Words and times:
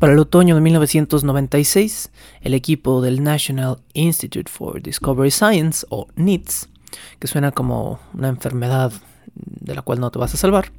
Para 0.00 0.14
el 0.14 0.18
otoño 0.18 0.54
de 0.54 0.62
1996, 0.62 2.10
el 2.40 2.54
equipo 2.54 3.02
del 3.02 3.22
National 3.22 3.82
Institute 3.92 4.50
for 4.50 4.80
Discovery 4.80 5.30
Science, 5.30 5.86
o 5.90 6.08
NITS, 6.16 6.70
que 7.18 7.26
suena 7.26 7.52
como 7.52 8.00
una 8.14 8.28
enfermedad 8.28 8.94
de 9.34 9.74
la 9.74 9.82
cual 9.82 10.00
no 10.00 10.10
te 10.10 10.18
vas 10.18 10.32
a 10.32 10.38
salvar, 10.38 10.72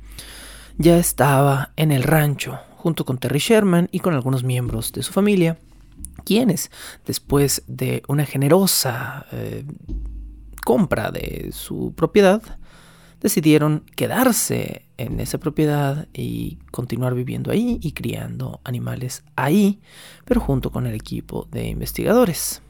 ya 0.80 0.98
estaba 0.98 1.72
en 1.76 1.92
el 1.92 2.02
rancho 2.02 2.58
junto 2.78 3.06
con 3.06 3.20
Terry 3.20 3.38
Sherman 3.38 3.90
y 3.92 4.00
con 4.00 4.16
algunos 4.16 4.44
miembros 4.44 4.92
de 4.92 5.04
su 5.04 5.14
familia, 5.14 5.60
quienes, 6.26 6.72
después 7.06 7.62
de 7.68 8.02
una 8.08 8.26
generosa 8.26 9.28
eh, 9.34 9.66
compra 10.66 11.12
de 11.12 11.52
su 11.54 11.94
propiedad, 11.96 12.42
decidieron 13.20 13.86
quedarse 13.96 14.88
en 15.02 15.20
esa 15.20 15.38
propiedad 15.38 16.08
y 16.14 16.60
continuar 16.72 17.14
viviendo 17.14 17.52
ahí 17.52 17.80
y 17.82 17.92
criando 17.94 18.62
animales 18.64 19.24
ahí, 19.36 19.80
pero 20.26 20.42
junto 20.42 20.72
con 20.72 20.88
el 20.88 20.96
equipo 20.96 21.48
de 21.52 21.68
investigadores. 21.68 22.62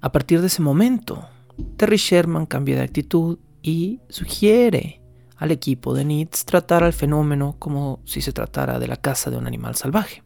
A 0.00 0.12
partir 0.12 0.40
de 0.40 0.48
ese 0.48 0.62
momento, 0.62 1.28
Terry 1.76 1.96
Sherman 1.96 2.46
cambia 2.46 2.76
de 2.76 2.82
actitud 2.82 3.38
y 3.62 4.00
sugiere 4.08 5.00
al 5.36 5.50
equipo 5.50 5.94
de 5.94 6.04
NITS 6.04 6.44
tratar 6.44 6.84
al 6.84 6.92
fenómeno 6.92 7.56
como 7.58 8.00
si 8.04 8.20
se 8.20 8.32
tratara 8.32 8.78
de 8.78 8.88
la 8.88 8.96
caza 8.96 9.30
de 9.30 9.36
un 9.36 9.46
animal 9.46 9.74
salvaje. 9.76 10.22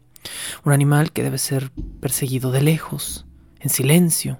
Un 0.63 0.73
animal 0.73 1.11
que 1.11 1.23
debe 1.23 1.37
ser 1.37 1.71
perseguido 1.99 2.51
de 2.51 2.61
lejos, 2.61 3.25
en 3.59 3.69
silencio, 3.69 4.37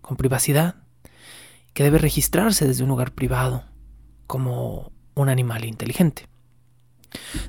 con 0.00 0.16
privacidad, 0.16 0.76
que 1.74 1.84
debe 1.84 1.98
registrarse 1.98 2.66
desde 2.66 2.82
un 2.82 2.88
lugar 2.88 3.12
privado, 3.12 3.64
como 4.26 4.92
un 5.14 5.28
animal 5.28 5.64
inteligente. 5.64 6.28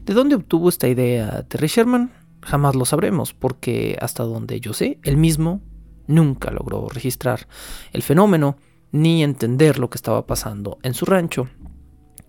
¿De 0.04 0.14
dónde 0.14 0.36
obtuvo 0.36 0.70
esta 0.70 0.88
idea 0.88 1.44
Terry 1.44 1.68
Sherman? 1.68 2.12
Jamás 2.42 2.76
lo 2.76 2.86
sabremos, 2.86 3.34
porque 3.34 3.98
hasta 4.02 4.24
donde 4.24 4.60
yo 4.60 4.74
sé, 4.74 5.00
él 5.04 5.18
mismo 5.18 5.62
nunca 6.08 6.52
logró 6.52 6.90
registrar 6.90 7.48
el 7.94 8.02
fenómeno 8.02 8.58
ni 8.92 9.24
entender 9.24 9.80
lo 9.80 9.90
que 9.90 9.98
estaba 9.98 10.28
pasando 10.28 10.78
en 10.84 10.94
su 10.94 11.06
rancho. 11.06 11.48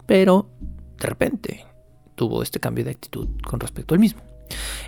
Pero, 0.07 0.51
de 0.99 1.07
repente, 1.07 1.67
tuvo 2.15 2.43
este 2.43 2.61
cambio 2.61 2.85
de 2.85 2.93
actitud 2.93 3.29
con 3.43 3.61
respecto 3.61 3.95
al 3.95 4.01
mismo. 4.01 4.23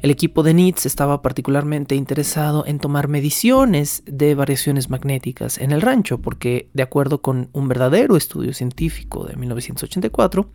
El 0.02 0.10
equipo 0.10 0.42
de 0.42 0.54
NITS 0.54 0.86
estaba 0.86 1.22
particularmente 1.22 1.94
interesado 1.94 2.64
en 2.66 2.78
tomar 2.78 3.08
mediciones 3.08 4.02
de 4.06 4.34
variaciones 4.34 4.90
magnéticas 4.90 5.58
en 5.58 5.72
el 5.72 5.80
rancho, 5.80 6.18
porque 6.18 6.68
de 6.74 6.82
acuerdo 6.82 7.22
con 7.22 7.48
un 7.52 7.68
verdadero 7.68 8.16
estudio 8.16 8.52
científico 8.52 9.24
de 9.24 9.36
1984, 9.36 10.50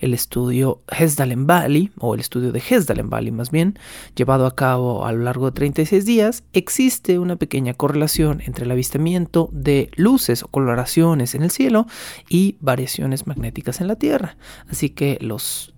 el 0.00 0.14
estudio 0.14 0.82
Hesdalen 0.88 1.46
Valley, 1.46 1.90
o 1.98 2.14
el 2.14 2.20
estudio 2.20 2.52
de 2.52 2.62
Hesdalen 2.68 3.08
Valley 3.08 3.30
más 3.30 3.50
bien, 3.50 3.78
llevado 4.14 4.46
a 4.46 4.54
cabo 4.54 5.06
a 5.06 5.12
lo 5.12 5.24
largo 5.24 5.46
de 5.46 5.52
36 5.52 6.04
días, 6.04 6.44
existe 6.52 7.18
una 7.18 7.36
pequeña 7.36 7.74
correlación 7.74 8.42
entre 8.44 8.64
el 8.64 8.70
avistamiento 8.70 9.48
de 9.52 9.90
luces 9.96 10.42
o 10.42 10.48
coloraciones 10.48 11.34
en 11.34 11.42
el 11.42 11.50
cielo 11.50 11.86
y 12.28 12.56
variaciones 12.60 13.26
magnéticas 13.26 13.80
en 13.80 13.88
la 13.88 13.96
Tierra. 13.96 14.36
Así 14.68 14.90
que 14.90 15.18
los 15.20 15.69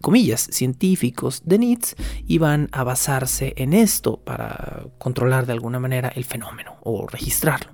comillas, 0.00 0.48
científicos 0.50 1.42
de 1.44 1.58
NITS 1.58 1.96
iban 2.26 2.68
a 2.72 2.84
basarse 2.84 3.54
en 3.56 3.72
esto 3.72 4.18
para 4.18 4.86
controlar 4.98 5.46
de 5.46 5.52
alguna 5.52 5.78
manera 5.78 6.08
el 6.08 6.24
fenómeno 6.24 6.76
o 6.82 7.06
registrarlo. 7.06 7.72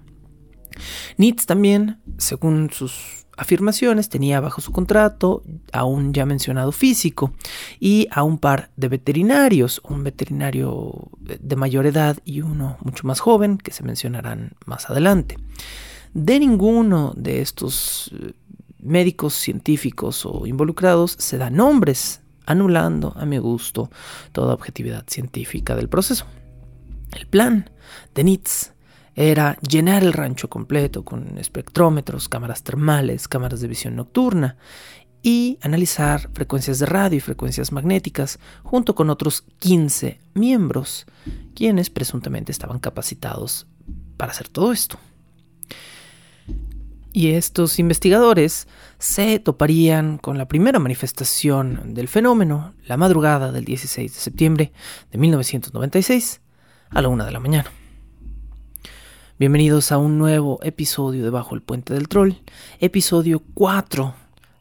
NITS 1.17 1.47
también, 1.47 2.01
según 2.19 2.71
sus 2.71 3.27
afirmaciones, 3.37 4.09
tenía 4.09 4.41
bajo 4.41 4.61
su 4.61 4.73
contrato 4.73 5.43
a 5.73 5.85
un 5.85 6.13
ya 6.13 6.25
mencionado 6.27 6.73
físico 6.73 7.33
y 7.79 8.09
a 8.11 8.23
un 8.23 8.39
par 8.39 8.71
de 8.77 8.89
veterinarios, 8.89 9.81
un 9.85 10.05
veterinario 10.05 11.11
de 11.21 11.57
mayor 11.57 11.87
edad 11.87 12.19
y 12.25 12.41
uno 12.41 12.79
mucho 12.83 13.07
más 13.07 13.21
joven, 13.21 13.59
que 13.59 13.73
se 13.73 13.85
mencionarán 13.85 14.53
más 14.65 14.89
adelante. 14.89 15.37
De 16.15 16.39
ninguno 16.41 17.13
de 17.15 17.43
estos 17.43 18.11
médicos 18.87 19.35
científicos 19.35 20.25
o 20.25 20.47
involucrados 20.47 21.17
se 21.19 21.39
dan 21.39 21.57
nombres, 21.57 22.23
anulando, 22.47 23.13
a 23.17 23.27
mi 23.27 23.39
gusto, 23.39 23.91
toda 24.33 24.55
objetividad 24.55 25.05
científica 25.07 25.75
del 25.75 25.89
proceso. 25.89 26.27
El 27.13 27.27
plan 27.27 27.71
de 28.15 28.25
NITS 28.25 28.73
era 29.15 29.57
llenar 29.61 30.05
el 30.05 30.13
rancho 30.13 30.49
completo 30.49 31.05
con 31.05 31.39
espectrómetros, 31.39 32.29
cámaras 32.29 32.63
termales, 32.63 33.29
cámaras 33.29 33.61
de 33.61 33.69
visión 33.69 33.97
nocturna 33.97 34.57
y 35.23 35.59
analizar 35.63 36.31
frecuencias 36.35 36.79
de 36.79 36.87
radio 36.87 37.17
y 37.17 37.21
frecuencias 37.21 37.73
magnéticas 37.73 38.39
junto 38.63 38.95
con 38.95 39.11
otros 39.11 39.43
15 39.59 40.21
miembros, 40.35 41.07
quienes 41.55 41.91
presuntamente 41.91 42.53
estaban 42.53 42.79
capacitados 42.79 43.67
para 44.17 44.33
hacer 44.33 44.49
todo 44.49 44.71
esto. 44.71 44.99
Y 47.17 47.31
estos 47.31 47.79
investigadores 47.79 48.69
se 48.99 49.39
toparían 49.39 50.19
con 50.19 50.37
la 50.37 50.49
primera 50.49 50.79
manifestación 50.79 51.95
del 51.95 52.09
fenómeno 52.09 52.75
la 52.85 52.99
madrugada 52.99 53.53
del 53.53 53.65
16 53.65 54.13
de 54.13 54.21
septiembre 54.21 54.73
de 55.11 55.17
1996 55.17 56.43
a 56.91 57.01
la 57.01 57.09
una 57.09 57.25
de 57.25 57.31
la 57.31 57.41
mañana. 57.41 57.73
Bienvenidos 59.39 59.93
a 59.93 59.97
un 59.97 60.19
nuevo 60.19 60.59
episodio 60.63 61.25
de 61.25 61.31
Bajo 61.31 61.55
el 61.55 61.63
Puente 61.63 61.95
del 61.95 62.09
Troll, 62.09 62.35
episodio 62.81 63.43
4 63.55 64.15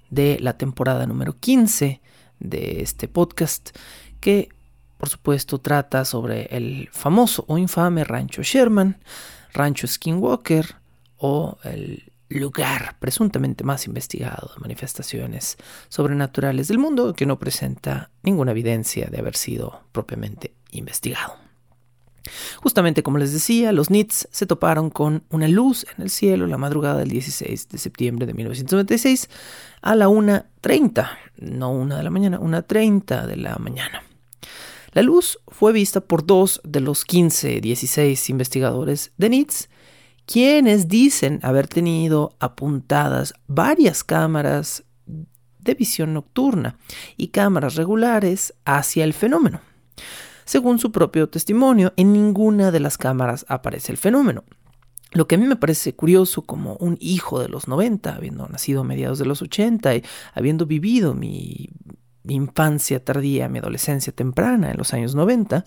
de 0.09 0.37
la 0.39 0.57
temporada 0.57 1.05
número 1.05 1.37
15 1.37 1.99
de 2.39 2.81
este 2.81 3.09
podcast 3.09 3.77
que 4.21 4.47
por 4.95 5.09
supuesto 5.09 5.59
trata 5.59 6.05
sobre 6.05 6.43
el 6.55 6.87
famoso 6.93 7.43
o 7.49 7.57
infame 7.57 8.05
rancho 8.05 8.43
Sherman, 8.43 9.03
rancho 9.51 9.87
Skinwalker 9.87 10.75
o 11.17 11.57
el 11.65 12.14
lugar 12.35 12.97
presuntamente 12.99 13.63
más 13.63 13.87
investigado 13.87 14.51
de 14.53 14.61
manifestaciones 14.61 15.57
sobrenaturales 15.89 16.67
del 16.67 16.77
mundo 16.77 17.13
que 17.13 17.25
no 17.25 17.39
presenta 17.39 18.09
ninguna 18.23 18.51
evidencia 18.51 19.07
de 19.07 19.19
haber 19.19 19.35
sido 19.35 19.81
propiamente 19.91 20.53
investigado. 20.71 21.45
Justamente 22.57 23.03
como 23.03 23.17
les 23.17 23.33
decía, 23.33 23.71
los 23.71 23.89
NITS 23.89 24.27
se 24.31 24.45
toparon 24.45 24.89
con 24.89 25.23
una 25.29 25.47
luz 25.47 25.85
en 25.95 26.03
el 26.03 26.09
cielo 26.09 26.47
la 26.47 26.57
madrugada 26.57 26.99
del 26.99 27.09
16 27.09 27.69
de 27.69 27.77
septiembre 27.77 28.25
de 28.25 28.33
1996 28.33 29.29
a 29.81 29.95
la 29.95 30.07
1.30, 30.07 31.09
no 31.37 31.71
una 31.71 31.97
de 31.97 32.03
la 32.03 32.09
mañana, 32.09 32.39
1.30 32.39 33.27
de 33.27 33.37
la 33.37 33.57
mañana. 33.57 34.03
La 34.93 35.01
luz 35.01 35.39
fue 35.47 35.73
vista 35.73 36.01
por 36.01 36.25
dos 36.25 36.61
de 36.63 36.79
los 36.79 37.05
15, 37.05 37.59
16 37.61 38.29
investigadores 38.29 39.11
de 39.17 39.29
NITS 39.29 39.69
quienes 40.25 40.87
dicen 40.87 41.39
haber 41.43 41.67
tenido 41.67 42.35
apuntadas 42.39 43.33
varias 43.47 44.03
cámaras 44.03 44.83
de 45.05 45.73
visión 45.73 46.13
nocturna 46.13 46.77
y 47.17 47.29
cámaras 47.29 47.75
regulares 47.75 48.53
hacia 48.65 49.03
el 49.03 49.13
fenómeno. 49.13 49.61
Según 50.45 50.77
su 50.77 50.91
propio 50.91 51.27
testimonio, 51.27 51.93
en 51.97 52.13
ninguna 52.13 52.71
de 52.71 52.79
las 52.79 52.97
cámaras 52.97 53.45
aparece 53.49 53.91
el 53.91 53.97
fenómeno. 53.97 54.43
Lo 55.11 55.27
que 55.27 55.35
a 55.35 55.37
mí 55.37 55.45
me 55.45 55.55
parece 55.55 55.95
curioso 55.95 56.43
como 56.43 56.75
un 56.75 56.97
hijo 56.99 57.39
de 57.39 57.49
los 57.49 57.67
90, 57.67 58.15
habiendo 58.15 58.47
nacido 58.47 58.81
a 58.81 58.83
mediados 58.83 59.17
de 59.17 59.25
los 59.25 59.41
80 59.41 59.95
y 59.95 60.03
habiendo 60.33 60.65
vivido 60.65 61.13
mi 61.13 61.69
infancia 62.27 63.03
tardía, 63.03 63.49
mi 63.49 63.59
adolescencia 63.59 64.13
temprana 64.13 64.71
en 64.71 64.77
los 64.77 64.93
años 64.93 65.15
90, 65.15 65.65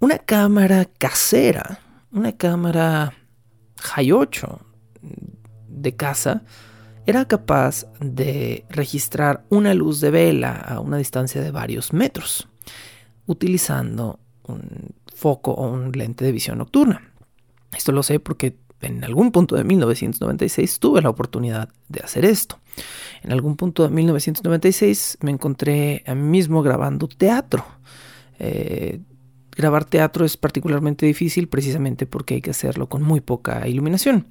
una 0.00 0.18
cámara 0.18 0.86
casera 0.98 1.80
una 2.18 2.32
cámara 2.32 3.14
High 3.80 4.10
8 4.10 4.60
de 5.68 5.94
casa 5.94 6.42
era 7.06 7.26
capaz 7.26 7.86
de 8.00 8.64
registrar 8.68 9.44
una 9.50 9.72
luz 9.72 10.00
de 10.00 10.10
vela 10.10 10.52
a 10.52 10.80
una 10.80 10.96
distancia 10.98 11.40
de 11.40 11.52
varios 11.52 11.92
metros, 11.92 12.48
utilizando 13.26 14.18
un 14.42 14.94
foco 15.14 15.52
o 15.52 15.70
un 15.70 15.92
lente 15.92 16.24
de 16.24 16.32
visión 16.32 16.58
nocturna. 16.58 17.12
Esto 17.72 17.92
lo 17.92 18.02
sé 18.02 18.18
porque 18.18 18.56
en 18.80 19.04
algún 19.04 19.30
punto 19.30 19.54
de 19.54 19.62
1996 19.62 20.80
tuve 20.80 21.00
la 21.00 21.10
oportunidad 21.10 21.68
de 21.88 22.00
hacer 22.00 22.24
esto. 22.24 22.58
En 23.22 23.30
algún 23.30 23.56
punto 23.56 23.84
de 23.84 23.90
1996 23.90 25.18
me 25.20 25.30
encontré 25.30 26.02
a 26.04 26.16
mí 26.16 26.28
mismo 26.28 26.62
grabando 26.62 27.06
teatro. 27.06 27.64
Eh, 28.40 29.00
grabar 29.58 29.84
teatro 29.84 30.24
es 30.24 30.36
particularmente 30.36 31.04
difícil 31.04 31.48
precisamente 31.48 32.06
porque 32.06 32.34
hay 32.34 32.40
que 32.40 32.52
hacerlo 32.52 32.88
con 32.88 33.02
muy 33.02 33.20
poca 33.20 33.66
iluminación. 33.66 34.28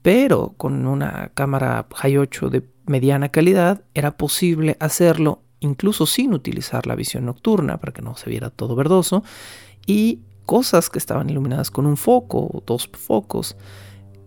Pero 0.00 0.54
con 0.56 0.86
una 0.86 1.32
cámara 1.34 1.86
High 1.94 2.18
8 2.18 2.48
de 2.50 2.62
mediana 2.86 3.30
calidad 3.30 3.82
era 3.94 4.16
posible 4.16 4.76
hacerlo 4.80 5.42
incluso 5.58 6.06
sin 6.06 6.32
utilizar 6.32 6.86
la 6.86 6.94
visión 6.94 7.26
nocturna 7.26 7.78
para 7.78 7.92
que 7.92 8.00
no 8.00 8.16
se 8.16 8.30
viera 8.30 8.48
todo 8.48 8.76
verdoso 8.76 9.24
y 9.86 10.20
cosas 10.46 10.88
que 10.88 10.98
estaban 10.98 11.28
iluminadas 11.28 11.70
con 11.70 11.84
un 11.84 11.96
foco 11.96 12.38
o 12.38 12.62
dos 12.64 12.88
focos 12.92 13.56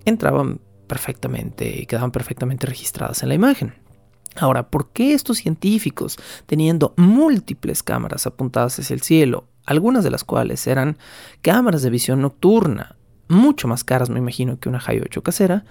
entraban 0.06 0.60
perfectamente 0.88 1.82
y 1.82 1.86
quedaban 1.86 2.12
perfectamente 2.12 2.68
registradas 2.68 3.24
en 3.24 3.30
la 3.30 3.36
imagen. 3.36 3.74
Ahora, 4.36 4.70
¿por 4.70 4.92
qué 4.92 5.14
estos 5.14 5.38
científicos, 5.38 6.18
teniendo 6.46 6.94
múltiples 6.98 7.82
cámaras 7.82 8.28
apuntadas 8.28 8.80
hacia 8.80 8.94
el 8.94 9.02
cielo, 9.02 9.48
algunas 9.66 10.04
de 10.04 10.12
las 10.12 10.24
cuales 10.24 10.66
eran 10.68 10.98
cámaras 11.42 11.82
de 11.82 11.90
visión 11.90 12.22
nocturna, 12.22 12.96
mucho 13.28 13.68
más 13.68 13.84
caras 13.84 14.10
me 14.10 14.20
imagino 14.20 14.60
que 14.60 14.70
una 14.70 14.80
High 14.80 15.02
8 15.06 15.24
casera, 15.24 15.66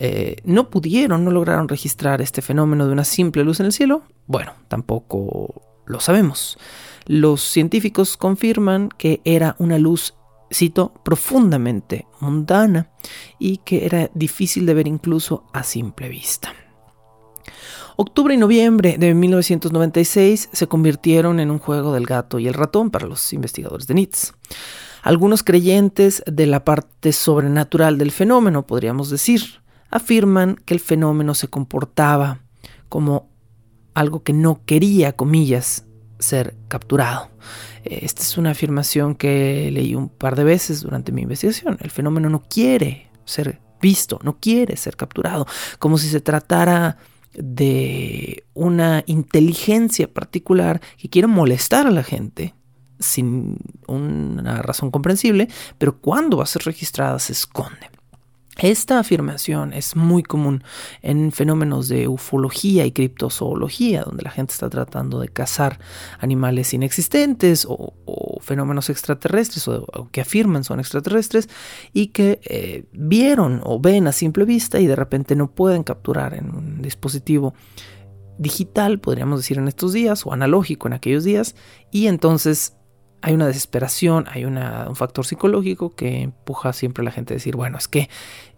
eh, 0.00 0.36
no 0.44 0.70
pudieron, 0.70 1.24
no 1.24 1.30
lograron 1.30 1.68
registrar 1.68 2.20
este 2.22 2.40
fenómeno 2.40 2.86
de 2.86 2.92
una 2.92 3.04
simple 3.04 3.42
luz 3.42 3.58
en 3.60 3.66
el 3.66 3.72
cielo? 3.72 4.02
Bueno, 4.26 4.52
tampoco 4.68 5.62
lo 5.86 6.00
sabemos. 6.00 6.58
Los 7.06 7.42
científicos 7.42 8.16
confirman 8.16 8.90
que 8.90 9.20
era 9.24 9.56
una 9.58 9.78
luz, 9.78 10.14
cito, 10.52 10.92
profundamente 11.02 12.06
mundana 12.20 12.90
y 13.38 13.58
que 13.58 13.86
era 13.86 14.10
difícil 14.14 14.66
de 14.66 14.74
ver 14.74 14.86
incluso 14.86 15.44
a 15.52 15.62
simple 15.62 16.08
vista. 16.08 16.52
Octubre 18.00 18.32
y 18.32 18.36
noviembre 18.36 18.96
de 18.96 19.12
1996 19.12 20.50
se 20.52 20.68
convirtieron 20.68 21.40
en 21.40 21.50
un 21.50 21.58
juego 21.58 21.92
del 21.92 22.06
gato 22.06 22.38
y 22.38 22.46
el 22.46 22.54
ratón 22.54 22.92
para 22.92 23.08
los 23.08 23.32
investigadores 23.32 23.88
de 23.88 23.94
NITS. 23.94 24.34
Algunos 25.02 25.42
creyentes 25.42 26.22
de 26.24 26.46
la 26.46 26.62
parte 26.64 27.12
sobrenatural 27.12 27.98
del 27.98 28.12
fenómeno, 28.12 28.68
podríamos 28.68 29.10
decir, 29.10 29.42
afirman 29.90 30.60
que 30.64 30.74
el 30.74 30.78
fenómeno 30.78 31.34
se 31.34 31.48
comportaba 31.48 32.38
como 32.88 33.30
algo 33.94 34.22
que 34.22 34.32
no 34.32 34.60
quería, 34.64 35.14
comillas, 35.16 35.84
ser 36.20 36.54
capturado. 36.68 37.30
Esta 37.82 38.22
es 38.22 38.38
una 38.38 38.52
afirmación 38.52 39.16
que 39.16 39.72
leí 39.72 39.96
un 39.96 40.08
par 40.08 40.36
de 40.36 40.44
veces 40.44 40.82
durante 40.82 41.10
mi 41.10 41.22
investigación. 41.22 41.76
El 41.80 41.90
fenómeno 41.90 42.30
no 42.30 42.44
quiere 42.48 43.10
ser 43.24 43.60
visto, 43.82 44.20
no 44.22 44.38
quiere 44.38 44.76
ser 44.76 44.96
capturado, 44.96 45.48
como 45.80 45.98
si 45.98 46.08
se 46.08 46.20
tratara 46.20 46.96
de 47.42 48.44
una 48.54 49.02
inteligencia 49.06 50.12
particular 50.12 50.80
que 50.96 51.08
quiere 51.08 51.28
molestar 51.28 51.86
a 51.86 51.90
la 51.90 52.02
gente 52.02 52.54
sin 53.00 53.58
una 53.86 54.60
razón 54.62 54.90
comprensible, 54.90 55.48
pero 55.78 55.98
cuando 55.98 56.38
va 56.38 56.44
a 56.44 56.46
ser 56.46 56.62
registrada 56.62 57.18
se 57.18 57.32
esconde. 57.32 57.90
Esta 58.58 58.98
afirmación 58.98 59.72
es 59.72 59.94
muy 59.94 60.24
común 60.24 60.64
en 61.02 61.30
fenómenos 61.30 61.88
de 61.88 62.08
ufología 62.08 62.84
y 62.86 62.90
criptozoología, 62.90 64.02
donde 64.02 64.24
la 64.24 64.30
gente 64.30 64.52
está 64.52 64.68
tratando 64.68 65.20
de 65.20 65.28
cazar 65.28 65.78
animales 66.18 66.74
inexistentes 66.74 67.66
o, 67.68 67.94
fenómenos 68.40 68.90
extraterrestres 68.90 69.68
o, 69.68 70.08
que 70.10 70.20
afirman 70.20 70.64
son 70.64 70.80
extraterrestres 70.80 71.48
y 71.92 72.08
que 72.08 72.40
eh, 72.44 72.86
vieron 72.92 73.60
o 73.62 73.78
ven 73.78 74.08
a 74.08 74.12
simple 74.12 74.44
vista 74.44 74.80
y 74.80 74.86
de 74.86 74.96
repente 74.96 75.36
no 75.36 75.52
pueden 75.52 75.84
capturar 75.84 76.34
en 76.34 76.54
un 76.54 76.82
dispositivo 76.82 77.54
digital, 78.38 78.98
podríamos 78.98 79.40
decir 79.40 79.58
en 79.58 79.68
estos 79.68 79.92
días, 79.92 80.24
o 80.26 80.32
analógico 80.32 80.88
en 80.88 80.94
aquellos 80.94 81.24
días, 81.24 81.54
y 81.90 82.06
entonces 82.06 82.77
hay 83.20 83.34
una 83.34 83.46
desesperación, 83.46 84.26
hay 84.28 84.44
un 84.44 84.96
factor 84.96 85.26
psicológico 85.26 85.94
que 85.94 86.22
empuja 86.22 86.72
siempre 86.72 87.02
a 87.02 87.04
la 87.04 87.10
gente 87.10 87.34
a 87.34 87.36
decir, 87.36 87.56
bueno, 87.56 87.76
es 87.78 87.88
que 87.88 88.08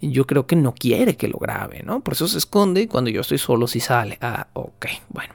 yo 0.00 0.26
creo 0.26 0.46
que 0.46 0.56
no 0.56 0.74
quiere 0.74 1.16
que 1.16 1.28
lo 1.28 1.38
grabe, 1.38 1.82
¿no? 1.82 2.00
Por 2.00 2.14
eso 2.14 2.28
se 2.28 2.38
esconde 2.38 2.82
y 2.82 2.86
cuando 2.86 3.10
yo 3.10 3.22
estoy 3.22 3.38
solo 3.38 3.66
sí 3.66 3.80
sale. 3.80 4.18
Ah, 4.20 4.48
ok, 4.52 4.86
bueno. 5.08 5.34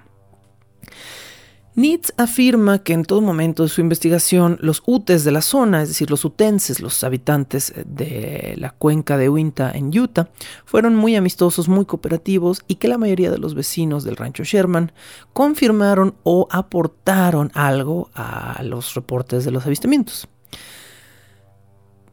Nitz 1.78 2.14
afirma 2.16 2.80
que 2.80 2.94
en 2.94 3.04
todo 3.04 3.20
momento 3.20 3.64
de 3.64 3.70
su 3.70 3.82
investigación 3.82 4.58
los 4.62 4.82
utes 4.86 5.26
de 5.26 5.32
la 5.32 5.42
zona, 5.42 5.82
es 5.82 5.90
decir, 5.90 6.10
los 6.10 6.24
utenses, 6.24 6.80
los 6.80 7.04
habitantes 7.04 7.74
de 7.86 8.56
la 8.58 8.70
cuenca 8.70 9.18
de 9.18 9.28
Uinta 9.28 9.72
en 9.74 9.88
Utah, 9.98 10.30
fueron 10.64 10.96
muy 10.96 11.18
amistosos, 11.18 11.68
muy 11.68 11.84
cooperativos 11.84 12.62
y 12.70 12.76
que 12.76 12.88
la 12.88 12.98
mayoría 12.98 13.30
de 13.30 13.40
los 13.40 13.56
vecinos 13.56 14.06
del 14.06 14.16
rancho 14.16 14.46
Sherman 14.46 14.94
confirmaron 15.34 16.16
o 16.24 16.48
aportaron 16.50 17.52
algo 17.54 18.10
a 18.14 18.62
los 18.64 18.94
reportes 18.94 19.44
de 19.44 19.52
los 19.52 19.66
avistamientos. 19.66 20.30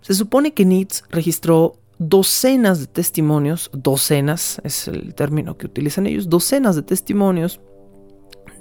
Se 0.01 0.15
supone 0.15 0.55
que 0.55 0.65
Nitz 0.65 1.05
registró 1.11 1.79
docenas 2.01 2.81
de 2.81 2.87
testimonios, 2.89 3.71
docenas 3.73 4.61
es 4.65 4.89
el 4.89 5.15
término 5.15 5.57
que 5.57 5.67
utilizan 5.67 6.09
ellos, 6.09 6.29
docenas 6.29 6.75
de 6.75 6.83
testimonios 6.83 7.61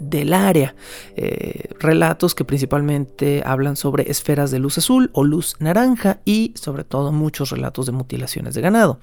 del 0.01 0.33
área. 0.33 0.75
Eh, 1.15 1.69
relatos 1.79 2.35
que 2.35 2.43
principalmente 2.43 3.43
hablan 3.45 3.75
sobre 3.75 4.09
esferas 4.09 4.51
de 4.51 4.59
luz 4.59 4.77
azul 4.77 5.09
o 5.13 5.23
luz 5.23 5.55
naranja 5.59 6.19
y 6.25 6.53
sobre 6.55 6.83
todo 6.83 7.11
muchos 7.11 7.51
relatos 7.51 7.85
de 7.85 7.91
mutilaciones 7.91 8.55
de 8.55 8.61
ganado. 8.61 8.99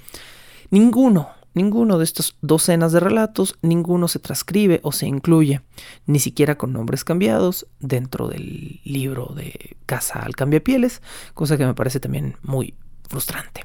Ninguno, 0.70 1.28
ninguno 1.54 1.98
de 1.98 2.04
estos 2.04 2.36
docenas 2.42 2.92
de 2.92 3.00
relatos, 3.00 3.56
ninguno 3.62 4.08
se 4.08 4.18
transcribe 4.18 4.80
o 4.82 4.92
se 4.92 5.06
incluye, 5.06 5.62
ni 6.06 6.18
siquiera 6.18 6.58
con 6.58 6.72
nombres 6.72 7.04
cambiados 7.04 7.66
dentro 7.78 8.28
del 8.28 8.80
libro 8.84 9.32
de 9.34 9.76
Casa 9.86 10.20
al 10.20 10.36
Cambiapieles, 10.36 11.00
cosa 11.34 11.56
que 11.56 11.66
me 11.66 11.74
parece 11.74 12.00
también 12.00 12.36
muy 12.42 12.74
frustrante. 13.08 13.64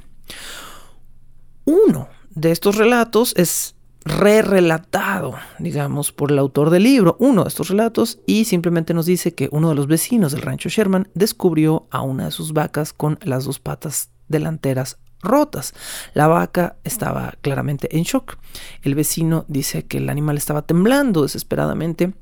Uno 1.65 2.09
de 2.29 2.51
estos 2.51 2.77
relatos 2.77 3.33
es 3.37 3.75
re-relatado, 4.05 5.35
digamos, 5.59 6.11
por 6.11 6.31
el 6.31 6.39
autor 6.39 6.69
del 6.69 6.83
libro, 6.83 7.15
uno 7.19 7.43
de 7.43 7.49
estos 7.49 7.69
relatos, 7.69 8.19
y 8.25 8.45
simplemente 8.45 8.93
nos 8.93 9.05
dice 9.05 9.33
que 9.33 9.49
uno 9.51 9.69
de 9.69 9.75
los 9.75 9.87
vecinos 9.87 10.31
del 10.31 10.41
rancho 10.41 10.69
Sherman 10.69 11.07
descubrió 11.13 11.87
a 11.89 12.01
una 12.01 12.25
de 12.25 12.31
sus 12.31 12.53
vacas 12.53 12.93
con 12.93 13.17
las 13.21 13.45
dos 13.45 13.59
patas 13.59 14.09
delanteras 14.27 14.97
rotas. 15.21 15.73
La 16.13 16.27
vaca 16.27 16.75
estaba 16.83 17.35
claramente 17.41 17.95
en 17.95 18.03
shock. 18.03 18.37
El 18.81 18.95
vecino 18.95 19.45
dice 19.47 19.85
que 19.85 19.97
el 19.97 20.09
animal 20.09 20.37
estaba 20.37 20.63
temblando 20.63 21.23
desesperadamente 21.23 22.13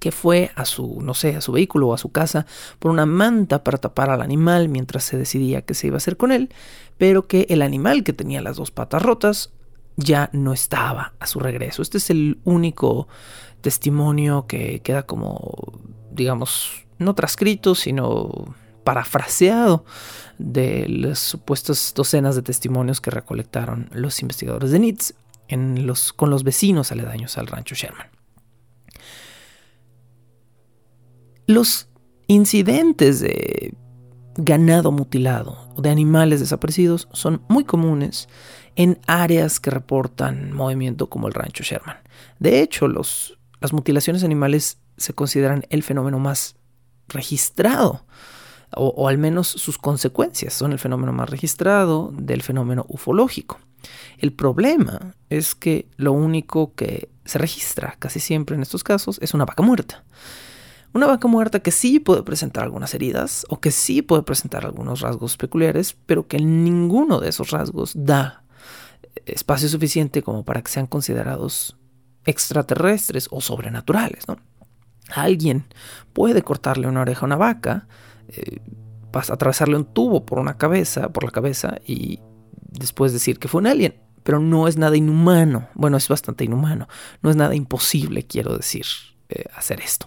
que 0.00 0.10
fue 0.10 0.50
a 0.56 0.64
su, 0.64 1.00
no 1.00 1.14
sé, 1.14 1.36
a 1.36 1.40
su 1.40 1.52
vehículo 1.52 1.86
o 1.88 1.94
a 1.94 1.98
su 1.98 2.10
casa 2.10 2.44
por 2.80 2.90
una 2.90 3.06
manta 3.06 3.62
para 3.62 3.78
tapar 3.78 4.10
al 4.10 4.20
animal 4.20 4.68
mientras 4.68 5.04
se 5.04 5.16
decidía 5.16 5.62
qué 5.62 5.74
se 5.74 5.86
iba 5.86 5.94
a 5.94 5.98
hacer 5.98 6.16
con 6.16 6.32
él, 6.32 6.52
pero 6.98 7.28
que 7.28 7.46
el 7.50 7.62
animal 7.62 8.02
que 8.02 8.12
tenía 8.12 8.42
las 8.42 8.56
dos 8.56 8.72
patas 8.72 9.00
rotas 9.00 9.52
ya 9.96 10.30
no 10.32 10.52
estaba 10.52 11.14
a 11.18 11.26
su 11.26 11.40
regreso. 11.40 11.82
Este 11.82 11.98
es 11.98 12.10
el 12.10 12.40
único 12.44 13.08
testimonio 13.60 14.46
que 14.46 14.80
queda 14.80 15.04
como, 15.04 15.72
digamos, 16.10 16.84
no 16.98 17.14
transcrito, 17.14 17.74
sino 17.74 18.54
parafraseado 18.84 19.84
de 20.38 20.88
las 20.88 21.18
supuestas 21.18 21.92
docenas 21.94 22.34
de 22.34 22.42
testimonios 22.42 23.00
que 23.00 23.10
recolectaron 23.10 23.88
los 23.92 24.20
investigadores 24.22 24.70
de 24.70 24.78
NITS 24.78 25.14
en 25.48 25.88
con 26.16 26.30
los 26.30 26.44
vecinos 26.44 26.90
aledaños 26.90 27.38
al 27.38 27.46
rancho 27.46 27.74
Sherman. 27.74 28.08
Los 31.46 31.88
incidentes 32.26 33.20
de 33.20 33.74
ganado 34.36 34.92
mutilado 34.92 35.58
o 35.76 35.82
de 35.82 35.90
animales 35.90 36.40
desaparecidos 36.40 37.08
son 37.12 37.42
muy 37.48 37.64
comunes 37.64 38.28
en 38.76 38.98
áreas 39.06 39.60
que 39.60 39.70
reportan 39.70 40.52
movimiento 40.52 41.08
como 41.08 41.28
el 41.28 41.34
rancho 41.34 41.64
Sherman. 41.64 41.96
De 42.38 42.60
hecho, 42.60 42.88
las 42.88 43.72
mutilaciones 43.72 44.24
animales 44.24 44.78
se 44.96 45.14
consideran 45.14 45.64
el 45.70 45.82
fenómeno 45.82 46.18
más 46.18 46.56
registrado, 47.08 48.04
o, 48.74 49.06
al 49.08 49.18
menos 49.18 49.48
sus 49.48 49.76
consecuencias 49.76 50.54
son 50.54 50.72
el 50.72 50.78
fenómeno 50.78 51.12
más 51.12 51.28
registrado 51.28 52.10
del 52.16 52.42
fenómeno 52.42 52.86
ufológico. 52.88 53.60
El 54.18 54.32
problema 54.32 55.14
es 55.28 55.54
que 55.54 55.88
lo 55.96 56.12
único 56.12 56.74
que 56.74 57.10
se 57.24 57.38
registra 57.38 57.96
casi 57.98 58.20
siempre 58.20 58.56
en 58.56 58.62
estos 58.62 58.82
casos 58.82 59.18
es 59.20 59.34
una 59.34 59.44
vaca 59.44 59.62
muerta. 59.62 60.04
Una 60.94 61.06
vaca 61.06 61.26
muerta 61.26 61.60
que 61.60 61.70
sí 61.70 62.00
puede 62.00 62.22
presentar 62.22 62.64
algunas 62.64 62.94
heridas 62.94 63.46
o 63.48 63.60
que 63.60 63.70
sí 63.70 64.02
puede 64.02 64.22
presentar 64.22 64.66
algunos 64.66 65.00
rasgos 65.00 65.38
peculiares, 65.38 65.96
pero 66.06 66.26
que 66.26 66.38
ninguno 66.38 67.18
de 67.18 67.30
esos 67.30 67.50
rasgos 67.50 67.92
da 67.94 68.41
espacio 69.26 69.68
suficiente 69.68 70.22
como 70.22 70.44
para 70.44 70.62
que 70.62 70.70
sean 70.70 70.86
considerados 70.86 71.76
extraterrestres 72.24 73.28
o 73.30 73.40
sobrenaturales. 73.40 74.28
¿no? 74.28 74.38
Alguien 75.14 75.64
puede 76.12 76.42
cortarle 76.42 76.86
una 76.86 77.02
oreja 77.02 77.22
a 77.22 77.26
una 77.26 77.36
vaca 77.36 77.86
eh, 78.28 78.60
atravesarle 79.12 79.76
un 79.76 79.84
tubo 79.84 80.24
por 80.24 80.38
una 80.38 80.56
cabeza, 80.56 81.10
por 81.10 81.24
la 81.24 81.30
cabeza 81.30 81.76
y 81.86 82.20
después 82.70 83.12
decir 83.12 83.38
que 83.38 83.48
fue 83.48 83.60
un 83.60 83.66
alien. 83.66 83.94
Pero 84.22 84.38
no 84.38 84.68
es 84.68 84.76
nada 84.76 84.96
inhumano. 84.96 85.68
Bueno, 85.74 85.96
es 85.96 86.08
bastante 86.08 86.44
inhumano. 86.44 86.88
No 87.22 87.30
es 87.30 87.36
nada 87.36 87.54
imposible, 87.54 88.24
quiero 88.24 88.56
decir, 88.56 88.86
eh, 89.28 89.44
hacer 89.54 89.80
esto. 89.80 90.06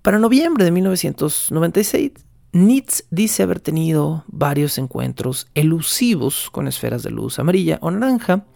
Para 0.00 0.18
noviembre 0.18 0.64
de 0.64 0.70
1996, 0.70 2.12
Nitz 2.54 3.04
dice 3.10 3.42
haber 3.42 3.58
tenido 3.58 4.22
varios 4.28 4.78
encuentros 4.78 5.48
elusivos 5.54 6.50
con 6.52 6.68
esferas 6.68 7.02
de 7.02 7.10
luz 7.10 7.40
amarilla 7.40 7.80
o 7.82 7.90
naranja 7.90 8.46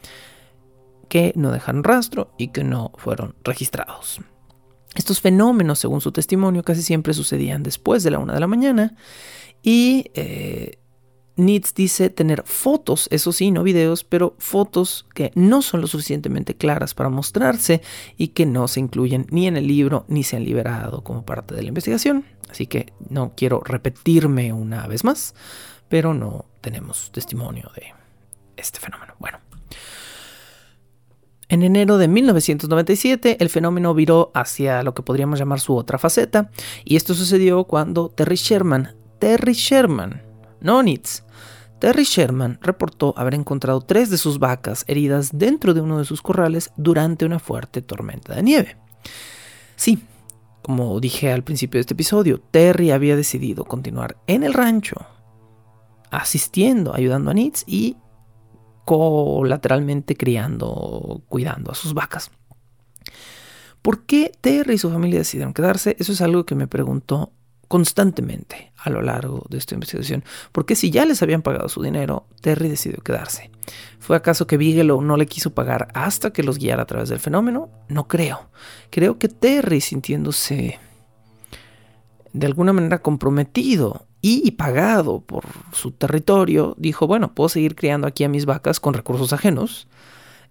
que 1.09 1.33
no 1.35 1.51
dejaron 1.51 1.83
rastro 1.83 2.33
y 2.39 2.49
que 2.49 2.63
no 2.63 2.93
fueron 2.97 3.35
registrados. 3.43 4.21
Estos 4.95 5.21
fenómenos, 5.21 5.81
según 5.81 6.01
su 6.01 6.13
testimonio, 6.13 6.63
casi 6.63 6.83
siempre 6.83 7.13
sucedían 7.13 7.65
después 7.65 8.05
de 8.05 8.13
la 8.13 8.21
una 8.21 8.35
de 8.35 8.41
la 8.41 8.47
mañana 8.47 8.95
y 9.65 10.13
eh, 10.15 10.79
Nitz 11.39 11.73
dice 11.73 12.11
tener 12.11 12.43
fotos, 12.45 13.09
eso 13.13 13.33
sí, 13.33 13.51
no 13.53 13.63
videos, 13.63 14.03
pero 14.03 14.35
fotos 14.39 15.07
que 15.15 15.31
no 15.37 15.63
son 15.63 15.81
lo 15.81 15.87
suficientemente 15.87 16.57
claras 16.57 16.95
para 16.95 17.11
mostrarse 17.11 17.81
y 18.17 18.29
que 18.29 18.45
no 18.45 18.67
se 18.67 18.81
incluyen 18.81 19.27
ni 19.31 19.47
en 19.47 19.57
el 19.57 19.67
libro 19.67 20.05
ni 20.09 20.25
se 20.25 20.37
han 20.37 20.45
liberado 20.45 21.05
como 21.05 21.25
parte 21.25 21.55
de 21.55 21.63
la 21.63 21.69
investigación. 21.69 22.25
Así 22.51 22.67
que 22.67 22.93
no 23.09 23.35
quiero 23.37 23.61
repetirme 23.65 24.53
una 24.53 24.87
vez 24.89 25.05
más, 25.05 25.35
pero 25.89 26.13
no 26.13 26.47
tenemos 26.61 27.13
testimonio 27.13 27.71
de 27.77 27.95
este 28.57 28.81
fenómeno. 28.81 29.15
Bueno. 29.21 29.39
En 31.51 31.63
enero 31.63 31.99
de 31.99 32.09
1997, 32.09 33.39
el 33.41 33.49
fenómeno 33.49 33.95
viró 33.95 34.33
hacia 34.35 34.83
lo 34.83 34.93
que 34.93 35.03
podríamos 35.03 35.39
llamar 35.39 35.61
su 35.61 35.77
otra 35.77 35.99
faceta, 35.99 36.51
y 36.85 36.97
esto 36.97 37.15
sucedió 37.15 37.65
cuando 37.65 38.11
Terry 38.11 38.37
Sherman, 38.37 38.97
Terry 39.19 39.55
Sherman, 39.55 40.23
no 40.61 40.83
Nitz, 40.83 41.23
Terry 41.79 42.05
Sherman 42.05 42.59
reportó 42.61 43.15
haber 43.17 43.35
encontrado 43.35 43.81
tres 43.81 44.11
de 44.11 44.19
sus 44.19 44.39
vacas 44.39 44.85
heridas 44.89 45.31
dentro 45.33 45.75
de 45.75 45.81
uno 45.81 45.99
de 45.99 46.05
sus 46.05 46.23
corrales 46.23 46.73
durante 46.77 47.25
una 47.25 47.39
fuerte 47.39 47.83
tormenta 47.83 48.35
de 48.35 48.43
nieve. 48.43 48.77
Sí, 49.77 50.03
como 50.63 50.99
dije 51.01 51.33
al 51.33 51.45
principio 51.45 51.79
de 51.79 51.83
este 51.83 51.95
episodio, 51.95 52.41
Terry 52.51 52.91
había 52.91 53.17
decidido 53.17 53.65
continuar 53.65 54.17
en 54.27 54.43
el 54.43 54.55
rancho, 54.55 54.97
asistiendo, 56.11 56.95
ayudando 56.95 57.31
a 57.31 57.35
Nitz 57.35 57.63
y 57.67 57.97
colateralmente 58.85 60.17
criando, 60.17 61.23
cuidando 61.29 61.71
a 61.71 61.75
sus 61.75 61.95
vacas. 61.95 62.31
¿Por 63.83 64.05
qué 64.05 64.33
Terry 64.41 64.75
y 64.75 64.79
su 64.79 64.91
familia 64.91 65.21
decidieron 65.21 65.55
quedarse? 65.55 65.97
Eso 65.99 66.13
es 66.13 66.21
algo 66.21 66.45
que 66.45 66.55
me 66.55 66.67
preguntó 66.67 67.33
constantemente 67.69 68.73
a 68.77 68.91
lo 68.91 69.03
largo 69.03 69.47
de 69.51 69.59
esta 69.59 69.75
investigación. 69.75 70.25
Porque 70.53 70.75
si 70.75 70.91
ya 70.91 71.05
les 71.05 71.23
habían 71.23 71.43
pagado 71.43 71.69
su 71.69 71.83
dinero, 71.83 72.27
Terry 72.41 72.69
decidió 72.69 72.99
quedarse. 73.03 73.51
¿Fue 73.99 74.17
acaso 74.17 74.47
que 74.47 74.57
Bigelow 74.57 75.01
no 75.03 75.17
le 75.17 75.27
quiso 75.27 75.55
pagar 75.55 75.89
hasta 75.95 76.33
que 76.33 76.43
los 76.43 76.59
guiara 76.59 76.83
a 76.83 76.87
través 76.87 77.11
del 77.11 77.21
fenómeno? 77.21 77.69
No 77.89 78.09
creo. 78.09 78.51
Creo 78.91 79.19
que 79.19 79.29
Terry, 79.29 79.81
sintiéndose 79.81 80.79
de 82.33 82.47
alguna 82.47 82.73
manera 82.73 83.01
comprometido 83.03 84.07
y 84.21 84.53
pagado 84.53 85.21
por 85.21 85.45
su 85.73 85.93
territorio, 85.93 86.75
dijo, 86.79 87.07
bueno, 87.07 87.35
puedo 87.35 87.49
seguir 87.49 87.75
criando 87.75 88.07
aquí 88.07 88.25
a 88.25 88.29
mis 88.29 88.47
vacas 88.47 88.81
con 88.81 88.95
recursos 88.95 89.33
ajenos 89.33 89.89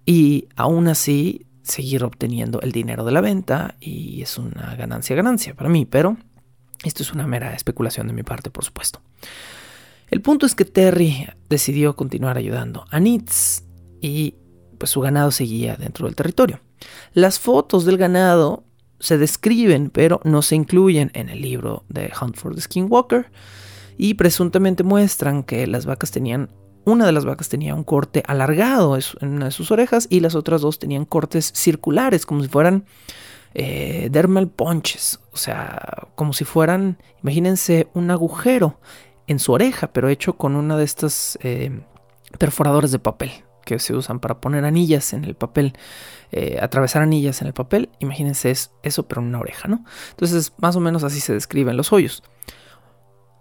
y 0.05 0.47
aún 0.55 0.87
así 0.87 1.47
seguir 1.63 2.03
obteniendo 2.03 2.61
el 2.61 2.71
dinero 2.71 3.03
de 3.03 3.11
la 3.11 3.21
venta 3.21 3.75
y 3.79 4.21
es 4.21 4.37
una 4.37 4.75
ganancia 4.75 5.15
ganancia 5.15 5.53
para 5.53 5.69
mí, 5.69 5.85
pero 5.85 6.17
esto 6.83 7.03
es 7.03 7.13
una 7.13 7.27
mera 7.27 7.53
especulación 7.53 8.07
de 8.07 8.13
mi 8.13 8.23
parte, 8.23 8.49
por 8.49 8.63
supuesto. 8.63 9.01
El 10.09 10.21
punto 10.21 10.45
es 10.45 10.55
que 10.55 10.65
Terry 10.65 11.27
decidió 11.49 11.95
continuar 11.95 12.37
ayudando 12.37 12.85
a 12.89 12.99
Nitz 12.99 13.63
y 14.01 14.35
pues 14.77 14.91
su 14.91 15.01
ganado 15.01 15.31
seguía 15.31 15.75
dentro 15.75 16.05
del 16.05 16.15
territorio. 16.15 16.59
Las 17.13 17.39
fotos 17.39 17.85
del 17.85 17.97
ganado 17.97 18.63
se 18.99 19.17
describen, 19.17 19.89
pero 19.89 20.21
no 20.23 20.41
se 20.41 20.55
incluyen 20.55 21.11
en 21.13 21.29
el 21.29 21.41
libro 21.41 21.83
de 21.89 22.11
Hunt 22.19 22.37
for 22.37 22.55
the 22.55 22.61
Skinwalker 22.61 23.29
y 23.97 24.13
presuntamente 24.13 24.83
muestran 24.83 25.43
que 25.43 25.67
las 25.67 25.85
vacas 25.85 26.11
tenían 26.11 26.49
una 26.85 27.05
de 27.05 27.11
las 27.11 27.25
vacas 27.25 27.49
tenía 27.49 27.75
un 27.75 27.83
corte 27.83 28.23
alargado 28.25 28.97
en 28.97 29.27
una 29.27 29.45
de 29.45 29.51
sus 29.51 29.71
orejas 29.71 30.07
y 30.09 30.21
las 30.21 30.35
otras 30.35 30.61
dos 30.61 30.79
tenían 30.79 31.03
cortes 31.03 31.51
circulares, 31.53 32.25
como 32.25 32.41
si 32.41 32.47
fueran 32.47 32.85
eh, 33.59 34.09
dermal 34.11 34.49
punches, 34.49 35.19
o 35.31 35.37
sea, 35.37 36.09
como 36.13 36.31
si 36.31 36.45
fueran, 36.45 36.99
imagínense 37.23 37.87
un 37.95 38.11
agujero 38.11 38.79
en 39.25 39.39
su 39.39 39.51
oreja, 39.51 39.87
pero 39.87 40.09
hecho 40.09 40.33
con 40.33 40.55
una 40.55 40.77
de 40.77 40.83
estas 40.83 41.39
eh, 41.41 41.81
perforadores 42.37 42.91
de 42.91 42.99
papel 42.99 43.31
que 43.65 43.79
se 43.79 43.95
usan 43.95 44.19
para 44.19 44.39
poner 44.39 44.63
anillas 44.63 45.11
en 45.13 45.25
el 45.25 45.33
papel, 45.33 45.73
eh, 46.31 46.59
atravesar 46.61 47.01
anillas 47.01 47.41
en 47.41 47.47
el 47.47 47.53
papel. 47.53 47.89
Imagínense 47.97 48.53
eso, 48.83 49.07
pero 49.07 49.21
en 49.21 49.29
una 49.29 49.39
oreja, 49.39 49.67
¿no? 49.67 49.83
Entonces, 50.11 50.53
más 50.59 50.75
o 50.75 50.79
menos 50.79 51.03
así 51.03 51.19
se 51.19 51.33
describen 51.33 51.77
los 51.77 51.91
hoyos. 51.91 52.21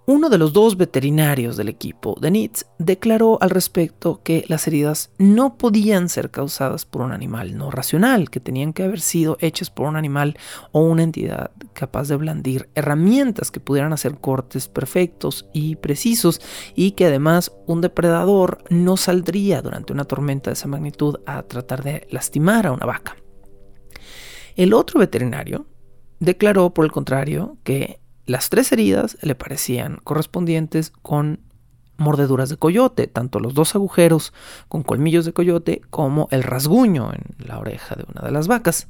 Uno 0.08 0.28
de 0.28 0.38
los 0.38 0.52
dos 0.52 0.76
veterinarios 0.76 1.56
del 1.56 1.68
equipo 1.68 2.16
de 2.20 2.30
NITS 2.30 2.66
declaró 2.78 3.38
al 3.42 3.50
respecto 3.50 4.22
que 4.22 4.44
las 4.46 4.68
heridas 4.68 5.10
no 5.18 5.58
podían 5.58 6.08
ser 6.08 6.30
causadas 6.30 6.84
por 6.84 7.02
un 7.02 7.10
animal 7.10 7.56
no 7.58 7.72
racional, 7.72 8.30
que 8.30 8.38
tenían 8.38 8.72
que 8.72 8.84
haber 8.84 9.00
sido 9.00 9.36
hechas 9.40 9.68
por 9.68 9.88
un 9.88 9.96
animal 9.96 10.38
o 10.70 10.82
una 10.82 11.02
entidad 11.02 11.50
capaz 11.72 12.06
de 12.06 12.14
blandir 12.14 12.68
herramientas 12.76 13.50
que 13.50 13.58
pudieran 13.58 13.92
hacer 13.92 14.18
cortes 14.20 14.68
perfectos 14.68 15.48
y 15.52 15.74
precisos 15.74 16.40
y 16.76 16.92
que 16.92 17.06
además 17.06 17.50
un 17.66 17.80
depredador 17.80 18.62
no 18.70 18.96
saldría 18.96 19.60
durante 19.60 19.92
una 19.92 20.04
tormenta 20.04 20.50
de 20.50 20.54
esa 20.54 20.68
magnitud 20.68 21.16
a 21.26 21.42
tratar 21.42 21.82
de 21.82 22.06
lastimar 22.12 22.68
a 22.68 22.72
una 22.72 22.86
vaca. 22.86 23.16
El 24.54 24.72
otro 24.72 25.00
veterinario 25.00 25.66
declaró, 26.20 26.72
por 26.72 26.84
el 26.84 26.92
contrario, 26.92 27.58
que 27.64 27.98
las 28.26 28.50
tres 28.50 28.72
heridas 28.72 29.16
le 29.22 29.34
parecían 29.34 30.00
correspondientes 30.04 30.92
con 31.02 31.40
mordeduras 31.96 32.48
de 32.48 32.56
coyote, 32.56 33.06
tanto 33.06 33.40
los 33.40 33.54
dos 33.54 33.74
agujeros 33.74 34.32
con 34.68 34.82
colmillos 34.82 35.24
de 35.24 35.32
coyote 35.32 35.80
como 35.90 36.28
el 36.30 36.42
rasguño 36.42 37.12
en 37.12 37.22
la 37.46 37.58
oreja 37.58 37.94
de 37.94 38.04
una 38.12 38.22
de 38.22 38.32
las 38.32 38.48
vacas. 38.48 38.88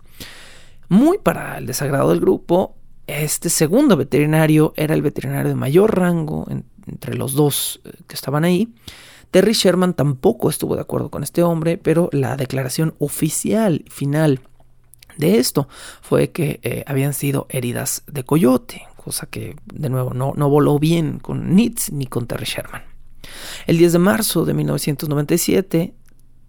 Muy 0.88 1.18
para 1.18 1.58
el 1.58 1.66
desagrado 1.66 2.10
del 2.10 2.20
grupo, 2.20 2.76
este 3.06 3.50
segundo 3.50 3.96
veterinario 3.96 4.72
era 4.76 4.94
el 4.94 5.02
veterinario 5.02 5.48
de 5.48 5.54
mayor 5.54 5.96
rango 5.96 6.46
entre 6.86 7.14
los 7.14 7.34
dos 7.34 7.80
eh, 7.84 7.92
que 8.06 8.14
estaban 8.14 8.44
ahí. 8.44 8.74
Terry 9.30 9.52
Sherman 9.52 9.94
tampoco 9.94 10.48
estuvo 10.48 10.76
de 10.76 10.82
acuerdo 10.82 11.10
con 11.10 11.22
este 11.22 11.42
hombre, 11.42 11.78
pero 11.78 12.08
la 12.12 12.36
declaración 12.36 12.94
oficial 12.98 13.84
final 13.88 14.40
de 15.16 15.38
esto 15.38 15.68
fue 16.00 16.30
que 16.30 16.60
eh, 16.62 16.84
habían 16.86 17.14
sido 17.14 17.46
heridas 17.48 18.02
de 18.06 18.24
coyote, 18.24 18.86
cosa 19.06 19.26
que 19.26 19.54
de 19.72 19.88
nuevo 19.88 20.14
no, 20.14 20.32
no 20.34 20.50
voló 20.50 20.80
bien 20.80 21.20
con 21.20 21.54
Nitz 21.54 21.92
ni 21.92 22.06
con 22.06 22.26
Terry 22.26 22.44
Sherman. 22.44 22.82
El 23.68 23.78
10 23.78 23.92
de 23.92 23.98
marzo 24.00 24.44
de 24.44 24.52
1997, 24.52 25.94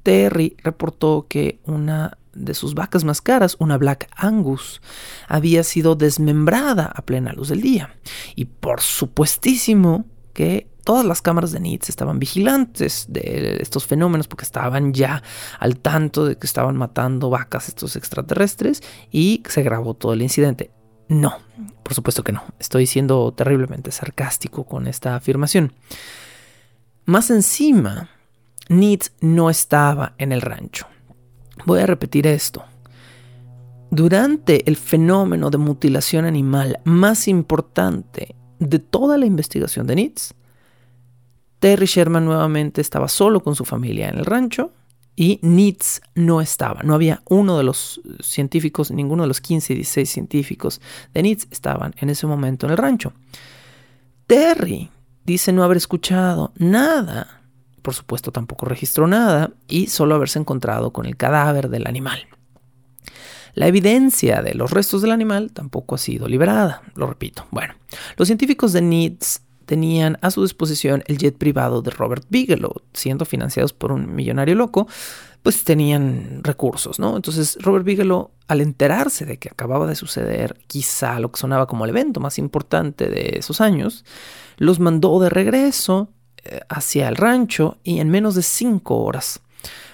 Terry 0.02 0.58
reportó 0.64 1.28
que 1.30 1.60
una 1.66 2.18
de 2.34 2.56
sus 2.56 2.74
vacas 2.74 3.04
más 3.04 3.22
caras, 3.22 3.58
una 3.60 3.78
Black 3.78 4.10
Angus, 4.16 4.82
había 5.28 5.64
sido 5.64 5.94
desmembrada 5.94 6.86
a 6.86 7.04
plena 7.04 7.32
luz 7.32 7.50
del 7.50 7.62
día. 7.62 7.96
Y 8.36 8.46
por 8.46 8.82
supuestísimo 8.82 10.06
que 10.34 10.68
todas 10.84 11.06
las 11.06 11.22
cámaras 11.22 11.52
de 11.52 11.60
NITS 11.60 11.90
estaban 11.90 12.18
vigilantes 12.18 13.06
de 13.08 13.58
estos 13.62 13.86
fenómenos 13.86 14.28
porque 14.28 14.46
estaban 14.46 14.96
ya 14.96 15.22
al 15.60 15.78
tanto 15.78 16.26
de 16.26 16.40
que 16.40 16.48
estaban 16.48 16.76
matando 16.76 17.30
vacas 17.30 17.68
estos 17.68 17.96
extraterrestres 17.96 18.82
y 19.12 19.44
se 19.48 19.62
grabó 19.62 19.94
todo 19.94 20.14
el 20.14 20.24
incidente. 20.24 20.72
No, 21.10 21.38
por 21.84 21.94
supuesto 21.94 22.24
que 22.24 22.32
no. 22.32 22.44
Estoy 22.60 22.86
siendo 22.86 23.32
terriblemente 23.34 23.92
sarcástico 23.92 24.66
con 24.66 24.88
esta 24.88 25.16
afirmación. 25.16 25.74
Más 27.06 27.30
encima, 27.30 28.10
Nitz 28.70 29.12
no 29.22 29.50
estaba 29.50 30.14
en 30.18 30.32
el 30.32 30.42
rancho. 30.42 30.88
Voy 31.66 31.80
a 31.80 31.86
repetir 31.86 32.28
esto. 32.28 32.66
Durante 33.90 34.68
el 34.68 34.76
fenómeno 34.76 35.50
de 35.50 35.58
mutilación 35.58 36.26
animal 36.26 36.80
más 36.84 37.28
importante 37.30 38.36
de 38.60 38.80
toda 38.80 39.18
la 39.18 39.26
investigación 39.26 39.88
de 39.88 39.96
Nitz, 39.96 40.34
Terry 41.60 41.86
Sherman 41.86 42.26
nuevamente 42.26 42.82
estaba 42.82 43.08
solo 43.08 43.42
con 43.42 43.56
su 43.56 43.64
familia 43.64 44.10
en 44.10 44.18
el 44.18 44.26
rancho 44.26 44.72
y 45.20 45.40
Nitz 45.42 46.00
no 46.16 46.40
estaba. 46.40 46.84
No 46.84 46.94
había 46.94 47.24
uno 47.28 47.58
de 47.58 47.64
los 47.64 48.00
científicos, 48.22 48.92
ninguno 48.92 49.24
de 49.24 49.28
los 49.28 49.42
15 49.42 49.74
y 49.74 49.76
16 49.78 50.10
científicos 50.10 50.80
de 51.14 51.24
Nitz 51.24 51.48
estaban 51.52 51.94
en 51.98 52.12
ese 52.12 52.28
momento 52.28 52.68
en 52.68 52.72
el 52.72 52.78
rancho. 52.78 53.14
Terry 54.28 54.92
dice 55.26 55.52
no 55.52 55.64
haber 55.64 55.78
escuchado 55.78 56.54
nada. 56.58 57.42
Por 57.82 57.96
supuesto 57.96 58.32
tampoco 58.32 58.68
registró 58.68 59.08
nada 59.08 59.52
y 59.68 59.88
solo 59.88 60.14
haberse 60.14 60.38
encontrado 60.38 60.94
con 60.94 61.08
el 61.08 61.18
cadáver 61.18 61.70
del 61.70 61.88
animal. 61.88 62.28
La 63.56 63.66
evidencia 63.66 64.44
de 64.44 64.54
los 64.54 64.70
restos 64.70 65.02
del 65.02 65.12
animal 65.12 65.52
tampoco 65.52 65.96
ha 65.96 65.98
sido 65.98 66.28
liberada, 66.28 66.84
lo 66.94 67.08
repito. 67.08 67.48
Bueno, 67.50 67.74
los 68.18 68.28
científicos 68.28 68.72
de 68.72 68.84
NITS 68.84 69.42
tenían 69.68 70.18
a 70.22 70.32
su 70.32 70.42
disposición 70.42 71.04
el 71.08 71.18
jet 71.18 71.38
privado 71.38 71.82
de 71.84 71.92
Robert 71.92 72.26
Bigelow, 72.30 72.82
siendo 72.94 73.26
financiados 73.26 73.74
por 73.74 73.92
un 73.92 74.16
millonario 74.16 74.56
loco, 74.56 74.88
pues 75.44 75.66
tenían 75.66 76.40
recursos, 76.42 77.00
¿no? 77.00 77.18
Entonces 77.18 77.58
Robert 77.62 77.86
Bigelow, 77.86 78.32
al 78.48 78.62
enterarse 78.62 79.26
de 79.26 79.38
que 79.38 79.50
acababa 79.50 79.86
de 79.86 79.96
suceder 79.96 80.58
quizá 80.68 81.20
lo 81.20 81.32
que 81.32 81.40
sonaba 81.40 81.68
como 81.68 81.84
el 81.84 81.92
evento 81.92 82.22
más 82.22 82.40
importante 82.40 83.10
de 83.10 83.36
esos 83.38 83.60
años, 83.60 84.06
los 84.56 84.80
mandó 84.80 85.20
de 85.20 85.30
regreso 85.30 86.10
eh, 86.46 86.62
hacia 86.70 87.10
el 87.10 87.18
rancho 87.18 87.78
y 87.84 88.00
en 88.00 88.10
menos 88.10 88.36
de 88.36 88.44
cinco 88.44 89.04
horas 89.04 89.42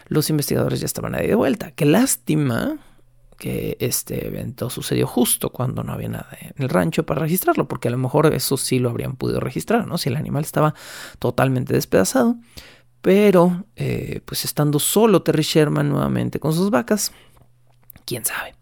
los 0.07 0.29
investigadores 0.29 0.81
ya 0.81 0.85
estaban 0.85 1.15
ahí 1.15 1.25
de 1.25 1.35
vuelta. 1.35 1.71
Qué 1.71 1.85
lástima 1.85 2.77
que 3.37 3.77
este 3.79 4.27
evento 4.27 4.69
sucedió 4.69 5.07
justo 5.07 5.49
cuando 5.49 5.83
no 5.83 5.93
había 5.93 6.09
nada 6.09 6.29
en 6.39 6.53
el 6.57 6.69
rancho 6.69 7.05
para 7.05 7.21
registrarlo, 7.21 7.67
porque 7.67 7.87
a 7.87 7.91
lo 7.91 7.97
mejor 7.97 8.33
eso 8.33 8.57
sí 8.57 8.79
lo 8.79 8.89
habrían 8.89 9.15
podido 9.15 9.39
registrar, 9.39 9.87
¿no? 9.87 9.97
Si 9.97 10.09
el 10.09 10.15
animal 10.15 10.43
estaba 10.43 10.73
totalmente 11.19 11.73
despedazado. 11.73 12.37
Pero, 13.01 13.65
eh, 13.75 14.21
pues 14.25 14.45
estando 14.45 14.79
solo 14.79 15.23
Terry 15.23 15.43
Sherman 15.43 15.89
nuevamente 15.89 16.39
con 16.39 16.53
sus 16.53 16.69
vacas, 16.69 17.11
quién 18.05 18.23
sabe. 18.23 18.55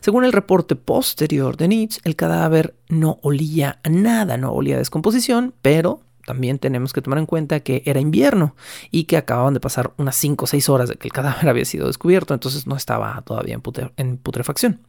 Según 0.00 0.24
el 0.24 0.32
reporte 0.32 0.76
posterior 0.76 1.56
de 1.56 1.68
Nietzsche, 1.68 2.00
el 2.04 2.16
cadáver 2.16 2.76
no 2.88 3.18
olía 3.22 3.80
a 3.82 3.88
nada, 3.88 4.36
no 4.36 4.52
olía 4.52 4.76
a 4.76 4.78
descomposición, 4.78 5.54
pero 5.62 6.00
también 6.26 6.58
tenemos 6.58 6.92
que 6.92 7.00
tomar 7.00 7.20
en 7.20 7.26
cuenta 7.26 7.60
que 7.60 7.82
era 7.86 8.00
invierno 8.00 8.56
y 8.90 9.04
que 9.04 9.16
acababan 9.16 9.54
de 9.54 9.60
pasar 9.60 9.94
unas 9.96 10.16
5 10.16 10.44
o 10.44 10.46
6 10.48 10.68
horas 10.68 10.88
de 10.88 10.96
que 10.96 11.06
el 11.06 11.12
cadáver 11.12 11.48
había 11.48 11.64
sido 11.64 11.86
descubierto, 11.86 12.34
entonces 12.34 12.66
no 12.66 12.76
estaba 12.76 13.22
todavía 13.22 13.58
en, 13.96 14.18
putrefacción. 14.18 14.82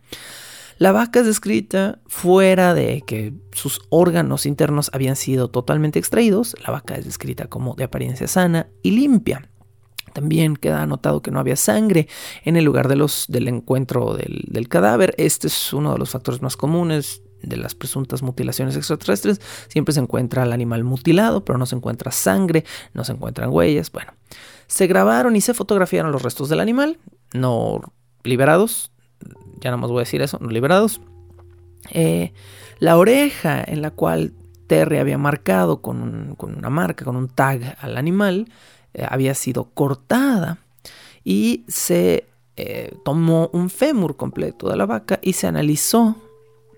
La 0.79 0.91
vaca 0.91 1.22
es 1.22 1.25
descrita 1.27 2.00
fuera 2.08 2.74
de 2.74 3.03
que 3.06 3.34
sus 3.51 3.82
órganos 3.89 4.46
internos 4.46 4.89
habían 4.94 5.15
sido 5.15 5.50
totalmente 5.50 5.98
extraídos. 6.00 6.56
La 6.65 6.72
vaca 6.72 6.96
es 6.96 7.06
descrita 7.06 7.48
como 7.48 7.75
de 7.75 7.84
apariencia 7.84 8.27
sana 8.27 8.67
y 8.84 8.91
limpia. 8.91 9.50
También 10.13 10.56
queda 10.56 10.82
anotado 10.82 11.22
que 11.22 11.32
no 11.32 11.39
había 11.39 11.56
sangre 11.56 12.08
en 12.46 12.58
el 12.58 12.65
lugar 12.65 12.88
de 12.88 12.96
los, 12.96 13.25
del 13.27 13.48
encuentro 13.48 14.15
del, 14.15 14.44
del, 14.48 14.67
cadáver. 14.67 15.13
Este 15.17 15.48
es 15.48 15.74
uno 15.74 15.94
de 15.94 16.00
los 16.00 16.10
factores 16.12 16.41
más 16.41 16.58
comunes 16.58 17.22
de 17.41 17.58
las 17.58 17.75
presuntas 17.75 18.22
mutilaciones 18.22 18.75
extraterrestres, 18.75 19.41
siempre 19.67 19.94
se 19.94 20.00
encuentra 20.00 20.44
el 20.44 20.53
animal 20.53 20.84
mutilado, 20.84 21.44
pero 21.46 21.58
no 21.58 21.65
se 21.65 21.75
encuentra 21.75 22.12
sangre, 22.12 22.65
no 22.94 23.03
se 23.03 23.13
encuentran 23.13 23.50
huellas. 23.51 23.91
Bueno, 23.91 24.13
se 24.67 24.88
grabaron 24.88 25.36
y 25.36 25.41
se 25.41 25.53
fotografiaron 25.53 26.12
los 26.12 26.22
restos 26.22 26.50
del 26.50 26.60
animal, 26.60 26.98
no 27.34 27.82
liberados, 28.24 28.91
ya 29.60 29.72
no 29.72 29.77
más 29.77 29.89
voy 29.89 30.00
a 30.00 30.01
decir 30.01 30.22
eso, 30.22 30.38
no 30.41 30.50
liberados. 30.50 31.01
Eh, 31.91 32.34
la 32.79 32.98
oreja 32.98 33.63
en 33.65 33.82
la 33.82 33.91
cual 33.91 34.34
Terry 34.67 34.98
había 34.98 35.17
marcado 35.17 35.82
con, 35.82 36.36
una 36.39 36.70
marca, 36.70 37.06
con 37.06 37.15
un 37.15 37.29
tag 37.29 37.77
al 37.79 37.98
animal, 37.98 38.50
eh, 38.94 39.06
había 39.10 39.34
sido 39.34 39.70
cortada 39.74 40.60
y 41.24 41.63
se 41.67 42.27
eh, 42.58 42.94
tomó 43.06 43.50
un 43.53 43.70
fémur 43.70 44.17
completo 44.17 44.70
de 44.70 44.75
la 44.75 44.86
vaca 44.86 45.20
y 45.22 45.34
se 45.34 45.48
analizó 45.48 46.15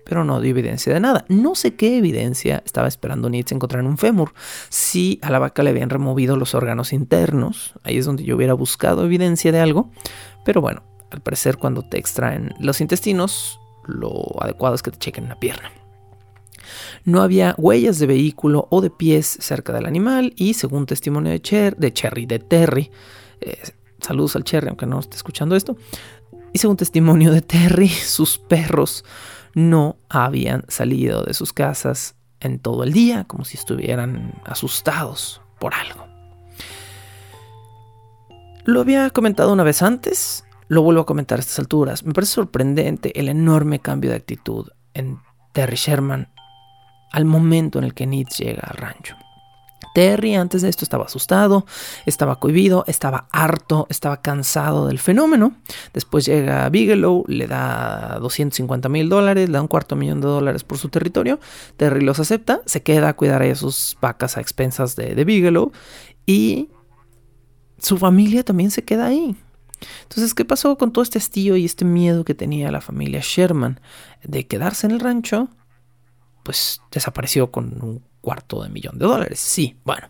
pero 0.04 0.24
no 0.24 0.40
dio 0.40 0.50
evidencia 0.50 0.92
de 0.92 1.00
nada. 1.00 1.24
No 1.28 1.54
sé 1.54 1.74
qué 1.74 1.98
evidencia 1.98 2.62
estaba 2.64 2.88
esperando 2.88 3.28
Nietzsche 3.28 3.54
encontrar 3.54 3.80
en 3.80 3.86
un 3.86 3.98
fémur. 3.98 4.32
Si 4.68 5.18
a 5.22 5.30
la 5.30 5.38
vaca 5.38 5.62
le 5.62 5.70
habían 5.70 5.90
removido 5.90 6.36
los 6.36 6.54
órganos 6.54 6.92
internos, 6.92 7.74
ahí 7.82 7.98
es 7.98 8.06
donde 8.06 8.24
yo 8.24 8.36
hubiera 8.36 8.54
buscado 8.54 9.04
evidencia 9.04 9.52
de 9.52 9.60
algo, 9.60 9.90
pero 10.44 10.60
bueno, 10.60 10.82
al 11.10 11.20
parecer 11.20 11.56
cuando 11.56 11.82
te 11.82 11.98
extraen 11.98 12.54
los 12.60 12.80
intestinos, 12.80 13.60
lo 13.86 14.42
adecuado 14.42 14.74
es 14.74 14.82
que 14.82 14.90
te 14.90 14.98
chequen 14.98 15.24
una 15.24 15.38
pierna. 15.38 15.70
No 17.04 17.22
había 17.22 17.54
huellas 17.58 17.98
de 17.98 18.06
vehículo 18.06 18.68
o 18.70 18.80
de 18.80 18.90
pies 18.90 19.26
cerca 19.40 19.72
del 19.72 19.86
animal 19.86 20.32
y 20.36 20.54
según 20.54 20.86
testimonio 20.86 21.32
de, 21.32 21.74
de 21.76 21.92
Cherry, 21.92 22.26
de 22.26 22.38
Terry, 22.38 22.90
eh, 23.40 23.58
saludos 24.00 24.36
al 24.36 24.44
Cherry 24.44 24.68
aunque 24.68 24.86
no 24.86 25.00
esté 25.00 25.16
escuchando 25.16 25.56
esto, 25.56 25.76
y 26.52 26.58
según 26.58 26.76
testimonio 26.76 27.32
de 27.32 27.42
Terry, 27.42 27.88
sus 27.88 28.38
perros 28.38 29.04
no 29.54 29.96
habían 30.08 30.64
salido 30.68 31.24
de 31.24 31.34
sus 31.34 31.52
casas 31.52 32.16
en 32.40 32.58
todo 32.58 32.84
el 32.84 32.92
día, 32.92 33.24
como 33.24 33.44
si 33.44 33.56
estuvieran 33.56 34.34
asustados 34.44 35.42
por 35.58 35.74
algo. 35.74 36.06
Lo 38.64 38.80
había 38.80 39.10
comentado 39.10 39.52
una 39.52 39.64
vez 39.64 39.82
antes, 39.82 40.44
lo 40.68 40.82
vuelvo 40.82 41.02
a 41.02 41.06
comentar 41.06 41.38
a 41.38 41.40
estas 41.40 41.58
alturas. 41.58 42.04
Me 42.04 42.12
parece 42.12 42.34
sorprendente 42.34 43.18
el 43.18 43.28
enorme 43.28 43.80
cambio 43.80 44.10
de 44.10 44.16
actitud 44.16 44.68
en 44.94 45.18
Terry 45.52 45.76
Sherman 45.76 46.32
al 47.12 47.24
momento 47.24 47.78
en 47.78 47.84
el 47.84 47.94
que 47.94 48.06
Nietzsche 48.06 48.44
llega 48.44 48.62
al 48.62 48.76
rancho. 48.76 49.16
Terry 49.94 50.34
antes 50.34 50.62
de 50.62 50.68
esto 50.68 50.84
estaba 50.84 51.06
asustado, 51.06 51.66
estaba 52.06 52.38
cohibido, 52.38 52.84
estaba 52.86 53.26
harto, 53.32 53.86
estaba 53.90 54.20
cansado 54.20 54.86
del 54.86 54.98
fenómeno. 54.98 55.56
Después 55.92 56.26
llega 56.26 56.68
Bigelow, 56.68 57.24
le 57.26 57.46
da 57.46 58.18
250 58.20 58.88
mil 58.88 59.08
dólares, 59.08 59.48
le 59.48 59.54
da 59.54 59.62
un 59.62 59.68
cuarto 59.68 59.96
millón 59.96 60.20
de 60.20 60.28
dólares 60.28 60.64
por 60.64 60.78
su 60.78 60.88
territorio. 60.88 61.40
Terry 61.76 62.02
los 62.02 62.20
acepta, 62.20 62.60
se 62.66 62.82
queda 62.82 63.08
a 63.08 63.14
cuidar 63.14 63.42
a 63.42 63.54
sus 63.54 63.96
vacas 64.00 64.36
a 64.36 64.40
expensas 64.40 64.96
de, 64.96 65.14
de 65.14 65.24
Bigelow 65.24 65.72
y 66.26 66.68
su 67.78 67.96
familia 67.96 68.44
también 68.44 68.70
se 68.70 68.84
queda 68.84 69.06
ahí. 69.06 69.36
Entonces, 70.02 70.34
¿qué 70.34 70.44
pasó 70.44 70.76
con 70.76 70.92
todo 70.92 71.02
este 71.02 71.18
estío 71.18 71.56
y 71.56 71.64
este 71.64 71.84
miedo 71.84 72.24
que 72.24 72.34
tenía 72.34 72.70
la 72.70 72.80
familia 72.80 73.20
Sherman 73.22 73.80
de 74.22 74.46
quedarse 74.46 74.86
en 74.86 74.92
el 74.92 75.00
rancho? 75.00 75.48
Pues 76.42 76.82
desapareció 76.90 77.50
con 77.50 77.82
un 77.82 78.09
cuarto 78.20 78.62
de 78.62 78.68
millón 78.68 78.98
de 78.98 79.06
dólares. 79.06 79.40
Sí, 79.40 79.76
bueno, 79.84 80.08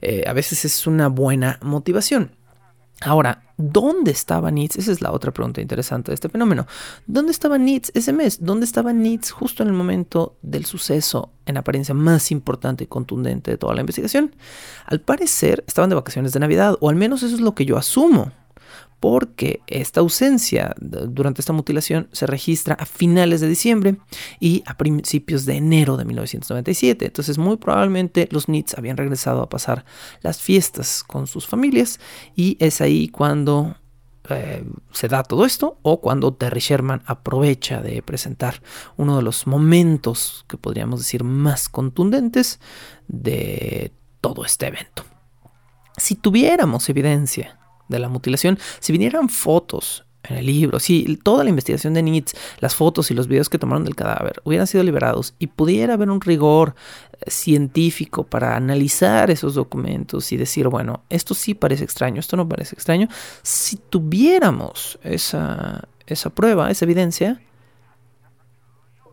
eh, 0.00 0.24
a 0.26 0.32
veces 0.32 0.64
es 0.64 0.86
una 0.86 1.08
buena 1.08 1.58
motivación. 1.62 2.36
Ahora, 3.02 3.42
¿dónde 3.56 4.10
estaba 4.10 4.50
Nietzsche? 4.50 4.78
Esa 4.80 4.92
es 4.92 5.00
la 5.00 5.10
otra 5.10 5.32
pregunta 5.32 5.62
interesante 5.62 6.10
de 6.10 6.14
este 6.14 6.28
fenómeno. 6.28 6.66
¿Dónde 7.06 7.32
estaba 7.32 7.56
Nietzsche 7.56 7.92
ese 7.94 8.12
mes? 8.12 8.44
¿Dónde 8.44 8.66
estaba 8.66 8.92
Nietzsche 8.92 9.32
justo 9.32 9.62
en 9.62 9.70
el 9.70 9.74
momento 9.74 10.36
del 10.42 10.66
suceso 10.66 11.32
en 11.46 11.56
apariencia 11.56 11.94
más 11.94 12.30
importante 12.30 12.84
y 12.84 12.88
contundente 12.88 13.52
de 13.52 13.56
toda 13.56 13.74
la 13.74 13.80
investigación? 13.80 14.36
Al 14.84 15.00
parecer 15.00 15.64
estaban 15.66 15.88
de 15.88 15.96
vacaciones 15.96 16.34
de 16.34 16.40
Navidad, 16.40 16.76
o 16.80 16.90
al 16.90 16.96
menos 16.96 17.22
eso 17.22 17.34
es 17.34 17.40
lo 17.40 17.54
que 17.54 17.64
yo 17.64 17.78
asumo 17.78 18.32
porque 19.00 19.62
esta 19.66 20.00
ausencia 20.00 20.74
durante 20.78 21.40
esta 21.40 21.54
mutilación 21.54 22.08
se 22.12 22.26
registra 22.26 22.74
a 22.74 22.84
finales 22.84 23.40
de 23.40 23.48
diciembre 23.48 23.96
y 24.38 24.62
a 24.66 24.76
principios 24.76 25.46
de 25.46 25.56
enero 25.56 25.96
de 25.96 26.04
1997. 26.04 27.06
Entonces 27.06 27.38
muy 27.38 27.56
probablemente 27.56 28.28
los 28.30 28.48
Nits 28.48 28.76
habían 28.76 28.98
regresado 28.98 29.42
a 29.42 29.48
pasar 29.48 29.86
las 30.20 30.40
fiestas 30.40 31.02
con 31.02 31.26
sus 31.26 31.46
familias 31.46 31.98
y 32.36 32.58
es 32.60 32.82
ahí 32.82 33.08
cuando 33.08 33.74
eh, 34.28 34.64
se 34.92 35.08
da 35.08 35.22
todo 35.22 35.46
esto 35.46 35.78
o 35.80 36.02
cuando 36.02 36.34
Terry 36.34 36.60
Sherman 36.60 37.02
aprovecha 37.06 37.80
de 37.80 38.02
presentar 38.02 38.62
uno 38.98 39.16
de 39.16 39.22
los 39.22 39.46
momentos 39.46 40.44
que 40.46 40.58
podríamos 40.58 41.00
decir 41.00 41.24
más 41.24 41.70
contundentes 41.70 42.60
de 43.08 43.92
todo 44.20 44.44
este 44.44 44.66
evento. 44.66 45.04
Si 45.96 46.14
tuviéramos 46.14 46.88
evidencia 46.90 47.58
de 47.90 47.98
la 47.98 48.08
mutilación, 48.08 48.58
si 48.78 48.92
vinieran 48.92 49.28
fotos 49.28 50.04
en 50.22 50.36
el 50.36 50.46
libro, 50.46 50.78
si 50.78 51.18
toda 51.22 51.44
la 51.44 51.50
investigación 51.50 51.94
de 51.94 52.02
Nietzsche, 52.02 52.36
las 52.60 52.74
fotos 52.74 53.10
y 53.10 53.14
los 53.14 53.26
videos 53.26 53.48
que 53.48 53.58
tomaron 53.58 53.84
del 53.84 53.96
cadáver 53.96 54.40
hubieran 54.44 54.66
sido 54.66 54.84
liberados 54.84 55.34
y 55.38 55.48
pudiera 55.48 55.94
haber 55.94 56.10
un 56.10 56.20
rigor 56.20 56.74
eh, 57.12 57.30
científico 57.30 58.24
para 58.24 58.54
analizar 58.54 59.30
esos 59.30 59.54
documentos 59.54 60.30
y 60.32 60.36
decir, 60.36 60.68
bueno, 60.68 61.02
esto 61.08 61.34
sí 61.34 61.54
parece 61.54 61.84
extraño, 61.84 62.20
esto 62.20 62.36
no 62.36 62.48
parece 62.48 62.74
extraño, 62.74 63.08
si 63.42 63.76
tuviéramos 63.76 64.98
esa, 65.02 65.88
esa 66.06 66.30
prueba, 66.30 66.70
esa 66.70 66.84
evidencia, 66.84 67.40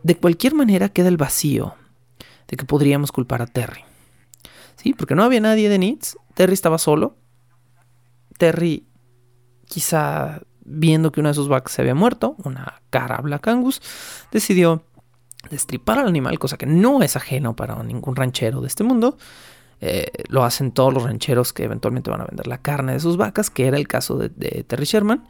de 0.02 0.16
cualquier 0.16 0.54
manera 0.54 0.88
queda 0.88 1.08
el 1.08 1.16
vacío 1.16 1.74
de 2.46 2.56
que 2.56 2.64
podríamos 2.64 3.12
culpar 3.12 3.42
a 3.42 3.46
Terry. 3.46 3.82
Sí, 4.76 4.94
porque 4.94 5.14
no 5.14 5.24
había 5.24 5.40
nadie 5.40 5.68
de 5.68 5.78
Nietzsche, 5.78 6.16
Terry 6.34 6.54
estaba 6.54 6.78
solo, 6.78 7.16
Terry, 8.38 8.86
quizá 9.66 10.40
viendo 10.64 11.12
que 11.12 11.20
una 11.20 11.30
de 11.30 11.34
sus 11.34 11.48
vacas 11.48 11.72
se 11.72 11.82
había 11.82 11.94
muerto, 11.94 12.36
una 12.44 12.80
cara 12.90 13.18
Black 13.18 13.48
Angus, 13.48 13.82
decidió 14.30 14.84
destripar 15.50 15.98
al 15.98 16.08
animal, 16.08 16.38
cosa 16.38 16.56
que 16.56 16.66
no 16.66 17.02
es 17.02 17.16
ajeno 17.16 17.56
para 17.56 17.82
ningún 17.82 18.16
ranchero 18.16 18.60
de 18.60 18.68
este 18.68 18.84
mundo. 18.84 19.18
Eh, 19.80 20.24
lo 20.28 20.44
hacen 20.44 20.72
todos 20.72 20.92
los 20.92 21.04
rancheros 21.04 21.52
que 21.52 21.64
eventualmente 21.64 22.10
van 22.10 22.20
a 22.20 22.26
vender 22.26 22.46
la 22.46 22.58
carne 22.58 22.94
de 22.94 23.00
sus 23.00 23.16
vacas, 23.16 23.48
que 23.50 23.66
era 23.66 23.76
el 23.76 23.86
caso 23.86 24.16
de, 24.16 24.28
de 24.28 24.64
Terry 24.64 24.84
Sherman, 24.84 25.26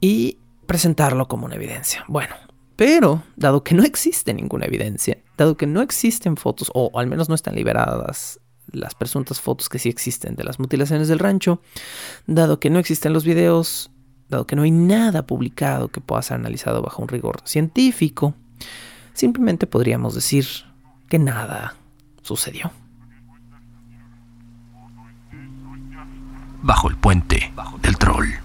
y 0.00 0.38
presentarlo 0.66 1.28
como 1.28 1.46
una 1.46 1.54
evidencia. 1.54 2.04
Bueno, 2.08 2.34
pero 2.76 3.22
dado 3.36 3.62
que 3.62 3.74
no 3.74 3.84
existe 3.84 4.34
ninguna 4.34 4.66
evidencia, 4.66 5.18
dado 5.36 5.56
que 5.56 5.66
no 5.66 5.82
existen 5.82 6.36
fotos, 6.36 6.70
o 6.74 6.90
al 6.98 7.06
menos 7.06 7.28
no 7.28 7.34
están 7.34 7.54
liberadas 7.54 8.40
las 8.70 8.94
presuntas 8.94 9.40
fotos 9.40 9.68
que 9.68 9.78
sí 9.78 9.88
existen 9.88 10.36
de 10.36 10.44
las 10.44 10.58
mutilaciones 10.58 11.08
del 11.08 11.18
rancho, 11.18 11.60
dado 12.26 12.60
que 12.60 12.70
no 12.70 12.78
existen 12.78 13.12
los 13.12 13.24
videos, 13.24 13.90
dado 14.28 14.46
que 14.46 14.56
no 14.56 14.62
hay 14.62 14.70
nada 14.70 15.26
publicado 15.26 15.88
que 15.88 16.00
pueda 16.00 16.22
ser 16.22 16.36
analizado 16.36 16.82
bajo 16.82 17.02
un 17.02 17.08
rigor 17.08 17.40
científico, 17.44 18.34
simplemente 19.12 19.66
podríamos 19.66 20.14
decir 20.14 20.46
que 21.08 21.18
nada 21.18 21.74
sucedió. 22.22 22.72
Bajo 26.62 26.88
el 26.88 26.96
puente 26.96 27.52
del 27.82 27.98
troll. 27.98 28.43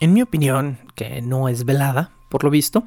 En 0.00 0.14
mi 0.14 0.22
opinión, 0.22 0.78
que 0.94 1.20
no 1.20 1.48
es 1.50 1.66
velada, 1.66 2.10
por 2.30 2.42
lo 2.42 2.48
visto, 2.48 2.84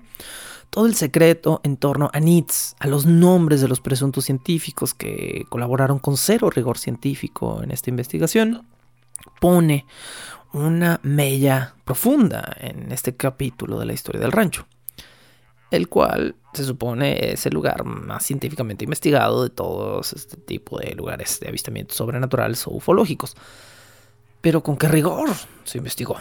todo 0.71 0.87
el 0.87 0.95
secreto 0.95 1.61
en 1.63 1.77
torno 1.77 2.09
a 2.11 2.19
NITS, 2.19 2.75
a 2.79 2.87
los 2.87 3.05
nombres 3.05 3.61
de 3.61 3.67
los 3.67 3.79
presuntos 3.79 4.25
científicos 4.25 4.95
que 4.95 5.45
colaboraron 5.49 5.99
con 5.99 6.17
cero 6.17 6.49
rigor 6.49 6.79
científico 6.79 7.61
en 7.61 7.69
esta 7.69 7.91
investigación, 7.91 8.65
pone 9.39 9.85
una 10.53 10.99
mella 11.03 11.75
profunda 11.85 12.55
en 12.59 12.91
este 12.91 13.15
capítulo 13.15 13.77
de 13.79 13.85
la 13.85 13.93
historia 13.93 14.19
del 14.19 14.31
rancho, 14.31 14.65
el 15.69 15.89
cual 15.89 16.35
se 16.55 16.63
supone 16.63 17.31
es 17.31 17.45
el 17.45 17.53
lugar 17.53 17.83
más 17.83 18.25
científicamente 18.25 18.85
investigado 18.85 19.43
de 19.43 19.51
todos 19.51 20.13
este 20.13 20.37
tipo 20.37 20.79
de 20.79 20.95
lugares 20.95 21.39
de 21.39 21.49
avistamientos 21.49 21.95
sobrenaturales 21.95 22.65
o 22.65 22.71
ufológicos. 22.71 23.35
Pero 24.41 24.63
¿con 24.63 24.77
qué 24.77 24.87
rigor 24.87 25.29
se 25.63 25.77
investigó? 25.77 26.17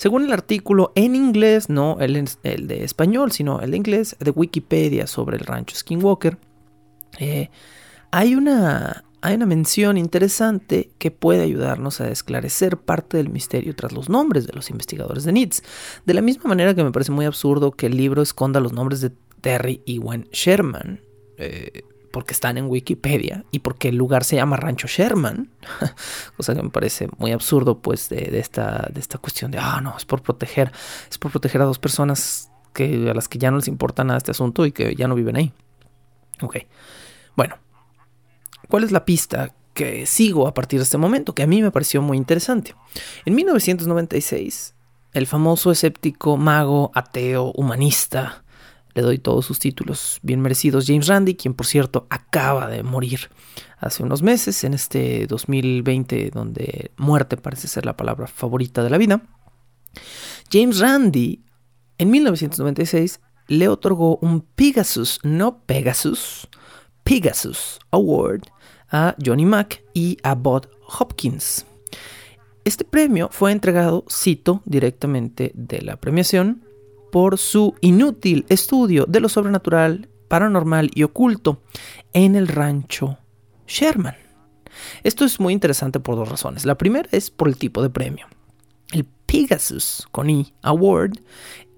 Según 0.00 0.24
el 0.24 0.32
artículo 0.32 0.92
en 0.94 1.14
inglés, 1.14 1.68
no 1.68 1.98
el, 2.00 2.14
de 2.42 2.84
español, 2.84 3.32
sino 3.32 3.60
el 3.60 3.72
de 3.72 3.76
inglés 3.76 4.16
de 4.18 4.30
Wikipedia 4.30 5.06
sobre 5.06 5.36
el 5.36 5.44
rancho 5.44 5.76
Skinwalker, 5.76 6.38
eh, 7.18 7.50
hay, 8.10 8.34
una, 8.34 9.04
mención 9.46 9.98
interesante 9.98 10.90
que 10.96 11.10
puede 11.10 11.42
ayudarnos 11.42 12.00
a 12.00 12.08
esclarecer 12.08 12.78
parte 12.78 13.18
del 13.18 13.28
misterio 13.28 13.76
tras 13.76 13.92
los 13.92 14.08
nombres 14.08 14.46
de 14.46 14.54
los 14.54 14.70
investigadores 14.70 15.24
de 15.24 15.32
NITS. 15.32 15.62
De 16.06 16.14
la 16.14 16.22
misma 16.22 16.48
manera 16.48 16.74
que 16.74 16.82
me 16.82 16.92
parece 16.92 17.12
muy 17.12 17.26
absurdo 17.26 17.70
que 17.70 17.84
el 17.84 17.98
libro 17.98 18.22
esconda 18.22 18.58
los 18.58 18.72
nombres 18.72 19.02
de 19.02 19.12
Terry 19.42 19.82
y 19.84 19.98
Gwen 19.98 20.30
Sherman. 20.32 21.02
Eh, 21.36 21.82
porque 22.10 22.34
están 22.34 22.58
en 22.58 22.66
Wikipedia 22.66 23.44
y 23.50 23.60
porque 23.60 23.88
el 23.88 23.96
lugar 23.96 24.24
se 24.24 24.36
llama 24.36 24.56
Rancho 24.56 24.88
Sherman, 24.88 25.50
cosa 26.36 26.54
que 26.54 26.62
me 26.62 26.70
parece 26.70 27.08
muy 27.18 27.32
absurdo 27.32 27.78
pues 27.78 28.08
de, 28.08 28.38
esta, 28.38 28.88
de 28.92 29.00
esta 29.00 29.18
cuestión 29.18 29.50
de, 29.50 29.58
ah, 29.58 29.80
no, 29.80 29.96
es 29.96 30.04
por 30.04 30.22
proteger, 30.22 30.72
es 31.10 31.18
por 31.18 31.30
proteger 31.30 31.62
a 31.62 31.64
dos 31.64 31.78
personas 31.78 32.50
que, 32.72 33.10
a 33.10 33.14
las 33.14 33.28
que 33.28 33.38
ya 33.38 33.50
no 33.50 33.58
les 33.58 33.68
importa 33.68 34.04
nada 34.04 34.18
este 34.18 34.32
asunto 34.32 34.66
y 34.66 34.72
que 34.72 34.94
ya 34.94 35.08
no 35.08 35.14
viven 35.14 35.36
ahí. 35.36 35.52
Ok, 36.42 36.56
bueno, 37.36 37.56
¿cuál 38.68 38.84
es 38.84 38.92
la 38.92 39.04
pista 39.04 39.54
que 39.74 40.06
sigo 40.06 40.48
a 40.48 40.54
partir 40.54 40.80
de 40.80 40.84
este 40.84 40.98
momento? 40.98 41.34
Que 41.34 41.42
a 41.42 41.46
mí 41.46 41.62
me 41.62 41.70
pareció 41.70 42.02
muy 42.02 42.16
interesante. 42.16 42.74
En 43.24 43.34
1996, 43.34 44.74
el 45.12 45.26
famoso 45.26 45.70
escéptico 45.70 46.36
mago, 46.36 46.90
ateo, 46.94 47.52
humanista, 47.52 48.44
le 48.94 49.02
doy 49.02 49.18
todos 49.18 49.46
sus 49.46 49.58
títulos 49.58 50.18
bien 50.22 50.40
merecidos. 50.40 50.86
James 50.86 51.06
Randi, 51.06 51.34
quien 51.34 51.54
por 51.54 51.66
cierto 51.66 52.06
acaba 52.10 52.68
de 52.68 52.82
morir 52.82 53.30
hace 53.78 54.02
unos 54.02 54.22
meses, 54.22 54.62
en 54.64 54.74
este 54.74 55.26
2020, 55.26 56.30
donde 56.32 56.92
muerte 56.96 57.36
parece 57.36 57.68
ser 57.68 57.86
la 57.86 57.96
palabra 57.96 58.26
favorita 58.26 58.82
de 58.82 58.90
la 58.90 58.98
vida. 58.98 59.22
James 60.52 60.78
Randi, 60.78 61.44
en 61.98 62.10
1996, 62.10 63.20
le 63.48 63.68
otorgó 63.68 64.18
un 64.22 64.42
Pegasus, 64.42 65.20
no 65.22 65.60
Pegasus, 65.64 66.48
Pegasus 67.02 67.78
Award 67.90 68.42
a 68.90 69.14
Johnny 69.24 69.46
Mack 69.46 69.82
y 69.94 70.16
a 70.22 70.34
Bob 70.34 70.68
Hopkins. 70.98 71.66
Este 72.64 72.84
premio 72.84 73.28
fue 73.32 73.52
entregado, 73.52 74.04
cito 74.10 74.62
directamente 74.64 75.52
de 75.54 75.82
la 75.82 75.96
premiación, 75.96 76.64
por 77.10 77.38
su 77.38 77.74
inútil 77.80 78.46
estudio 78.48 79.04
de 79.08 79.20
lo 79.20 79.28
sobrenatural, 79.28 80.08
paranormal 80.28 80.90
y 80.94 81.02
oculto 81.02 81.62
en 82.12 82.36
el 82.36 82.48
rancho 82.48 83.18
Sherman. 83.66 84.16
Esto 85.02 85.24
es 85.24 85.40
muy 85.40 85.52
interesante 85.52 86.00
por 86.00 86.16
dos 86.16 86.28
razones. 86.28 86.64
La 86.64 86.78
primera 86.78 87.08
es 87.12 87.30
por 87.30 87.48
el 87.48 87.56
tipo 87.56 87.82
de 87.82 87.90
premio. 87.90 88.26
El 88.92 89.04
Pegasus 89.04 90.06
con 90.10 90.30
I 90.30 90.52
Award 90.62 91.20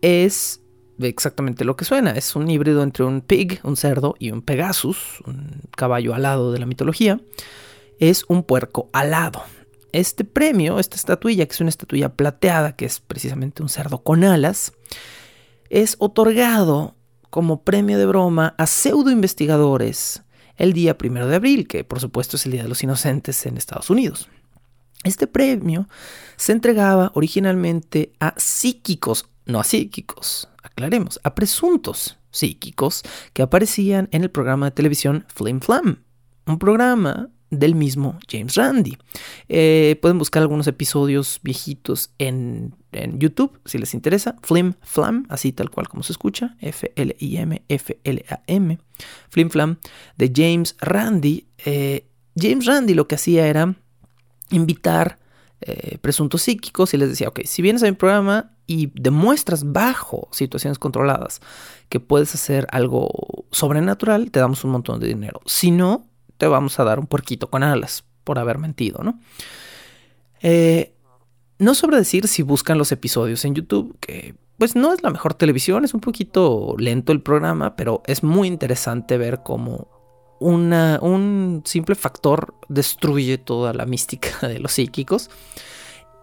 es 0.01 0.61
exactamente 0.99 1.65
lo 1.65 1.77
que 1.77 1.85
suena. 1.85 2.13
Es 2.13 2.37
un 2.37 2.51
híbrido 2.51 2.83
entre 2.83 3.05
un 3.05 3.21
pig, 3.21 3.61
un 3.65 3.77
cerdo, 3.77 4.15
y 4.19 4.31
un 4.31 4.43
Pegasus, 4.43 5.23
un 5.27 5.63
caballo 5.77 6.15
alado 6.15 6.53
de 6.53 6.59
la 6.59 6.67
mitología. 6.67 7.21
Es 7.99 8.25
un 8.29 8.43
puerco 8.43 8.89
alado. 8.93 9.43
Este 9.93 10.25
premio, 10.25 10.79
esta 10.79 10.97
estatuilla, 10.97 11.47
que 11.47 11.53
es 11.53 11.61
una 11.61 11.71
estatuilla 11.71 12.15
plateada, 12.15 12.77
que 12.77 12.87
es 12.87 13.01
precisamente 13.01 13.63
un 13.63 13.69
cerdo 13.69 14.03
con 14.03 14.25
alas, 14.25 14.73
es 15.73 15.97
otorgado 15.99 16.95
como 17.31 17.63
premio 17.63 17.99
de 17.99 18.05
broma 18.05 18.55
a 18.59 18.67
pseudo 18.67 19.11
investigadores 19.11 20.23
el 20.57 20.75
día 20.75 20.99
primero 20.99 21.27
de 21.27 21.37
abril, 21.37 21.67
que 21.67 21.83
por 21.83 21.99
supuesto 21.99 22.37
es 22.37 22.45
el 22.45 22.53
Día 22.53 22.63
de 22.63 22.69
los 22.69 22.83
Inocentes 22.83 23.47
en 23.47 23.57
Estados 23.57 23.89
Unidos. 23.89 24.29
Este 25.03 25.27
premio 25.27 25.89
se 26.37 26.53
entregaba 26.53 27.11
originalmente 27.15 28.13
a 28.21 28.35
psíquicos, 28.37 29.31
no 29.47 29.61
a 29.61 29.65
psíquicos, 29.65 30.51
aclaremos, 30.63 31.19
a 31.25 31.35
presuntos 31.35 32.19
psíquicos 32.31 33.03
que 33.33 33.43
aparecían 33.43 34.09
en 34.13 34.23
el 34.23 34.31
programa 34.31 34.67
de 34.67 34.73
televisión 34.73 35.25
Flim 35.29 35.61
Flam, 35.61 36.05
un 36.47 36.59
programa 36.59 37.31
del 37.53 37.75
mismo 37.75 38.19
James 38.29 38.55
Randi. 38.55 38.97
Eh, 39.49 39.99
pueden 40.01 40.19
buscar 40.19 40.43
algunos 40.43 40.67
episodios 40.67 41.39
viejitos 41.43 42.11
en, 42.19 42.75
YouTube 43.19 43.59
si 43.65 43.79
les 43.79 43.95
interesa. 43.95 44.37
Flim 44.43 44.75
Flam, 44.83 45.25
así 45.31 45.53
tal 45.53 45.71
cual 45.71 45.89
como 45.89 46.03
se 46.03 46.13
escucha. 46.13 46.57
F-L-I-M, 46.61 47.63
F-L-A-M. 47.69 48.79
Flim 49.31 49.51
Flam 49.51 49.77
de 50.19 50.33
James 50.35 50.77
Randi. 50.81 51.47
Eh, 51.65 52.07
James 52.37 52.67
Randi 52.67 52.95
lo 52.95 53.09
que 53.09 53.15
hacía 53.15 53.47
era 53.47 53.75
invitar 54.51 55.19
eh, 55.63 55.99
presuntos 56.03 56.43
psíquicos 56.43 56.93
y 56.93 56.99
les 56.99 57.09
decía, 57.09 57.29
ok, 57.29 57.41
si 57.45 57.63
vienes 57.63 57.83
a 57.83 57.87
mi 57.87 57.93
programa 57.93 58.53
y 58.67 58.91
demuestras 58.95 59.73
bajo 59.73 60.29
situaciones 60.33 60.79
controladas 60.79 61.41
que 61.89 62.01
puedes 62.01 62.35
hacer 62.35 62.67
algo 62.73 63.47
sobrenatural, 63.53 64.31
te 64.31 64.41
damos 64.41 64.65
un 64.65 64.73
montón 64.73 65.01
de 65.01 65.09
dinero. 65.09 65.41
Si 65.47 65.71
no, 65.71 66.09
vamos 66.47 66.79
a 66.79 66.85
dar 66.85 66.99
un 66.99 67.07
puerquito 67.07 67.51
con 67.51 67.63
alas 67.63 68.05
por 68.25 68.39
haber 68.39 68.59
mentido, 68.59 69.03
¿no? 69.03 69.19
Eh, 70.41 70.95
no 71.59 71.75
sobre 71.75 71.97
decir 71.97 72.27
si 72.29 72.43
buscan 72.43 72.79
los 72.79 72.93
episodios 72.93 73.45
en 73.45 73.55
YouTube, 73.55 73.97
que 74.01 74.35
pues 74.59 74.77
no 74.77 74.93
es 74.93 75.03
la 75.03 75.11
mejor 75.11 75.35
televisión, 75.35 75.85
es 75.85 75.95
un 75.95 76.01
poquito 76.01 76.75
lento 76.79 77.13
el 77.13 77.23
programa, 77.23 77.75
pero 77.77 78.03
es 78.07 78.23
muy 78.23 78.49
interesante 78.49 79.19
ver 79.19 79.43
cómo 79.43 79.89
un 80.41 81.63
simple 81.65 81.95
factor 81.95 82.55
destruye 82.69 83.39
toda 83.39 83.73
la 83.73 83.87
mística 83.87 84.47
de 84.49 84.59
los 84.59 84.73
psíquicos. 84.73 85.31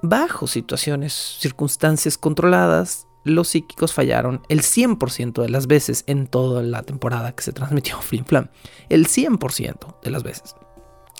Bajo 0.02 0.48
situaciones, 0.48 1.14
circunstancias 1.40 2.18
controladas, 2.18 3.09
los 3.24 3.50
psíquicos 3.50 3.94
fallaron 3.94 4.42
el 4.50 4.62
100% 4.62 5.42
de 5.42 5.50
las 5.50 5.68
veces 5.68 6.04
en 6.08 6.28
toda 6.28 6.64
la 6.64 6.84
temporada 6.84 7.34
que 7.34 7.44
se 7.44 7.54
transmitió 7.54 7.98
Flim 8.02 8.26
Flam. 8.26 8.50
El 8.90 9.08
100% 9.08 10.02
de 10.02 10.12
las 10.12 10.24
veces. 10.24 10.56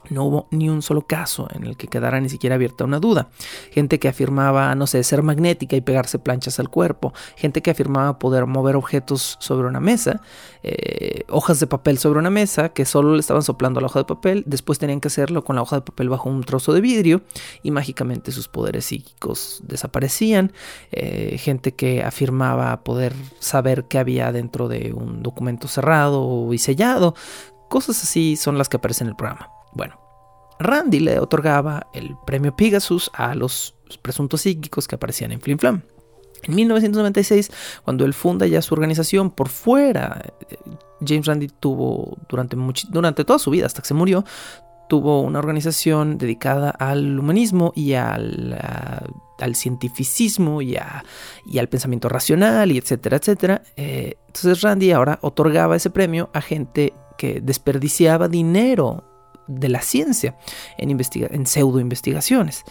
No 0.10 0.24
hubo 0.24 0.48
ni 0.50 0.70
un 0.70 0.82
solo 0.82 1.06
caso 1.06 1.48
en 1.54 1.66
el 1.66 1.78
que 1.78 1.88
quedara 1.88 2.20
ni 2.20 2.30
siquiera 2.30 2.56
abierta 2.56 2.86
una 2.86 3.00
duda. 3.00 3.30
Gente 3.72 4.00
que 4.00 4.08
afirmaba, 4.08 4.74
no 4.76 4.88
sé, 4.88 5.04
ser 5.04 5.22
magnética 5.24 5.76
y 5.76 5.82
pegarse 5.82 6.20
planchas 6.20 6.60
al 6.60 6.70
cuerpo. 6.70 7.14
Gente 7.36 7.62
que 7.62 7.70
afirmaba 7.70 8.18
poder 8.18 8.46
mover 8.46 8.76
objetos 8.76 9.38
sobre 9.40 9.68
una 9.68 9.80
mesa. 9.80 10.22
Eh, 10.64 11.26
hojas 11.30 11.60
de 11.60 11.68
papel 11.68 11.98
sobre 11.98 12.20
una 12.20 12.30
mesa 12.30 12.70
que 12.70 12.86
solo 12.86 13.14
le 13.14 13.20
estaban 13.20 13.44
soplando 13.44 13.82
la 13.82 13.88
hoja 13.88 14.00
de 14.00 14.06
papel. 14.06 14.44
Después 14.48 14.80
tenían 14.80 15.02
que 15.02 15.10
hacerlo 15.10 15.44
con 15.44 15.58
la 15.58 15.62
hoja 15.62 15.76
de 15.76 15.82
papel 15.82 16.10
bajo 16.10 16.30
un 16.30 16.44
trozo 16.44 16.74
de 16.74 16.82
vidrio. 16.82 17.22
Y 17.62 17.72
mágicamente 17.72 18.32
sus 18.32 18.48
poderes 18.48 18.86
psíquicos 18.86 19.62
desaparecían. 19.66 20.54
Eh, 20.92 21.38
gente 21.38 21.76
que 21.76 22.04
afirmaba 22.04 22.84
poder 22.84 23.14
saber 23.40 23.86
qué 23.90 24.00
había 24.00 24.32
dentro 24.32 24.70
de 24.70 24.94
un 24.94 25.22
documento 25.22 25.68
cerrado 25.68 26.52
y 26.54 26.58
sellado. 26.58 27.16
Cosas 27.68 28.02
así 28.02 28.38
son 28.38 28.58
las 28.58 28.70
que 28.70 28.78
aparecen 28.78 29.08
en 29.08 29.12
el 29.12 29.16
programa. 29.16 29.59
Bueno, 29.74 30.00
Randy 30.60 31.00
le 31.00 31.20
otorgaba 31.20 31.88
el 31.94 32.16
premio 32.26 32.56
Pegasus 32.56 33.10
a 33.14 33.34
los 33.36 33.76
presuntos 34.02 34.42
psíquicos 34.42 34.88
que 34.88 34.96
aparecían 34.96 35.32
en 35.32 35.42
Flim 35.42 35.58
Flam. 35.58 35.82
En 36.44 36.56
1996, 36.56 37.52
cuando 37.84 38.06
él 38.06 38.14
funda 38.14 38.48
ya 38.48 38.62
su 38.62 38.74
organización 38.74 39.32
por 39.32 39.50
fuera, 39.50 40.22
eh, 40.50 40.58
James 41.06 41.26
Randi 41.26 41.48
tuvo 41.48 42.18
durante, 42.30 42.56
durante 42.90 43.26
toda 43.26 43.40
su 43.40 43.52
vida, 43.52 43.66
hasta 43.66 43.82
que 43.82 43.88
se 43.88 43.94
murió, 43.94 44.24
tuvo 44.88 45.22
una 45.22 45.40
organización 45.40 46.18
dedicada 46.18 46.72
al 46.72 47.20
humanismo 47.20 47.72
y 47.76 47.94
al, 47.94 48.58
al 49.38 49.56
cientificismo 49.56 50.62
y, 50.62 50.78
y, 51.46 51.60
al 51.60 51.70
pensamiento 51.70 52.10
racional 52.10 52.72
y 52.72 52.78
etcétera, 52.78 53.18
etcétera. 53.18 53.62
Eh, 53.76 54.16
entonces 54.28 54.62
Randy 54.62 54.92
ahora 54.92 55.20
otorgaba 55.22 55.76
ese 55.76 55.90
premio 55.90 56.30
a 56.34 56.42
gente 56.42 56.94
que 57.18 57.40
desperdiciaba 57.40 58.28
dinero 58.28 59.04
de 59.50 59.70
la 59.70 59.82
ciencia 59.82 60.38
en, 60.78 60.90
en 60.90 61.46
pseudo 61.46 61.80
investigaciones. 61.80 62.64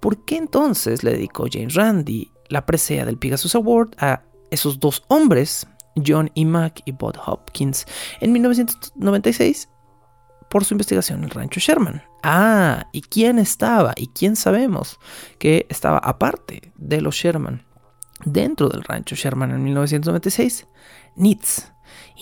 ¿Por 0.00 0.24
qué 0.24 0.36
entonces 0.36 1.04
le 1.04 1.12
dedicó 1.12 1.46
James 1.50 1.74
Randi 1.74 2.32
la 2.48 2.66
presea 2.66 3.04
del 3.04 3.18
Pegasus 3.18 3.54
Award 3.54 3.90
a 3.98 4.22
esos 4.50 4.80
dos 4.80 5.04
hombres, 5.08 5.66
John 6.04 6.30
E. 6.34 6.44
Mack 6.44 6.82
y 6.84 6.92
Bud 6.92 7.16
Hopkins, 7.24 7.86
en 8.20 8.32
1996 8.32 9.68
por 10.50 10.64
su 10.64 10.74
investigación 10.74 11.20
en 11.20 11.24
el 11.26 11.30
rancho 11.30 11.60
Sherman. 11.60 12.02
Ah, 12.24 12.88
¿y 12.92 13.02
quién 13.02 13.38
estaba? 13.38 13.92
¿Y 13.96 14.08
quién 14.08 14.34
sabemos 14.34 14.98
que 15.38 15.66
estaba 15.68 15.98
aparte 15.98 16.72
de 16.76 17.00
los 17.00 17.14
Sherman 17.14 17.64
dentro 18.24 18.68
del 18.68 18.82
rancho 18.82 19.14
Sherman 19.14 19.52
en 19.52 19.62
1996? 19.62 20.66
NITS. 21.14 21.72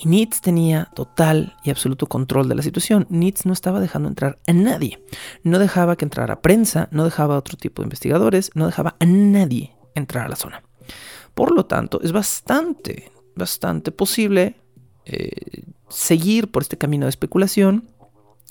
Y 0.00 0.08
NITS 0.08 0.40
tenía 0.40 0.90
total 0.94 1.56
y 1.64 1.70
absoluto 1.70 2.06
control 2.06 2.48
de 2.48 2.54
la 2.54 2.62
situación. 2.62 3.06
NITS 3.10 3.46
no 3.46 3.52
estaba 3.52 3.80
dejando 3.80 4.08
entrar 4.08 4.38
a 4.46 4.52
nadie. 4.52 5.02
No 5.42 5.58
dejaba 5.58 5.96
que 5.96 6.04
entrara 6.04 6.40
prensa, 6.40 6.88
no 6.92 7.04
dejaba 7.04 7.34
a 7.34 7.38
otro 7.38 7.56
tipo 7.56 7.82
de 7.82 7.86
investigadores, 7.86 8.50
no 8.54 8.66
dejaba 8.66 8.94
a 9.00 9.06
nadie 9.06 9.74
entrar 9.94 10.26
a 10.26 10.28
la 10.28 10.36
zona. 10.36 10.62
Por 11.34 11.52
lo 11.52 11.66
tanto, 11.66 12.00
es 12.02 12.12
bastante, 12.12 13.10
bastante 13.34 13.90
posible 13.90 14.56
eh, 15.04 15.64
seguir 15.88 16.50
por 16.50 16.62
este 16.62 16.78
camino 16.78 17.06
de 17.06 17.10
especulación 17.10 17.88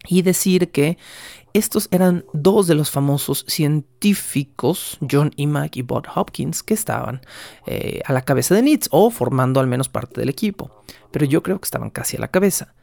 y 0.08 0.22
decir 0.22 0.72
que 0.72 0.98
estos 1.54 1.88
eran 1.92 2.24
dos 2.34 2.68
de 2.68 2.76
los 2.76 2.92
famosos 2.92 3.44
científicos, 3.48 5.00
John 5.10 5.32
E. 5.38 5.48
Mack 5.48 5.78
y 5.78 5.82
Bob 5.82 6.06
Hopkins, 6.14 6.62
que 6.62 6.76
estaban 6.76 7.22
eh, 7.66 8.02
a 8.06 8.14
la 8.14 8.22
cabeza 8.22 8.54
de 8.54 8.62
NITS 8.62 8.90
o 8.92 9.10
formando 9.10 9.60
al 9.60 9.68
menos 9.68 9.90
parte 9.90 10.22
del 10.22 10.30
equipo. 10.30 10.84
Pero 11.12 11.26
yo 11.26 11.42
creo 11.42 11.60
que 11.60 11.66
estaban 11.66 11.90
casi 11.90 12.18
a 12.18 12.20
la 12.20 12.28
cabeza. 12.28 12.76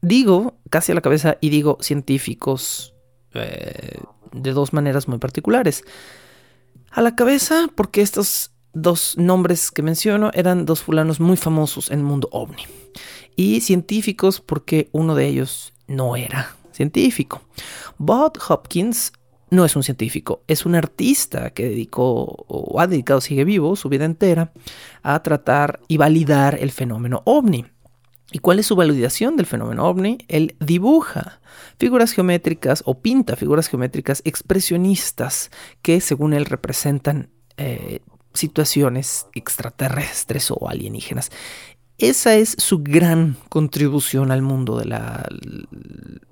Digo 0.00 0.58
casi 0.70 0.92
a 0.92 0.94
la 0.94 1.02
cabeza 1.02 1.36
y 1.40 1.50
digo 1.50 1.76
científicos 1.80 2.94
eh, 3.34 4.00
de 4.32 4.52
dos 4.52 4.72
maneras 4.72 5.08
muy 5.08 5.18
particulares. 5.18 5.84
A 6.90 7.02
la 7.02 7.14
cabeza 7.14 7.68
porque 7.74 8.00
estos 8.00 8.52
dos 8.72 9.18
nombres 9.18 9.70
que 9.70 9.82
menciono 9.82 10.30
eran 10.32 10.64
dos 10.64 10.80
fulanos 10.80 11.20
muy 11.20 11.36
famosos 11.36 11.90
en 11.90 11.98
el 11.98 12.04
mundo 12.04 12.28
ovni. 12.32 12.64
Y 13.36 13.60
científicos 13.60 14.40
porque 14.40 14.88
uno 14.92 15.14
de 15.14 15.26
ellos 15.26 15.74
no 15.86 16.16
era 16.16 16.56
científico. 16.72 17.42
Bob 17.98 18.38
Hopkins 18.48 19.12
no 19.50 19.66
es 19.66 19.76
un 19.76 19.82
científico, 19.82 20.42
es 20.48 20.64
un 20.64 20.74
artista 20.74 21.50
que 21.50 21.68
dedicó 21.68 22.44
o 22.48 22.80
ha 22.80 22.86
dedicado, 22.86 23.20
sigue 23.20 23.44
vivo, 23.44 23.76
su 23.76 23.90
vida 23.90 24.06
entera 24.06 24.52
a 25.02 25.22
tratar 25.22 25.80
y 25.88 25.98
validar 25.98 26.58
el 26.58 26.70
fenómeno 26.70 27.22
ovni. 27.26 27.66
¿Y 28.32 28.38
cuál 28.38 28.58
es 28.58 28.66
su 28.66 28.76
validación 28.76 29.36
del 29.36 29.44
fenómeno 29.44 29.84
ovni? 29.86 30.16
Él 30.28 30.56
dibuja 30.58 31.42
figuras 31.78 32.12
geométricas 32.12 32.82
o 32.86 33.00
pinta 33.00 33.36
figuras 33.36 33.68
geométricas 33.68 34.22
expresionistas 34.24 35.50
que 35.82 36.00
según 36.00 36.32
él 36.32 36.46
representan 36.46 37.28
eh, 37.58 38.00
situaciones 38.32 39.26
extraterrestres 39.34 40.50
o 40.50 40.68
alienígenas. 40.68 41.30
Esa 42.02 42.34
es 42.34 42.56
su 42.58 42.82
gran 42.82 43.36
contribución 43.48 44.32
al 44.32 44.42
mundo 44.42 44.76
de 44.76 44.86
la 44.86 45.24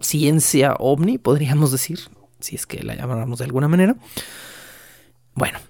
ciencia 0.01 0.75
ovni, 0.81 1.17
podríamos 1.17 1.71
decir, 1.71 2.01
si 2.41 2.57
es 2.57 2.67
que 2.67 2.83
la 2.83 2.97
llamáramos 2.97 3.39
de 3.39 3.45
alguna 3.45 3.69
manera. 3.69 3.97
Bueno, 5.33 5.61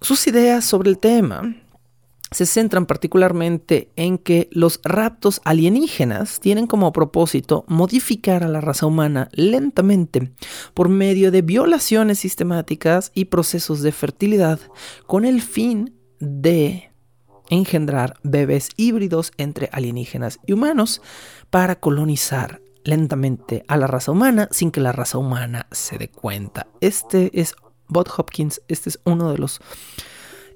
sus 0.00 0.26
ideas 0.26 0.64
sobre 0.64 0.90
el 0.90 0.98
tema 0.98 1.54
se 2.32 2.44
centran 2.46 2.84
particularmente 2.86 3.92
en 3.94 4.18
que 4.18 4.48
los 4.50 4.80
raptos 4.82 5.40
alienígenas 5.44 6.40
tienen 6.40 6.66
como 6.66 6.92
propósito 6.92 7.64
modificar 7.68 8.42
a 8.42 8.48
la 8.48 8.60
raza 8.60 8.86
humana 8.86 9.28
lentamente 9.34 10.32
por 10.74 10.88
medio 10.88 11.30
de 11.30 11.42
violaciones 11.42 12.18
sistemáticas 12.18 13.12
y 13.14 13.26
procesos 13.26 13.82
de 13.82 13.92
fertilidad 13.92 14.58
con 15.06 15.24
el 15.24 15.42
fin 15.42 15.94
de 16.18 16.91
engendrar 17.52 18.14
bebés 18.22 18.70
híbridos 18.76 19.32
entre 19.36 19.68
alienígenas 19.72 20.40
y 20.46 20.52
humanos 20.54 21.02
para 21.50 21.76
colonizar 21.76 22.62
lentamente 22.84 23.64
a 23.68 23.76
la 23.76 23.86
raza 23.86 24.10
humana 24.10 24.48
sin 24.50 24.70
que 24.70 24.80
la 24.80 24.92
raza 24.92 25.18
humana 25.18 25.66
se 25.70 25.98
dé 25.98 26.08
cuenta. 26.08 26.66
Este 26.80 27.30
es 27.38 27.54
Bob 27.88 28.08
Hopkins, 28.16 28.62
este 28.68 28.88
es 28.88 29.00
uno 29.04 29.30
de 29.30 29.38
los 29.38 29.60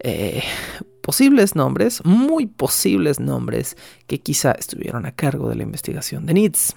eh, 0.01 0.43
posibles 1.03 1.55
nombres, 1.55 2.03
muy 2.05 2.47
posibles 2.47 3.21
nombres 3.21 3.77
que 4.07 4.21
quizá 4.21 4.53
estuvieron 4.53 5.05
a 5.05 5.13
cargo 5.13 5.49
de 5.51 5.57
la 5.57 5.63
investigación 5.65 6.25
de 6.25 6.35
NITS. 6.35 6.75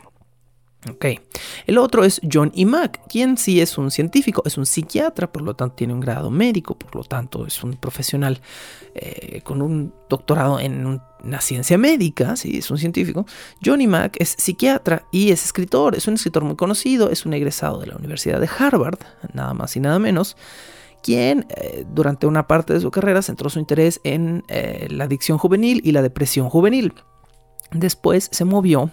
Ok. 0.87 1.05
El 1.67 1.77
otro 1.77 2.05
es 2.05 2.21
John 2.31 2.53
E. 2.55 2.65
Mack, 2.65 3.01
quien 3.09 3.37
sí 3.37 3.59
es 3.59 3.77
un 3.77 3.91
científico, 3.91 4.43
es 4.45 4.57
un 4.57 4.65
psiquiatra, 4.65 5.29
por 5.29 5.41
lo 5.41 5.53
tanto 5.53 5.75
tiene 5.75 5.93
un 5.93 5.99
grado 5.99 6.31
médico, 6.31 6.79
por 6.79 6.95
lo 6.95 7.03
tanto 7.03 7.45
es 7.45 7.61
un 7.63 7.73
profesional 7.73 8.39
eh, 8.95 9.41
con 9.43 9.61
un 9.61 9.93
doctorado 10.09 10.57
en 10.57 10.85
una 10.85 11.41
ciencia 11.41 11.77
médica, 11.77 12.37
sí, 12.37 12.59
es 12.59 12.71
un 12.71 12.77
científico. 12.77 13.25
John 13.63 13.81
E. 13.81 13.87
Mack 13.87 14.15
es 14.21 14.35
psiquiatra 14.37 15.03
y 15.11 15.31
es 15.31 15.43
escritor, 15.43 15.95
es 15.95 16.07
un 16.07 16.13
escritor 16.13 16.45
muy 16.45 16.55
conocido, 16.55 17.09
es 17.09 17.25
un 17.25 17.33
egresado 17.33 17.79
de 17.79 17.87
la 17.87 17.97
Universidad 17.97 18.39
de 18.39 18.49
Harvard, 18.57 18.99
nada 19.33 19.53
más 19.53 19.75
y 19.75 19.81
nada 19.81 19.99
menos 19.99 20.37
quien 21.01 21.45
eh, 21.49 21.85
durante 21.89 22.27
una 22.27 22.45
parte 22.45 22.73
de 22.73 22.81
su 22.81 22.91
carrera 22.91 23.21
centró 23.21 23.49
su 23.49 23.59
interés 23.59 24.01
en 24.03 24.43
eh, 24.49 24.87
la 24.89 25.05
adicción 25.05 25.37
juvenil 25.37 25.81
y 25.85 25.93
la 25.93 26.01
depresión 26.01 26.49
juvenil. 26.49 26.93
Después 27.71 28.29
se 28.31 28.43
movió 28.45 28.91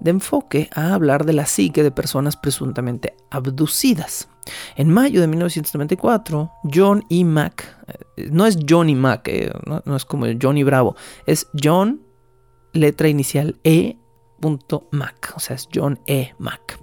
de 0.00 0.10
enfoque 0.10 0.68
a 0.74 0.94
hablar 0.94 1.24
de 1.24 1.32
la 1.32 1.46
psique 1.46 1.82
de 1.82 1.90
personas 1.90 2.36
presuntamente 2.36 3.14
abducidas. 3.30 4.28
En 4.76 4.90
mayo 4.90 5.20
de 5.20 5.26
1994, 5.26 6.50
John 6.72 7.04
E. 7.10 7.24
Mack, 7.24 7.76
eh, 8.16 8.28
no 8.30 8.46
es 8.46 8.58
Johnny 8.68 8.94
Mack, 8.94 9.30
no, 9.66 9.82
no, 9.84 9.96
es 9.96 10.04
como 10.04 10.26
Johnny 10.40 10.62
Bravo, 10.62 10.96
es 11.26 11.48
John, 11.60 12.02
letra 12.72 13.08
inicial 13.08 13.56
E. 13.64 13.98
Mac, 14.92 15.32
o 15.36 15.40
sea, 15.40 15.56
es 15.56 15.68
John 15.74 15.98
E. 16.06 16.32
Mack. 16.38 16.78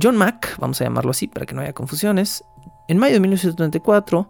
John 0.00 0.16
Mack, 0.18 0.58
vamos 0.58 0.80
a 0.80 0.84
llamarlo 0.84 1.12
así 1.12 1.26
para 1.26 1.46
que 1.46 1.54
no 1.54 1.62
haya 1.62 1.72
confusiones, 1.72 2.44
en 2.90 2.98
mayo 2.98 3.14
de 3.14 3.20
1974 3.20 4.28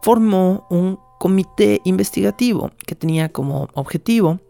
formó 0.00 0.66
un 0.70 0.98
comité 1.18 1.82
investigativo 1.84 2.70
que 2.86 2.94
tenía 2.94 3.28
como 3.28 3.68
objetivo 3.74 4.40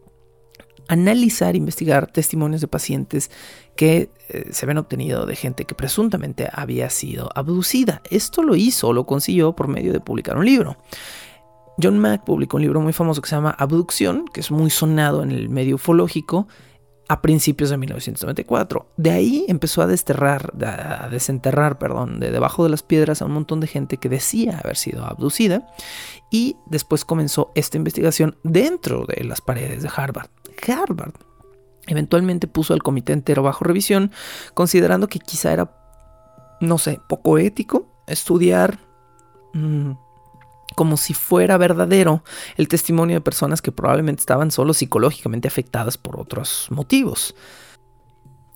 analizar 0.89 1.55
investigar 1.55 2.07
testimonios 2.07 2.61
de 2.61 2.69
pacientes 2.69 3.31
que 3.77 4.11
eh, 4.29 4.49
se 4.51 4.65
habían 4.65 4.79
obtenido 4.79 5.27
de 5.27 5.37
gente 5.37 5.65
que 5.65 5.75
presuntamente 5.75 6.49
había 6.53 6.91
sido 6.91 7.31
abducida. 7.35 8.03
Esto 8.11 8.43
lo 8.43 8.57
hizo, 8.57 8.93
lo 8.93 9.05
consiguió 9.05 9.55
por 9.55 9.69
medio 9.69 9.93
de 9.93 10.01
publicar 10.01 10.37
un 10.37 10.47
libro. 10.47 10.77
John 11.81 11.99
Mack 11.99 12.25
publicó 12.25 12.57
un 12.57 12.65
libro 12.65 12.81
muy 12.81 12.93
famoso 12.93 13.23
que 13.23 13.29
se 13.29 13.37
llama 13.37 13.55
Abducción, 13.57 14.25
que 14.33 14.41
es 14.41 14.51
muy 14.51 14.71
sonado 14.71 15.23
en 15.23 15.31
el 15.31 15.49
medio 15.49 15.77
ufológico, 15.77 16.49
a 17.09 17.23
principios 17.23 17.71
de 17.71 17.79
1994. 17.79 18.87
De 18.97 19.11
ahí 19.11 19.45
empezó 19.49 19.83
a 19.83 19.87
desterrar, 19.87 20.53
a 20.65 21.09
desenterrar, 21.09 21.79
perdón, 21.79 22.21
de 22.21 22.31
debajo 22.31 22.65
de 22.65 22.71
las 22.71 22.83
piedras 22.83 23.23
a 23.23 23.25
un 23.25 23.33
montón 23.33 23.61
de 23.61 23.67
gente 23.67 23.97
que 23.97 24.09
decía 24.09 24.61
haber 24.63 24.77
sido 24.77 25.05
abducida 25.05 25.67
y 26.31 26.57
después 26.67 27.05
comenzó 27.05 27.51
esta 27.55 27.79
investigación 27.79 28.37
dentro 28.43 29.07
de 29.07 29.25
las 29.25 29.41
paredes 29.41 29.83
de 29.83 29.91
Harvard. 29.95 30.29
Harvard 30.67 31.15
eventualmente 31.87 32.47
puso 32.47 32.75
al 32.75 32.83
comité 32.83 33.15
entero 33.15 33.43
bajo 33.43 33.65
revisión, 33.65 34.13
considerando 34.53 35.09
que 35.09 35.19
quizá 35.19 35.53
era, 35.53 35.75
no 36.61 36.77
sé, 36.77 37.01
poco 37.09 37.39
ético 37.39 37.87
estudiar 38.07 38.79
mm, 39.55 39.93
como 40.79 40.97
si 40.97 41.13
fuera 41.13 41.57
verdadero 41.57 42.23
el 42.57 42.69
testimonio 42.69 43.17
de 43.17 43.21
personas 43.21 43.61
que 43.61 43.73
probablemente 43.73 44.21
estaban 44.21 44.53
solo 44.53 44.73
psicológicamente 44.73 45.49
afectadas 45.49 45.99
por 45.99 46.21
otros 46.21 46.69
motivos. 46.71 47.35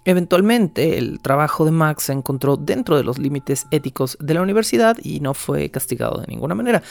Eventualmente, 0.05 0.99
el 0.99 1.19
trabajo 1.21 1.65
de 1.65 1.73
Max 1.73 2.05
se 2.05 2.13
encontró 2.13 2.57
dentro 2.57 2.97
de 2.97 3.03
los 3.03 3.19
límites 3.19 3.67
éticos 3.73 4.17
de 4.21 4.35
la 4.35 4.43
universidad 4.43 4.99
y 5.03 5.19
no 5.19 5.35
fue 5.35 5.69
castigado 5.73 6.21
de 6.21 6.29
ninguna 6.29 6.55
manera. 6.55 6.85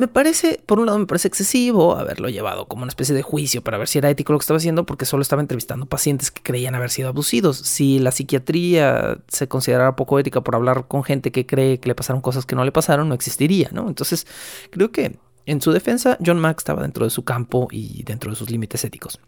Me 0.00 0.08
parece, 0.08 0.62
por 0.64 0.80
un 0.80 0.86
lado, 0.86 0.98
me 0.98 1.04
parece 1.04 1.28
excesivo 1.28 1.94
haberlo 1.94 2.30
llevado 2.30 2.66
como 2.66 2.84
una 2.84 2.88
especie 2.88 3.14
de 3.14 3.20
juicio 3.20 3.62
para 3.62 3.76
ver 3.76 3.86
si 3.86 3.98
era 3.98 4.08
ético 4.08 4.32
lo 4.32 4.38
que 4.38 4.44
estaba 4.44 4.56
haciendo, 4.56 4.86
porque 4.86 5.04
solo 5.04 5.20
estaba 5.20 5.42
entrevistando 5.42 5.84
pacientes 5.84 6.30
que 6.30 6.42
creían 6.42 6.74
haber 6.74 6.88
sido 6.88 7.10
abducidos. 7.10 7.58
Si 7.58 7.98
la 7.98 8.10
psiquiatría 8.10 9.18
se 9.28 9.46
considerara 9.46 9.96
poco 9.96 10.18
ética 10.18 10.40
por 10.40 10.54
hablar 10.54 10.86
con 10.88 11.04
gente 11.04 11.32
que 11.32 11.44
cree 11.44 11.80
que 11.80 11.88
le 11.88 11.94
pasaron 11.94 12.22
cosas 12.22 12.46
que 12.46 12.56
no 12.56 12.64
le 12.64 12.72
pasaron, 12.72 13.10
no 13.10 13.14
existiría, 13.14 13.68
¿no? 13.72 13.88
Entonces, 13.88 14.26
creo 14.70 14.90
que 14.90 15.18
en 15.44 15.60
su 15.60 15.70
defensa, 15.70 16.16
John 16.24 16.38
Mack 16.38 16.60
estaba 16.60 16.80
dentro 16.80 17.04
de 17.04 17.10
su 17.10 17.22
campo 17.24 17.68
y 17.70 18.02
dentro 18.04 18.30
de 18.30 18.38
sus 18.38 18.48
límites 18.48 18.82
éticos. 18.86 19.20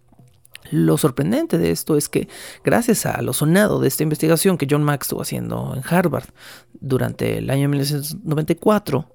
Lo 0.70 0.96
sorprendente 0.96 1.58
de 1.58 1.70
esto 1.70 1.98
es 1.98 2.08
que 2.08 2.28
gracias 2.64 3.04
a 3.04 3.20
lo 3.20 3.34
sonado 3.34 3.78
de 3.78 3.88
esta 3.88 4.04
investigación 4.04 4.56
que 4.56 4.66
John 4.70 4.84
Mack 4.84 5.02
estuvo 5.02 5.20
haciendo 5.20 5.74
en 5.76 5.82
Harvard 5.86 6.30
durante 6.72 7.36
el 7.36 7.50
año 7.50 7.68
1994, 7.68 9.12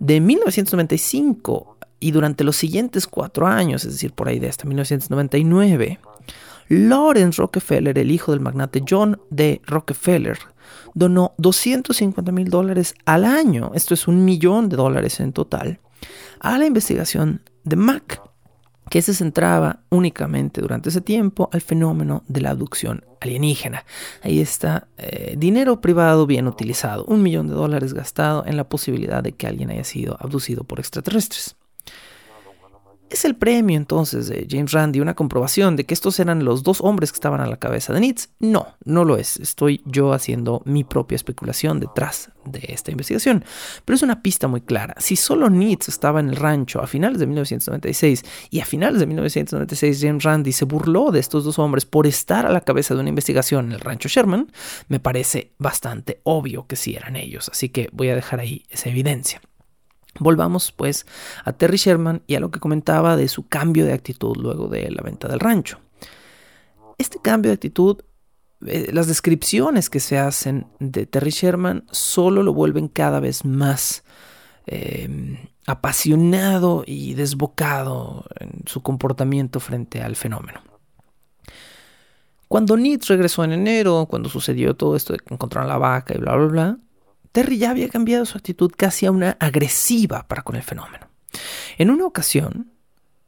de 0.00 0.20
1995 0.20 1.76
y 2.00 2.10
durante 2.10 2.42
los 2.42 2.56
siguientes 2.56 3.06
cuatro 3.06 3.46
años, 3.46 3.84
es 3.84 3.92
decir, 3.92 4.12
por 4.12 4.28
ahí 4.28 4.40
de 4.40 4.48
hasta 4.48 4.66
1999, 4.66 6.00
Lawrence 6.68 7.40
Rockefeller, 7.40 7.98
el 7.98 8.10
hijo 8.10 8.32
del 8.32 8.40
magnate 8.40 8.82
John 8.88 9.20
D. 9.30 9.60
Rockefeller, 9.66 10.38
donó 10.94 11.34
250 11.38 12.32
mil 12.32 12.48
dólares 12.48 12.94
al 13.04 13.24
año, 13.24 13.72
esto 13.74 13.94
es 13.94 14.08
un 14.08 14.24
millón 14.24 14.68
de 14.68 14.76
dólares 14.76 15.20
en 15.20 15.32
total, 15.32 15.78
a 16.40 16.58
la 16.58 16.66
investigación 16.66 17.42
de 17.64 17.76
Mack 17.76 18.22
que 18.90 19.00
se 19.02 19.14
centraba 19.14 19.84
únicamente 19.88 20.60
durante 20.60 20.90
ese 20.90 21.00
tiempo 21.00 21.48
al 21.52 21.62
fenómeno 21.62 22.24
de 22.26 22.40
la 22.40 22.50
abducción 22.50 23.04
alienígena. 23.20 23.84
Ahí 24.20 24.40
está 24.40 24.88
eh, 24.98 25.36
dinero 25.38 25.80
privado 25.80 26.26
bien 26.26 26.48
utilizado, 26.48 27.04
un 27.04 27.22
millón 27.22 27.46
de 27.46 27.54
dólares 27.54 27.94
gastado 27.94 28.44
en 28.46 28.56
la 28.56 28.68
posibilidad 28.68 29.22
de 29.22 29.32
que 29.32 29.46
alguien 29.46 29.70
haya 29.70 29.84
sido 29.84 30.16
abducido 30.20 30.64
por 30.64 30.80
extraterrestres. 30.80 31.56
¿Es 33.10 33.24
el 33.24 33.34
premio 33.34 33.76
entonces 33.76 34.28
de 34.28 34.46
James 34.48 34.70
Randi 34.70 35.00
una 35.00 35.14
comprobación 35.14 35.74
de 35.74 35.84
que 35.84 35.94
estos 35.94 36.20
eran 36.20 36.44
los 36.44 36.62
dos 36.62 36.80
hombres 36.80 37.10
que 37.10 37.16
estaban 37.16 37.40
a 37.40 37.46
la 37.46 37.56
cabeza 37.56 37.92
de 37.92 37.98
Nitz? 37.98 38.28
No, 38.38 38.68
no 38.84 39.04
lo 39.04 39.16
es. 39.16 39.36
Estoy 39.38 39.82
yo 39.84 40.12
haciendo 40.12 40.62
mi 40.64 40.84
propia 40.84 41.16
especulación 41.16 41.80
detrás 41.80 42.30
de 42.44 42.60
esta 42.68 42.92
investigación. 42.92 43.44
Pero 43.84 43.96
es 43.96 44.02
una 44.02 44.22
pista 44.22 44.46
muy 44.46 44.60
clara. 44.60 44.94
Si 44.98 45.16
solo 45.16 45.50
Nitz 45.50 45.88
estaba 45.88 46.20
en 46.20 46.28
el 46.28 46.36
rancho 46.36 46.80
a 46.80 46.86
finales 46.86 47.18
de 47.18 47.26
1996 47.26 48.24
y 48.50 48.60
a 48.60 48.64
finales 48.64 49.00
de 49.00 49.06
1996 49.06 49.98
James 50.00 50.22
Randi 50.22 50.52
se 50.52 50.64
burló 50.64 51.10
de 51.10 51.18
estos 51.18 51.42
dos 51.42 51.58
hombres 51.58 51.86
por 51.86 52.06
estar 52.06 52.46
a 52.46 52.52
la 52.52 52.60
cabeza 52.60 52.94
de 52.94 53.00
una 53.00 53.08
investigación 53.08 53.66
en 53.66 53.72
el 53.72 53.80
rancho 53.80 54.08
Sherman, 54.08 54.52
me 54.86 55.00
parece 55.00 55.50
bastante 55.58 56.20
obvio 56.22 56.68
que 56.68 56.76
sí 56.76 56.94
eran 56.94 57.16
ellos. 57.16 57.48
Así 57.48 57.70
que 57.70 57.88
voy 57.90 58.10
a 58.10 58.14
dejar 58.14 58.38
ahí 58.38 58.66
esa 58.70 58.88
evidencia. 58.88 59.40
Volvamos 60.18 60.72
pues 60.72 61.06
a 61.44 61.52
Terry 61.52 61.76
Sherman 61.76 62.22
y 62.26 62.34
a 62.34 62.40
lo 62.40 62.50
que 62.50 62.60
comentaba 62.60 63.16
de 63.16 63.28
su 63.28 63.46
cambio 63.46 63.84
de 63.84 63.92
actitud 63.92 64.36
luego 64.36 64.68
de 64.68 64.90
la 64.90 65.02
venta 65.02 65.28
del 65.28 65.40
rancho. 65.40 65.78
Este 66.98 67.18
cambio 67.20 67.50
de 67.50 67.54
actitud, 67.54 67.98
eh, 68.66 68.90
las 68.92 69.06
descripciones 69.06 69.88
que 69.88 70.00
se 70.00 70.18
hacen 70.18 70.66
de 70.80 71.06
Terry 71.06 71.30
Sherman 71.30 71.84
solo 71.90 72.42
lo 72.42 72.52
vuelven 72.52 72.88
cada 72.88 73.20
vez 73.20 73.44
más 73.44 74.04
em, 74.66 75.38
apasionado 75.66 76.84
y 76.86 77.14
desbocado 77.14 78.26
en 78.38 78.64
su 78.66 78.82
comportamiento 78.82 79.60
frente 79.60 80.02
al 80.02 80.16
fenómeno. 80.16 80.60
Cuando 82.48 82.76
Nietzsche 82.76 83.14
regresó 83.14 83.44
en 83.44 83.52
enero, 83.52 84.06
cuando 84.10 84.28
sucedió 84.28 84.74
todo 84.74 84.96
esto 84.96 85.12
de 85.12 85.20
que 85.20 85.32
encontraron 85.32 85.68
la 85.68 85.78
vaca 85.78 86.14
y 86.14 86.18
bla, 86.18 86.34
bla, 86.34 86.46
bla, 86.46 86.78
Terry 87.32 87.58
ya 87.58 87.70
había 87.70 87.88
cambiado 87.88 88.24
su 88.26 88.36
actitud 88.36 88.72
casi 88.76 89.06
a 89.06 89.10
una 89.10 89.36
agresiva 89.40 90.26
para 90.26 90.42
con 90.42 90.56
el 90.56 90.62
fenómeno. 90.62 91.08
En 91.78 91.90
una 91.90 92.06
ocasión 92.06 92.72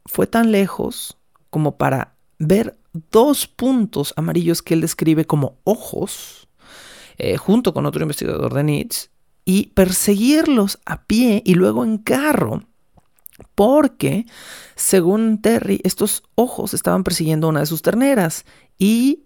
fue 0.05 0.27
tan 0.27 0.51
lejos 0.51 1.17
como 1.49 1.77
para 1.77 2.15
ver 2.37 2.77
dos 3.11 3.47
puntos 3.47 4.13
amarillos 4.17 4.61
que 4.61 4.73
él 4.73 4.81
describe 4.81 5.25
como 5.25 5.57
ojos, 5.63 6.47
eh, 7.17 7.37
junto 7.37 7.73
con 7.73 7.85
otro 7.85 8.01
investigador 8.01 8.53
de 8.53 8.63
Nietzsche, 8.63 9.09
y 9.45 9.67
perseguirlos 9.67 10.79
a 10.85 11.03
pie 11.03 11.41
y 11.45 11.55
luego 11.55 11.83
en 11.83 11.97
carro, 11.97 12.63
porque, 13.55 14.25
según 14.75 15.41
Terry, 15.41 15.81
estos 15.83 16.23
ojos 16.35 16.73
estaban 16.73 17.03
persiguiendo 17.03 17.47
a 17.47 17.49
una 17.49 17.59
de 17.61 17.65
sus 17.65 17.81
terneras 17.81 18.45
y, 18.77 19.23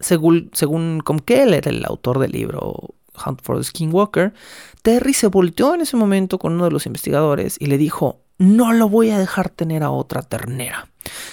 según, 0.00 0.50
según 0.52 1.02
Keller, 1.24 1.68
el 1.68 1.84
autor 1.84 2.18
del 2.18 2.32
libro 2.32 2.94
Hunt 3.24 3.40
for 3.42 3.56
the 3.56 3.64
Skinwalker, 3.64 4.34
Terry 4.82 5.14
se 5.14 5.26
volteó 5.28 5.74
en 5.74 5.80
ese 5.80 5.96
momento 5.96 6.38
con 6.38 6.54
uno 6.54 6.64
de 6.64 6.70
los 6.70 6.86
investigadores 6.86 7.56
y 7.58 7.66
le 7.66 7.78
dijo, 7.78 8.22
no 8.38 8.72
lo 8.72 8.88
voy 8.88 9.10
a 9.10 9.18
dejar 9.18 9.48
tener 9.48 9.82
a 9.82 9.90
otra 9.90 10.22
ternera. 10.22 10.88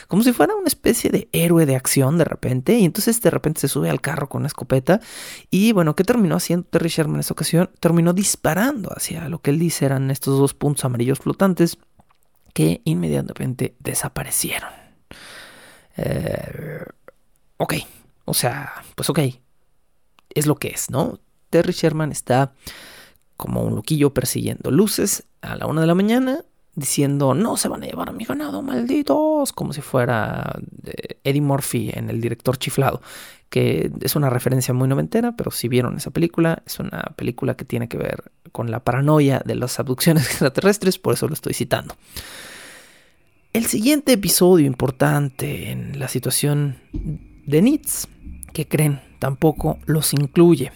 Como 0.07 0.23
si 0.23 0.33
fuera 0.33 0.55
una 0.55 0.67
especie 0.67 1.09
de 1.09 1.29
héroe 1.31 1.65
de 1.65 1.75
acción 1.75 2.17
de 2.17 2.25
repente. 2.25 2.75
Y 2.75 2.85
entonces 2.85 3.19
de 3.21 3.29
repente 3.29 3.61
se 3.61 3.67
sube 3.67 3.89
al 3.89 4.01
carro 4.01 4.29
con 4.29 4.41
una 4.41 4.47
escopeta. 4.47 5.01
Y 5.49 5.71
bueno, 5.71 5.95
¿qué 5.95 6.03
terminó 6.03 6.35
haciendo 6.35 6.67
Terry 6.67 6.89
Sherman 6.89 7.15
en 7.15 7.21
esa 7.21 7.33
ocasión? 7.33 7.69
Terminó 7.79 8.13
disparando 8.13 8.91
hacia 8.95 9.27
lo 9.29 9.41
que 9.41 9.51
él 9.51 9.59
dice 9.59 9.85
eran 9.85 10.11
estos 10.11 10.37
dos 10.37 10.53
puntos 10.53 10.85
amarillos 10.85 11.19
flotantes 11.19 11.77
que 12.53 12.81
inmediatamente 12.85 13.75
desaparecieron. 13.79 14.69
Eh, 15.97 16.85
ok, 17.57 17.73
o 18.25 18.33
sea, 18.33 18.73
pues 18.95 19.09
ok, 19.09 19.19
es 20.29 20.45
lo 20.45 20.55
que 20.55 20.69
es, 20.69 20.89
¿no? 20.89 21.19
Terry 21.53 21.71
Sherman 21.71 22.11
está 22.11 22.53
como 23.37 23.61
un 23.61 23.75
loquillo 23.75 24.11
persiguiendo 24.11 24.71
luces 24.71 25.25
a 25.43 25.55
la 25.55 25.67
una 25.67 25.81
de 25.81 25.87
la 25.87 25.93
mañana 25.93 26.43
diciendo 26.73 27.35
no 27.35 27.57
se 27.57 27.67
van 27.67 27.83
a 27.83 27.85
llevar 27.85 28.09
a 28.09 28.11
mi 28.11 28.25
ganado, 28.25 28.63
malditos, 28.63 29.53
como 29.53 29.71
si 29.71 29.81
fuera 29.81 30.59
eh, 30.83 31.19
Eddie 31.23 31.41
Murphy 31.41 31.91
en 31.93 32.09
El 32.09 32.21
director 32.21 32.57
chiflado, 32.57 33.03
que 33.51 33.91
es 34.01 34.15
una 34.15 34.31
referencia 34.31 34.73
muy 34.73 34.87
noventera, 34.87 35.33
pero 35.37 35.51
si 35.51 35.67
vieron 35.67 35.95
esa 35.95 36.09
película, 36.09 36.63
es 36.65 36.79
una 36.79 37.13
película 37.15 37.55
que 37.55 37.65
tiene 37.65 37.87
que 37.87 37.99
ver 37.99 38.31
con 38.51 38.71
la 38.71 38.79
paranoia 38.79 39.39
de 39.45 39.53
las 39.53 39.79
abducciones 39.79 40.25
extraterrestres, 40.31 40.97
por 40.97 41.13
eso 41.13 41.27
lo 41.27 41.35
estoy 41.35 41.53
citando. 41.53 41.95
El 43.53 43.67
siguiente 43.67 44.13
episodio 44.13 44.65
importante 44.65 45.69
en 45.69 45.99
la 45.99 46.07
situación 46.07 46.77
de 47.45 47.61
Nitz, 47.61 48.07
que 48.53 48.67
creen, 48.67 49.01
tampoco 49.19 49.77
los 49.85 50.15
incluye. 50.15 50.71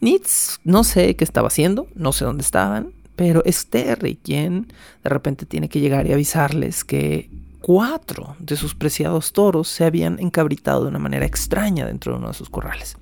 Nitz 0.00 0.60
no 0.64 0.84
sé 0.84 1.16
qué 1.16 1.24
estaba 1.24 1.48
haciendo, 1.48 1.88
no 1.94 2.12
sé 2.12 2.24
dónde 2.24 2.42
estaban, 2.42 2.92
pero 3.16 3.42
es 3.44 3.66
Terry 3.66 4.16
quien 4.16 4.72
de 5.02 5.10
repente 5.10 5.46
tiene 5.46 5.68
que 5.68 5.80
llegar 5.80 6.06
y 6.06 6.12
avisarles 6.12 6.84
que 6.84 7.30
cuatro 7.60 8.36
de 8.40 8.56
sus 8.56 8.74
preciados 8.74 9.32
toros 9.32 9.68
se 9.68 9.84
habían 9.84 10.18
encabritado 10.18 10.82
de 10.82 10.88
una 10.88 10.98
manera 10.98 11.24
extraña 11.24 11.86
dentro 11.86 12.12
de 12.12 12.18
uno 12.18 12.28
de 12.28 12.34
sus 12.34 12.50
corrales. 12.50 12.96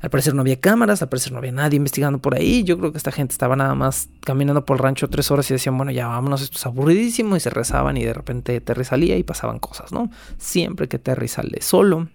Al 0.00 0.10
parecer 0.10 0.32
no 0.32 0.42
había 0.42 0.60
cámaras, 0.60 1.02
al 1.02 1.08
parecer 1.08 1.32
no 1.32 1.38
había 1.38 1.50
nadie 1.50 1.76
investigando 1.76 2.20
por 2.20 2.36
ahí. 2.36 2.62
Yo 2.62 2.78
creo 2.78 2.92
que 2.92 2.98
esta 2.98 3.10
gente 3.10 3.32
estaba 3.32 3.56
nada 3.56 3.74
más 3.74 4.08
caminando 4.20 4.64
por 4.64 4.76
el 4.76 4.82
rancho 4.82 5.10
tres 5.10 5.30
horas 5.30 5.50
y 5.50 5.54
decían, 5.54 5.76
bueno, 5.76 5.90
ya 5.90 6.06
vámonos, 6.06 6.40
esto 6.40 6.56
es 6.56 6.66
aburridísimo. 6.66 7.36
Y 7.36 7.40
se 7.40 7.50
rezaban 7.50 7.96
y 7.96 8.04
de 8.04 8.14
repente 8.14 8.60
Terry 8.60 8.84
salía 8.84 9.16
y 9.16 9.24
pasaban 9.24 9.58
cosas, 9.58 9.92
¿no? 9.92 10.08
Siempre 10.38 10.88
que 10.88 11.00
Terry 11.00 11.26
sale 11.26 11.60
solo 11.62 12.08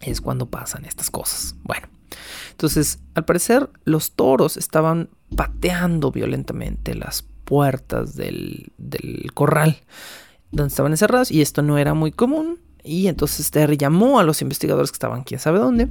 es 0.00 0.20
cuando 0.20 0.46
pasan 0.46 0.84
estas 0.84 1.10
cosas. 1.10 1.56
Bueno, 1.64 1.88
entonces, 2.50 3.00
al 3.14 3.24
parecer, 3.24 3.70
los 3.84 4.12
toros 4.12 4.56
estaban 4.56 5.10
pateando 5.34 6.10
violentamente 6.10 6.94
las 6.94 7.22
puertas 7.44 8.16
del, 8.16 8.72
corral 9.34 9.78
donde 10.50 10.68
estaban 10.68 10.92
encerrados 10.92 11.30
y 11.30 11.42
esto 11.42 11.62
no 11.62 11.78
era 11.78 11.94
muy 11.94 12.12
común. 12.12 12.58
Y 12.82 13.08
entonces 13.08 13.50
Terry 13.50 13.76
llamó 13.76 14.18
a 14.18 14.24
los 14.24 14.40
investigadores 14.40 14.90
que 14.90 14.96
estaban 14.96 15.22
quién 15.22 15.40
sabe 15.40 15.58
dónde 15.58 15.88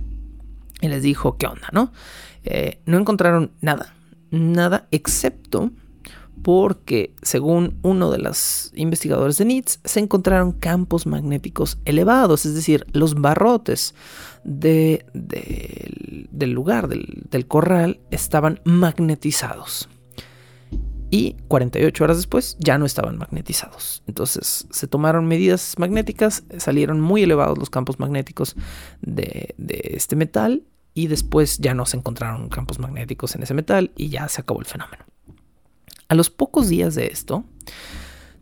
y 0.81 0.87
les 0.87 1.03
dijo, 1.03 1.37
¿qué 1.37 1.47
onda? 1.47 1.67
¿No? 1.71 1.91
Eh, 2.43 2.81
no 2.85 2.97
encontraron 2.97 3.51
nada, 3.61 3.93
nada 4.31 4.87
excepto 4.91 5.71
porque, 6.43 7.15
según 7.21 7.79
uno 7.81 8.11
de 8.11 8.19
los 8.19 8.71
investigadores 8.75 9.37
de 9.37 9.45
NITS, 9.45 9.79
se 9.83 9.99
encontraron 9.99 10.51
campos 10.51 11.05
magnéticos 11.05 11.79
elevados, 11.85 12.45
es 12.45 12.53
decir, 12.53 12.85
los 12.93 13.15
barrotes 13.15 13.95
del 14.47 15.03
lugar, 16.51 16.87
del, 16.87 17.47
corral, 17.47 17.99
estaban 18.09 18.61
magnetizados. 18.63 19.89
Y 21.09 21.35
48 21.47 22.03
horas 22.03 22.17
después 22.17 22.57
ya 22.59 22.77
no 22.77 22.85
estaban 22.85 23.17
magnetizados. 23.17 24.03
Entonces 24.07 24.67
se 24.71 24.87
tomaron 24.87 25.25
medidas 25.25 25.75
magnéticas, 25.77 26.43
salieron 26.57 26.99
muy 26.99 27.23
elevados 27.23 27.57
los 27.57 27.69
campos 27.69 27.99
magnéticos 27.99 28.55
de, 29.01 29.53
de 29.57 29.91
este 29.93 30.15
metal 30.15 30.63
y 30.93 31.07
después 31.07 31.59
ya 31.59 31.73
no 31.73 31.85
se 31.85 31.97
encontraron 31.97 32.49
campos 32.49 32.79
magnéticos 32.79 33.35
en 33.35 33.43
ese 33.43 33.53
metal 33.53 33.91
y 33.95 34.09
ya 34.09 34.27
se 34.27 34.41
acabó 34.41 34.59
el 34.59 34.65
fenómeno. 34.65 35.05
A 36.09 36.15
los 36.15 36.29
pocos 36.29 36.69
días 36.69 36.95
de 36.95 37.07
esto, 37.07 37.45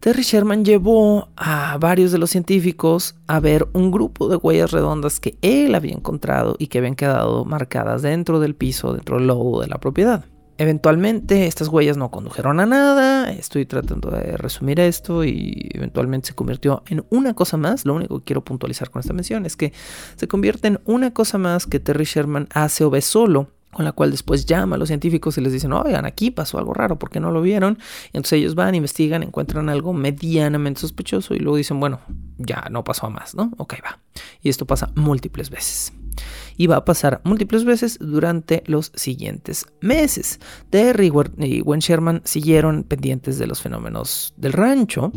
Terry 0.06 0.22
Sherman 0.22 0.64
llevó 0.64 1.30
a 1.36 1.80
varios 1.80 2.12
de 2.12 2.20
los 2.20 2.30
científicos 2.30 3.16
a 3.26 3.39
ver 3.39 3.68
un 3.74 3.89
grupo 3.89 4.30
de 4.30 4.36
huellas 4.36 4.70
redondas 4.70 5.20
que 5.20 5.36
él 5.41 5.74
había 5.74 5.93
encontrado 5.93 6.56
y 6.60 6.68
que 6.68 6.78
habían 6.78 6.93
quedado 6.93 7.43
marcadas 7.43 8.03
dentro 8.03 8.39
del 8.39 8.53
piso, 8.53 8.93
dentro 8.93 9.18
del 9.18 9.26
lobo 9.26 9.62
de 9.62 9.68
la 9.68 9.80
propiedad. 9.80 10.24
Eventualmente 10.60 11.47
estas 11.47 11.70
huellas 11.70 11.97
no 11.97 12.12
condujeron 12.12 12.60
a 12.60 12.68
nada, 12.68 13.32
estoy 13.32 13.66
tratando 13.66 14.12
de 14.12 14.38
resumir 14.38 14.80
esto 14.80 15.24
y 15.24 15.72
eventualmente 15.74 16.28
se 16.28 16.36
convirtió 16.36 16.84
en 16.86 17.03
una 17.10 17.34
cosa 17.34 17.58
más, 17.58 17.84
lo 17.84 17.95
único 17.95 18.20
que 18.20 18.26
quiero 18.26 18.45
puntualizar 18.45 18.91
con 18.91 18.99
esta 18.99 19.14
mención 19.14 19.47
es 19.47 19.56
que 19.56 19.74
se 20.18 20.28
convierte 20.28 20.68
en 20.68 20.82
una 20.86 21.16
cosa 21.16 21.39
más 21.39 21.66
que 21.66 21.80
Terry 21.80 22.06
Sherman 22.06 22.47
hace 22.53 22.84
o 22.84 22.91
ve 22.91 23.01
solo 23.01 23.55
con 23.76 23.84
la 23.84 23.91
cual 23.91 24.09
después 24.09 24.45
llama 24.45 24.78
a 24.78 24.80
los 24.80 24.88
científicos 24.88 25.38
y 25.38 25.41
les 25.41 25.51
dicen, 25.51 25.73
oigan, 25.73 26.05
aquí 26.05 26.32
pasó 26.32 26.57
algo 26.57 26.73
raro, 26.73 26.97
¿por 26.97 27.09
qué 27.09 27.19
no 27.19 27.30
lo 27.32 27.41
vieron? 27.41 27.78
Y 28.05 28.17
entonces 28.17 28.39
ellos 28.39 28.55
van, 28.55 28.73
investigan, 28.73 29.21
encuentran 29.21 29.67
algo 29.67 29.91
medianamente 29.91 30.80
sospechoso 30.80 31.36
y 31.36 31.39
luego 31.39 31.57
dicen, 31.57 31.82
bueno, 31.82 31.99
ya 32.38 32.69
no 32.71 32.86
pasó 32.86 33.07
a 33.07 33.09
más, 33.09 33.36
¿no? 33.36 33.51
Ok, 33.57 33.73
va. 33.84 33.99
Y 34.41 34.47
esto 34.47 34.65
pasa 34.65 34.93
múltiples 34.95 35.49
veces 35.49 35.91
y 36.55 36.67
va 36.67 36.78
a 36.78 36.86
pasar 36.86 37.19
múltiples 37.26 37.65
veces 37.65 37.97
durante 37.99 38.63
los 38.65 38.93
siguientes 38.95 39.65
meses. 39.82 40.39
Terry 40.69 41.11
y 41.39 41.59
Gwen 41.59 41.82
Sherman 41.82 42.21
siguieron 42.23 42.84
pendientes 42.84 43.38
de 43.38 43.47
los 43.47 43.61
fenómenos 43.61 44.34
del 44.38 44.53
rancho 44.53 45.11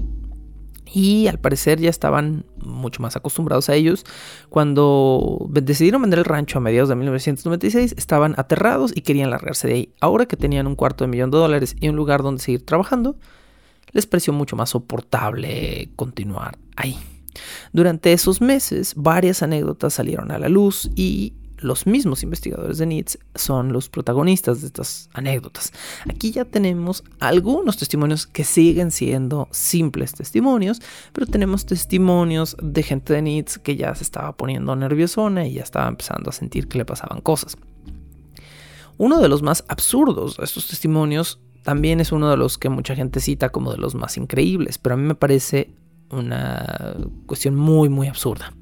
y 0.93 1.27
al 1.27 1.39
parecer 1.39 1.81
ya 1.81 1.91
estaban 1.91 2.45
mucho 2.59 3.03
más 3.03 3.17
acostumbrados 3.17 3.69
a 3.69 3.75
ellos. 3.75 4.05
Cuando 4.49 5.47
decidieron 5.51 6.03
vender 6.03 6.21
el 6.21 6.25
rancho 6.25 6.59
a 6.59 6.61
mediados 6.61 6.89
de 6.89 6.97
1996, 6.97 7.95
estaban 7.97 8.35
aterrados 8.37 8.93
y 8.95 9.03
querían 9.03 9.31
largarse 9.31 9.69
de 9.69 9.75
ahí. 9.75 9.93
Ahora 10.01 10.27
que 10.27 10.37
tenían 10.37 10.67
un 10.67 10.77
cuarto 10.77 11.05
de 11.05 11.09
millón 11.09 11.31
de 11.31 11.39
dólares 11.39 11.77
y 11.81 11.89
un 11.89 11.97
lugar 11.97 12.23
donde 12.23 12.43
seguir 12.43 12.65
trabajando, 12.65 13.17
les 13.93 14.07
pareció 14.07 14.33
mucho 14.33 14.57
más 14.57 14.71
soportable 14.71 15.91
continuar 15.97 16.59
ahí. 16.77 16.99
Durante 17.73 18.13
esos 18.13 18.41
meses, 18.41 18.95
varias 18.97 19.43
anécdotas 19.43 19.95
salieron 19.95 20.31
a 20.33 20.39
la 20.39 20.49
luz 20.49 20.91
y 20.95 21.35
los 21.61 21.87
mismos 21.87 22.23
investigadores 22.23 22.79
de 22.79 22.87
NITS 22.87 23.19
son 23.35 23.73
los 23.73 23.89
protagonistas 23.89 24.61
de 24.61 24.69
estas 24.69 25.09
anécdotas. 25.13 25.73
Aquí 26.09 26.31
ya 26.31 26.45
tenemos 26.45 27.05
algunos 27.21 27.77
testimonios 27.77 28.27
que 28.27 28.45
siguen 28.45 28.91
siendo 28.91 29.49
simples 29.51 30.13
testimonios, 30.13 30.81
pero 31.13 31.27
tenemos 31.27 31.67
testimonios 31.67 32.57
de 32.63 32.83
gente 32.83 33.13
de 33.13 33.23
NITS 33.23 33.59
que 33.59 33.77
ya 33.77 33.95
se 33.95 34.05
estaba 34.05 34.37
poniendo 34.37 34.75
nerviosona 34.77 35.47
y 35.47 35.55
ya 35.55 35.63
estaba 35.63 35.89
empezando 35.89 36.31
a 36.31 36.33
sentir 36.33 36.69
que 36.69 36.79
le 36.79 36.85
pasaban 36.85 37.21
cosas. 37.21 37.57
Uno 38.97 39.21
de 39.21 39.29
los 39.29 39.43
más 39.43 39.65
absurdos 39.69 40.37
de 40.37 40.45
estos 40.45 40.67
testimonios 40.67 41.41
también 41.63 42.01
es 42.01 42.13
uno 42.13 42.31
de 42.31 42.37
los 42.37 42.59
que 42.59 42.69
mucha 42.69 42.97
gente 42.97 43.21
cita 43.21 43.51
como 43.51 43.73
de 43.73 43.79
los 43.79 43.95
más 43.95 44.17
increíbles, 44.17 44.79
pero 44.79 44.95
a 44.95 44.99
mí 44.99 45.07
me 45.07 45.15
parece 45.15 45.71
una 46.11 46.97
cuestión 47.27 47.55
muy, 47.55 47.89
muy 47.89 48.09
absurda. 48.09 48.53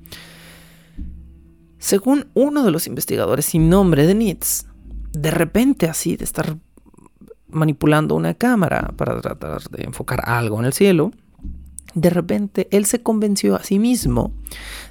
Según 1.78 2.28
uno 2.34 2.64
de 2.64 2.70
los 2.70 2.86
investigadores 2.86 3.46
sin 3.46 3.68
nombre 3.68 4.06
de 4.06 4.14
NITS, 4.14 4.66
de 5.12 5.30
repente 5.30 5.88
así 5.88 6.16
de 6.16 6.24
estar 6.24 6.56
manipulando 7.48 8.14
una 8.14 8.34
cámara 8.34 8.92
para 8.96 9.20
tratar 9.20 9.62
de 9.70 9.84
enfocar 9.84 10.22
algo 10.28 10.58
en 10.58 10.66
el 10.66 10.72
cielo, 10.72 11.12
de 11.94 12.10
repente 12.10 12.68
él 12.70 12.84
se 12.84 13.02
convenció 13.02 13.56
a 13.56 13.62
sí 13.62 13.78
mismo 13.78 14.32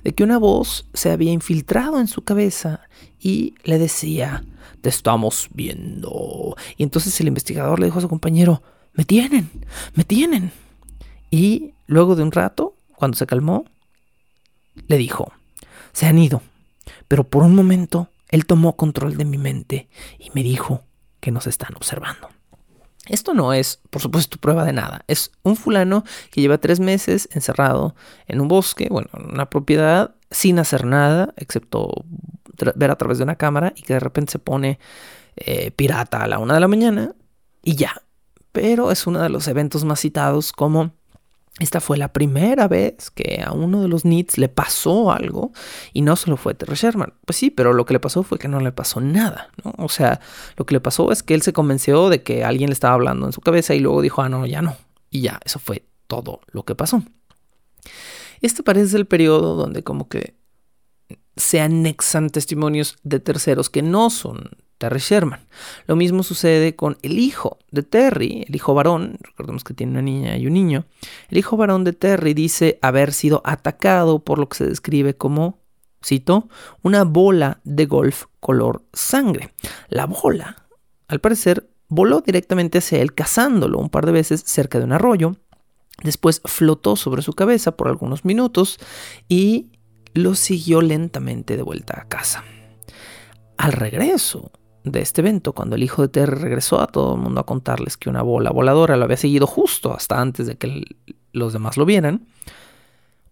de 0.04 0.14
que 0.14 0.24
una 0.24 0.40
voz 0.40 0.88
se 0.94 1.12
había 1.12 1.32
infiltrado 1.32 2.00
en 2.00 2.08
su 2.08 2.24
cabeza 2.24 2.82
y 3.20 3.54
le 3.64 3.78
decía, 3.78 4.44
te 4.82 4.90
estamos 4.90 5.50
viendo. 5.54 6.56
Y 6.78 6.84
entonces 6.84 7.20
el 7.22 7.28
investigador 7.28 7.80
le 7.80 7.86
dijo 7.86 8.00
a 8.00 8.02
su 8.02 8.10
compañero, 8.10 8.64
me 8.94 9.06
tienen, 9.06 9.52
me 9.94 10.04
tienen. 10.04 10.52
Y 11.30 11.74
luego 11.86 12.16
de 12.16 12.24
un 12.24 12.32
rato, 12.32 12.76
cuando 12.96 13.18
se 13.18 13.28
calmó, 13.28 13.66
le 14.88 14.98
dijo, 14.98 15.32
se 15.94 16.08
han 16.08 16.18
ido, 16.18 16.42
pero 17.08 17.24
por 17.24 17.44
un 17.44 17.56
momento 17.56 18.10
él 18.30 18.46
tomó 18.46 18.76
control 18.76 19.18
de 19.18 19.26
mi 19.26 19.38
mente 19.38 19.88
y 20.20 20.32
me 20.34 20.44
dijo 20.44 20.84
que 21.20 21.32
nos 21.32 21.48
están 21.48 21.76
observando. 21.76 22.30
Esto 23.08 23.34
no 23.34 23.54
es, 23.54 23.82
por 23.90 24.02
supuesto, 24.02 24.38
prueba 24.40 24.66
de 24.66 24.74
nada. 24.74 25.04
Es 25.08 25.32
un 25.44 25.56
fulano 25.56 26.04
que 26.32 26.42
lleva 26.42 26.58
tres 26.58 26.80
meses 26.80 27.30
encerrado 27.32 27.96
en 28.26 28.42
un 28.42 28.48
bosque, 28.48 28.88
bueno, 28.90 29.10
en 29.14 29.32
una 29.32 29.50
propiedad, 29.50 30.16
sin 30.32 30.58
hacer 30.58 30.86
nada, 30.86 31.34
excepto 31.38 32.06
ver 32.76 32.90
a 32.90 32.96
través 32.96 33.18
de 33.20 33.24
una 33.24 33.36
cámara 33.36 33.74
y 33.76 33.84
que 33.84 33.94
de 33.94 34.00
repente 34.00 34.32
se 34.32 34.40
pone 34.40 34.80
eh, 35.36 35.72
pirata 35.72 36.24
a 36.24 36.28
la 36.28 36.40
una 36.40 36.56
de 36.56 36.60
la 36.60 36.68
mañana 36.68 37.16
y 37.64 37.76
ya. 37.76 38.02
Pero 38.52 38.92
es 38.92 39.06
uno 39.06 39.22
de 39.22 39.30
los 39.30 39.48
eventos 39.48 39.84
más 39.84 40.00
citados 40.00 40.52
como 40.52 40.94
esta 41.60 41.80
fue 41.80 41.98
la 41.98 42.12
primera 42.12 42.68
vez 42.68 43.12
que 43.12 43.42
a 43.46 43.54
uno 43.54 43.82
de 43.82 43.88
los 43.88 44.04
Nits 44.04 44.38
le 44.38 44.50
pasó 44.50 45.12
algo 45.12 45.54
y 45.94 46.02
no 46.02 46.18
solo 46.18 46.36
fue 46.36 46.54
Terry 46.54 46.76
Sherman. 46.76 47.14
Pues 47.26 47.38
sí, 47.38 47.50
pero 47.50 47.72
lo 47.72 47.86
que 47.86 47.94
le 47.94 48.02
pasó 48.02 48.24
fue 48.24 48.38
que 48.38 48.50
no 48.50 48.60
le 48.60 48.74
pasó 48.74 49.00
nada, 49.00 49.52
¿no? 49.64 49.74
O 49.78 49.88
sea, 49.88 50.20
lo 50.58 50.66
que 50.66 50.74
le 50.74 50.82
pasó 50.82 51.14
es 51.14 51.24
que 51.24 51.34
él 51.34 51.42
se 51.42 51.54
convenció 51.54 52.10
de 52.10 52.24
que 52.24 52.44
alguien 52.44 52.70
le 52.70 52.74
estaba 52.74 52.96
hablando 52.96 53.26
en 53.26 53.32
su 53.32 53.40
cabeza 53.40 53.74
y 53.74 53.80
luego 53.80 54.02
dijo, 54.02 54.22
ah, 54.22 54.28
no, 54.28 54.46
ya 54.46 54.62
no. 54.62 54.76
Y 55.10 55.22
ya, 55.22 55.40
eso 55.46 55.60
fue 55.60 55.86
todo 56.08 56.42
lo 56.52 56.64
que 56.64 56.76
pasó. 56.76 57.04
Este 58.42 58.62
parece 58.62 58.98
el 58.98 59.06
periodo 59.06 59.56
donde 59.56 59.82
como 59.82 60.10
que 60.10 60.36
se 61.38 61.62
anexan 61.62 62.32
testimonios 62.32 62.98
de 63.04 63.22
terceros 63.22 63.70
que 63.70 63.82
no 63.82 64.10
son 64.10 64.50
Terry 64.78 65.00
Sherman. 65.00 65.48
Lo 65.88 65.96
mismo 65.96 66.24
sucede 66.24 66.76
con 66.76 66.98
el 67.02 67.18
hijo 67.20 67.60
de 67.72 67.84
Terry, 67.84 68.46
el 68.48 68.56
hijo 68.56 68.74
varón, 68.74 69.18
recordemos 69.22 69.64
que 69.64 69.74
tiene 69.74 69.94
una 69.94 70.02
niña 70.02 70.38
y 70.38 70.48
un 70.48 70.54
niño. 70.54 70.86
El 71.30 71.38
hijo 71.38 71.58
varón 71.58 71.84
de 71.84 71.94
Terry 71.94 72.34
dice 72.34 72.80
haber 72.82 73.14
sido 73.14 73.42
atacado 73.46 74.20
por 74.20 74.40
lo 74.40 74.50
que 74.50 74.58
se 74.58 74.68
describe 74.68 75.16
como, 75.16 75.60
cito, 76.04 76.50
una 76.82 77.04
bola 77.04 77.62
de 77.64 77.86
golf 77.86 78.26
color 78.40 78.84
sangre. 78.94 79.54
La 79.90 80.06
bola, 80.06 80.68
al 81.08 81.20
parecer, 81.20 81.70
voló 81.88 82.22
directamente 82.22 82.80
hacia 82.80 83.00
él, 83.00 83.14
cazándolo 83.14 83.80
un 83.80 83.90
par 83.90 84.06
de 84.06 84.12
veces 84.12 84.44
cerca 84.46 84.80
de 84.80 84.86
un 84.86 84.94
arroyo. 84.94 85.36
Después 86.04 86.42
flotó 86.44 86.98
sobre 86.98 87.22
su 87.22 87.34
cabeza 87.34 87.78
por 87.78 87.88
algunos 87.88 88.26
minutos 88.26 88.78
y 89.30 89.72
lo 90.14 90.36
siguió 90.36 90.82
lentamente 90.82 91.56
de 91.56 91.64
vuelta 91.64 92.00
a 92.02 92.08
casa. 92.08 92.44
Al 93.58 93.72
regreso, 93.72 94.52
de 94.86 95.02
este 95.02 95.22
evento, 95.22 95.54
cuando 95.54 95.76
el 95.76 95.84
hijo 95.84 96.04
de 96.04 96.08
Terry 96.08 96.36
regresó 96.36 96.80
a 96.80 96.88
todo 96.88 97.16
el 97.16 97.22
mundo 97.22 97.42
a 97.42 97.46
contarles 97.46 97.98
que 97.98 98.10
una 98.10 98.22
bola 98.22 98.52
voladora 98.52 98.96
lo 98.96 99.04
había 99.04 99.18
seguido 99.18 99.48
justo 99.48 99.94
hasta 99.94 100.22
antes 100.22 100.46
de 100.46 100.58
que 100.58 100.84
los 101.34 101.54
demás 101.54 101.76
lo 101.76 101.86
vieran, 101.86 102.28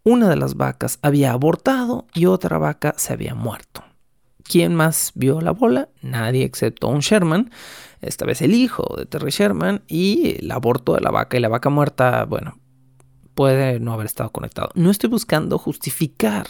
una 0.04 0.28
de 0.28 0.36
las 0.36 0.56
vacas 0.56 0.99
había 1.01 1.32
abortado 1.32 2.08
y 2.14 2.26
otra 2.26 2.58
vaca 2.58 2.93
se 2.97 3.14
había 3.14 3.36
muerto. 3.36 3.84
¿Quién 4.43 4.76
más 4.76 5.12
vio 5.16 5.39
la 5.39 5.51
bola? 5.51 5.89
Nadie 6.01 6.43
excepto 6.43 6.89
un 6.89 6.99
Sherman, 6.99 7.51
esta 8.01 8.26
vez 8.26 8.41
el 8.41 8.54
hijo 8.54 8.95
de 8.97 9.06
Terry 9.06 9.32
Sherman, 9.32 9.84
y 9.88 10.38
el 10.39 10.51
aborto 10.51 10.95
de 10.95 11.01
la 11.01 11.12
vaca 11.12 11.38
y 11.38 11.39
la 11.39 11.47
vaca 11.47 11.70
muerta, 11.70 12.26
bueno, 12.26 12.60
puede 13.36 13.80
no 13.80 13.93
haber 13.93 14.08
estado 14.08 14.32
conectado. 14.32 14.70
No 14.76 14.91
estoy 14.91 15.10
buscando 15.10 15.58
justificar 15.58 16.47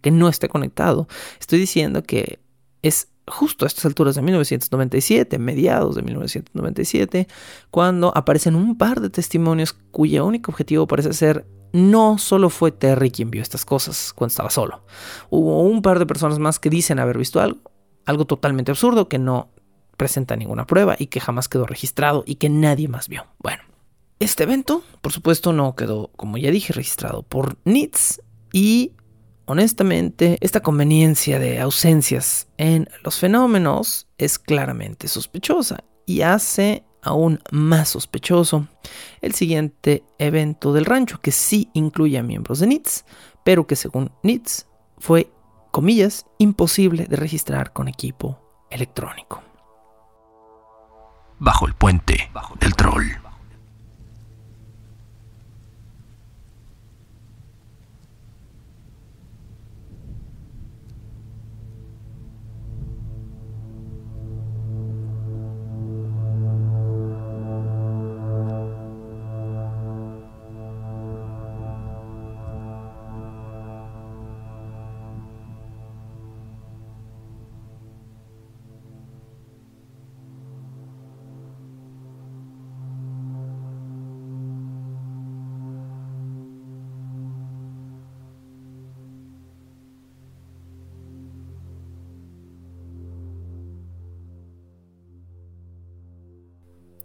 que 0.00 0.10
no 0.10 0.28
esté 0.28 0.48
conectado, 0.48 1.06
estoy 1.38 1.60
diciendo 1.60 2.02
que 2.02 2.40
es 2.82 3.09
justo 3.26 3.64
a 3.64 3.68
estas 3.68 3.84
alturas 3.84 4.14
de 4.14 4.22
1997, 4.22 5.38
mediados 5.38 5.94
de 5.94 6.02
1997, 6.02 7.28
cuando 7.70 8.12
aparecen 8.16 8.54
un 8.54 8.76
par 8.76 9.00
de 9.00 9.10
testimonios 9.10 9.72
cuyo 9.72 10.26
único 10.26 10.50
objetivo 10.50 10.86
parece 10.86 11.12
ser 11.12 11.46
no 11.72 12.18
solo 12.18 12.50
fue 12.50 12.72
Terry 12.72 13.10
quien 13.10 13.30
vio 13.30 13.42
estas 13.42 13.64
cosas 13.64 14.12
cuando 14.12 14.32
estaba 14.32 14.50
solo. 14.50 14.82
Hubo 15.30 15.62
un 15.62 15.82
par 15.82 15.98
de 15.98 16.06
personas 16.06 16.38
más 16.38 16.58
que 16.58 16.70
dicen 16.70 16.98
haber 16.98 17.16
visto 17.16 17.40
algo, 17.40 17.60
algo 18.06 18.24
totalmente 18.24 18.72
absurdo 18.72 19.08
que 19.08 19.18
no 19.18 19.50
presenta 19.96 20.34
ninguna 20.36 20.66
prueba 20.66 20.96
y 20.98 21.06
que 21.06 21.20
jamás 21.20 21.48
quedó 21.48 21.66
registrado 21.66 22.24
y 22.26 22.36
que 22.36 22.48
nadie 22.48 22.88
más 22.88 23.08
vio. 23.08 23.26
Bueno, 23.38 23.62
este 24.18 24.42
evento, 24.42 24.82
por 25.00 25.12
supuesto, 25.12 25.52
no 25.52 25.76
quedó, 25.76 26.10
como 26.16 26.38
ya 26.38 26.50
dije, 26.50 26.72
registrado 26.72 27.22
por 27.22 27.58
NITS 27.64 28.22
y 28.52 28.92
Honestamente, 29.50 30.38
esta 30.40 30.60
conveniencia 30.60 31.40
de 31.40 31.58
ausencias 31.58 32.46
en 32.56 32.88
los 33.02 33.18
fenómenos 33.18 34.06
es 34.16 34.38
claramente 34.38 35.08
sospechosa 35.08 35.82
y 36.06 36.20
hace 36.20 36.84
aún 37.02 37.40
más 37.50 37.88
sospechoso 37.88 38.68
el 39.20 39.34
siguiente 39.34 40.04
evento 40.20 40.72
del 40.72 40.84
rancho, 40.84 41.20
que 41.20 41.32
sí 41.32 41.68
incluye 41.72 42.16
a 42.16 42.22
miembros 42.22 42.60
de 42.60 42.68
NITS, 42.68 43.04
pero 43.42 43.66
que 43.66 43.74
según 43.74 44.12
NITS 44.22 44.68
fue, 44.98 45.32
comillas, 45.72 46.26
imposible 46.38 47.06
de 47.06 47.16
registrar 47.16 47.72
con 47.72 47.88
equipo 47.88 48.38
electrónico. 48.70 49.42
Bajo 51.40 51.66
el 51.66 51.74
puente 51.74 52.30
del 52.60 52.76
troll. 52.76 53.29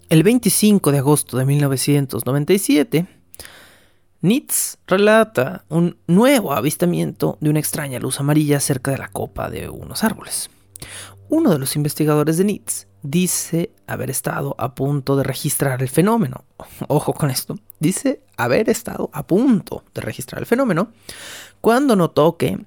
El 0.08 0.22
25 0.22 0.92
de 0.92 1.00
agosto 1.00 1.36
de 1.38 1.46
1997, 1.46 3.08
Nitz 4.22 4.78
relata 4.86 5.66
un 5.68 5.98
nuevo 6.06 6.54
avistamiento 6.54 7.40
de 7.42 7.50
una 7.50 7.58
extraña 7.58 8.00
luz 8.00 8.20
amarilla 8.20 8.60
cerca 8.60 8.92
de 8.92 9.00
la 9.00 9.08
copa 9.08 9.50
de 9.50 9.68
unos 9.68 10.04
árboles. 10.04 10.52
Uno 11.30 11.50
de 11.50 11.58
los 11.58 11.76
investigadores 11.76 12.38
de 12.38 12.44
Nitz 12.44 12.86
dice 13.02 13.72
haber 13.88 14.12
estado 14.12 14.56
a 14.60 14.76
punto 14.76 15.16
de 15.16 15.24
registrar 15.24 15.82
el 15.82 15.90
fenómeno. 15.90 16.46
Ojo 16.88 17.14
con 17.14 17.32
esto. 17.32 17.58
Dice 17.80 18.22
haber 18.38 18.70
estado 18.70 19.10
a 19.12 19.26
punto 19.26 19.84
de 19.96 20.02
registrar 20.02 20.40
el 20.40 20.46
fenómeno 20.46 20.92
cuando 21.62 21.96
notó 21.96 22.38
que 22.38 22.60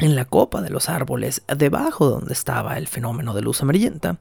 en 0.00 0.16
la 0.16 0.24
copa 0.24 0.62
de 0.62 0.70
los 0.70 0.88
árboles, 0.88 1.42
debajo 1.56 2.06
de 2.06 2.14
donde 2.14 2.32
estaba 2.32 2.78
el 2.78 2.88
fenómeno 2.88 3.34
de 3.34 3.42
luz 3.42 3.62
amarillenta, 3.62 4.18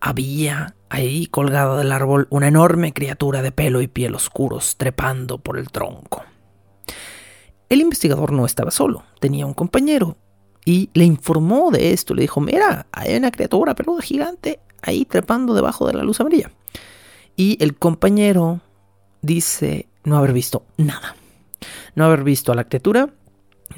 había 0.00 0.74
ahí 0.88 1.26
colgada 1.26 1.76
del 1.76 1.92
árbol 1.92 2.26
una 2.30 2.48
enorme 2.48 2.92
criatura 2.92 3.42
de 3.42 3.52
pelo 3.52 3.82
y 3.82 3.88
piel 3.88 4.14
oscuros 4.14 4.76
trepando 4.76 5.38
por 5.38 5.58
el 5.58 5.70
tronco. 5.70 6.24
El 7.68 7.80
investigador 7.80 8.32
no 8.32 8.46
estaba 8.46 8.70
solo, 8.70 9.04
tenía 9.20 9.44
un 9.44 9.52
compañero 9.52 10.16
y 10.64 10.90
le 10.94 11.04
informó 11.04 11.70
de 11.70 11.92
esto. 11.92 12.14
Le 12.14 12.22
dijo, 12.22 12.40
mira, 12.40 12.86
hay 12.92 13.16
una 13.16 13.30
criatura 13.30 13.74
peluda 13.74 14.02
gigante 14.02 14.60
ahí 14.82 15.04
trepando 15.04 15.54
debajo 15.54 15.86
de 15.86 15.92
la 15.92 16.02
luz 16.02 16.20
amarilla. 16.20 16.50
Y 17.36 17.62
el 17.62 17.76
compañero 17.76 18.60
dice 19.20 19.88
no 20.04 20.16
haber 20.16 20.32
visto 20.32 20.64
nada. 20.78 21.14
No 21.94 22.04
haber 22.04 22.24
visto 22.24 22.52
a 22.52 22.54
la 22.54 22.64
criatura, 22.64 23.10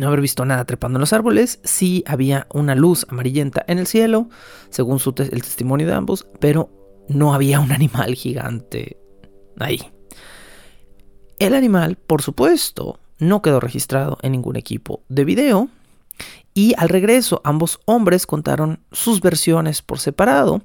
no 0.00 0.08
haber 0.08 0.20
visto 0.20 0.44
nada 0.44 0.64
trepando 0.64 0.96
en 0.98 1.00
los 1.00 1.12
árboles, 1.12 1.60
sí 1.62 2.02
había 2.06 2.46
una 2.52 2.74
luz 2.74 3.06
amarillenta 3.08 3.64
en 3.68 3.78
el 3.78 3.86
cielo, 3.86 4.28
según 4.70 4.98
el 5.18 5.42
testimonio 5.42 5.86
de 5.86 5.92
ambos, 5.92 6.26
pero 6.40 6.70
no 7.08 7.34
había 7.34 7.60
un 7.60 7.70
animal 7.70 8.14
gigante 8.14 8.96
ahí. 9.58 9.80
El 11.38 11.54
animal, 11.54 11.96
por 11.96 12.22
supuesto, 12.22 12.98
no 13.18 13.42
quedó 13.42 13.60
registrado 13.60 14.18
en 14.22 14.32
ningún 14.32 14.56
equipo 14.56 15.02
de 15.08 15.24
video. 15.24 15.68
Y 16.52 16.74
al 16.76 16.88
regreso, 16.88 17.40
ambos 17.44 17.80
hombres 17.84 18.26
contaron 18.26 18.80
sus 18.92 19.20
versiones 19.20 19.82
por 19.82 19.98
separado. 19.98 20.62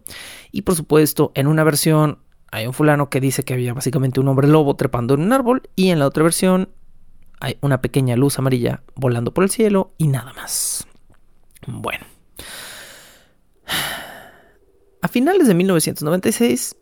Y 0.52 0.64
por 0.64 0.76
supuesto, 0.76 1.32
en 1.36 1.48
una 1.48 1.64
versión 1.64 2.20
hay 2.52 2.68
un 2.68 2.74
fulano 2.74 3.10
que 3.10 3.22
dice 3.22 3.44
que 3.44 3.54
había 3.54 3.74
básicamente 3.74 4.20
un 4.20 4.28
hombre 4.28 4.48
lobo 4.48 4.76
trepando 4.76 5.14
en 5.14 5.22
un 5.22 5.34
árbol. 5.34 5.64
Y 5.76 5.90
en 5.90 6.00
la 6.00 6.08
otra 6.08 6.24
versión 6.24 6.70
hay 7.40 7.58
una 7.62 7.82
pequeña 7.82 8.16
luz 8.16 8.40
amarilla 8.40 8.84
volando 8.96 9.34
por 9.34 9.44
el 9.44 9.50
cielo 9.50 9.94
y 9.98 10.08
nada 10.08 10.34
más. 10.34 10.88
Bueno. 11.68 12.06
A 15.02 15.08
finales 15.08 15.48
de 15.48 15.54
1996, 15.54 16.76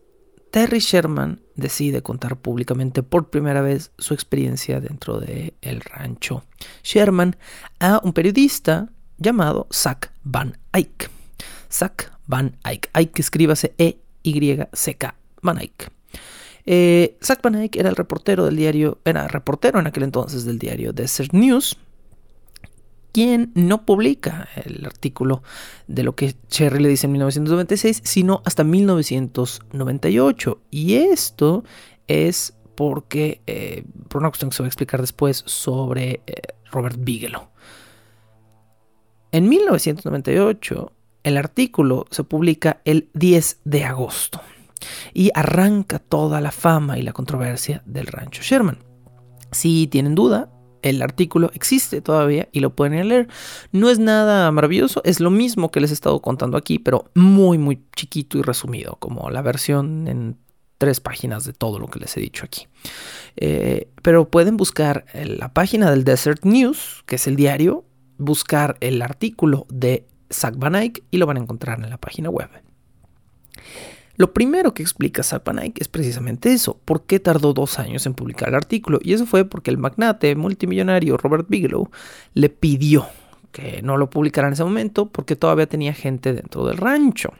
Terry 0.51 0.79
Sherman 0.79 1.41
decide 1.55 2.01
contar 2.03 2.37
públicamente 2.37 3.03
por 3.03 3.29
primera 3.29 3.61
vez 3.61 3.91
su 3.97 4.13
experiencia 4.13 4.79
dentro 4.79 5.19
del 5.19 5.55
el 5.61 5.81
rancho 5.81 6.43
Sherman 6.83 7.35
a 7.79 7.99
un 8.03 8.13
periodista 8.13 8.89
llamado 9.17 9.67
Zach 9.73 10.11
Van 10.23 10.57
Eyck. 10.73 11.09
Zach 11.71 12.11
Van 12.27 12.57
Eyck. 12.63 12.89
Eyck 12.93 13.19
escríbase 13.19 13.73
E-Y-C-K. 13.77 15.15
Van 15.41 15.59
Eyck. 15.59 15.91
Eh, 16.65 17.17
Zach 17.21 17.41
Van 17.41 17.55
Eyck 17.55 17.75
era 17.75 17.89
el 17.89 17.95
reportero 17.95 18.45
del 18.45 18.55
diario, 18.55 18.99
era 19.05 19.27
reportero 19.27 19.79
en 19.79 19.87
aquel 19.87 20.03
entonces 20.03 20.45
del 20.45 20.59
diario 20.59 20.93
Desert 20.93 21.33
News, 21.33 21.77
quien 23.11 23.51
no 23.53 23.85
publica 23.85 24.47
el 24.55 24.85
artículo 24.85 25.43
de 25.87 26.03
lo 26.03 26.15
que 26.15 26.35
Cherry 26.47 26.81
le 26.81 26.89
dice 26.89 27.07
en 27.07 27.11
1996, 27.13 28.01
sino 28.03 28.41
hasta 28.45 28.63
1998. 28.63 30.61
Y 30.71 30.95
esto 30.95 31.63
es 32.07 32.55
porque, 32.75 33.41
eh, 33.45 33.83
por 34.07 34.21
una 34.21 34.29
cuestión 34.29 34.49
que 34.49 34.57
se 34.57 34.63
va 34.63 34.67
a 34.67 34.69
explicar 34.69 35.01
después 35.01 35.43
sobre 35.45 36.21
eh, 36.25 36.41
Robert 36.71 36.97
Bigelow. 36.99 37.49
En 39.31 39.47
1998, 39.49 40.91
el 41.23 41.37
artículo 41.37 42.05
se 42.09 42.23
publica 42.23 42.81
el 42.83 43.09
10 43.13 43.59
de 43.63 43.83
agosto 43.83 44.41
y 45.13 45.31
arranca 45.33 45.99
toda 45.99 46.41
la 46.41 46.51
fama 46.51 46.97
y 46.97 47.01
la 47.01 47.13
controversia 47.13 47.83
del 47.85 48.07
rancho 48.07 48.41
Sherman. 48.41 48.79
Si 49.51 49.87
tienen 49.87 50.15
duda, 50.15 50.49
el 50.83 51.01
artículo 51.01 51.49
existe 51.53 52.01
todavía 52.01 52.49
y 52.51 52.59
lo 52.59 52.75
pueden 52.75 53.07
leer. 53.07 53.27
No 53.71 53.89
es 53.89 53.99
nada 53.99 54.51
maravilloso, 54.51 55.01
es 55.05 55.19
lo 55.19 55.31
mismo 55.31 55.71
que 55.71 55.79
les 55.79 55.91
he 55.91 55.93
estado 55.93 56.21
contando 56.21 56.57
aquí, 56.57 56.77
pero 56.77 57.09
muy, 57.15 57.57
muy 57.57 57.83
chiquito 57.95 58.37
y 58.37 58.41
resumido, 58.41 58.97
como 58.99 59.29
la 59.29 59.41
versión 59.41 60.07
en 60.07 60.37
tres 60.77 60.99
páginas 60.99 61.45
de 61.45 61.53
todo 61.53 61.79
lo 61.79 61.87
que 61.87 61.99
les 61.99 62.15
he 62.17 62.19
dicho 62.19 62.43
aquí. 62.45 62.67
Eh, 63.37 63.89
pero 64.01 64.29
pueden 64.29 64.57
buscar 64.57 65.05
la 65.13 65.53
página 65.53 65.89
del 65.89 66.03
Desert 66.03 66.43
News, 66.43 67.03
que 67.05 67.15
es 67.15 67.27
el 67.27 67.37
diario, 67.37 67.85
buscar 68.17 68.77
el 68.81 69.01
artículo 69.01 69.65
de 69.69 70.05
Zach 70.31 70.55
Van 70.57 70.75
Eyck 70.75 71.03
y 71.09 71.17
lo 71.17 71.25
van 71.25 71.37
a 71.37 71.41
encontrar 71.41 71.79
en 71.81 71.89
la 71.89 71.97
página 71.97 72.29
web. 72.29 72.49
Lo 74.15 74.33
primero 74.33 74.73
que 74.73 74.83
explica 74.83 75.23
Zapanaik 75.23 75.81
es 75.81 75.87
precisamente 75.87 76.53
eso, 76.53 76.79
por 76.85 77.05
qué 77.05 77.19
tardó 77.19 77.53
dos 77.53 77.79
años 77.79 78.05
en 78.05 78.13
publicar 78.13 78.49
el 78.49 78.55
artículo, 78.55 78.99
y 79.01 79.13
eso 79.13 79.25
fue 79.25 79.45
porque 79.45 79.71
el 79.71 79.77
magnate 79.77 80.35
multimillonario 80.35 81.17
Robert 81.17 81.47
Bigelow 81.49 81.89
le 82.33 82.49
pidió 82.49 83.07
que 83.51 83.81
no 83.81 83.97
lo 83.97 84.09
publicara 84.09 84.47
en 84.47 84.53
ese 84.53 84.63
momento 84.63 85.09
porque 85.09 85.35
todavía 85.35 85.67
tenía 85.67 85.93
gente 85.93 86.33
dentro 86.33 86.65
del 86.65 86.77
rancho 86.77 87.33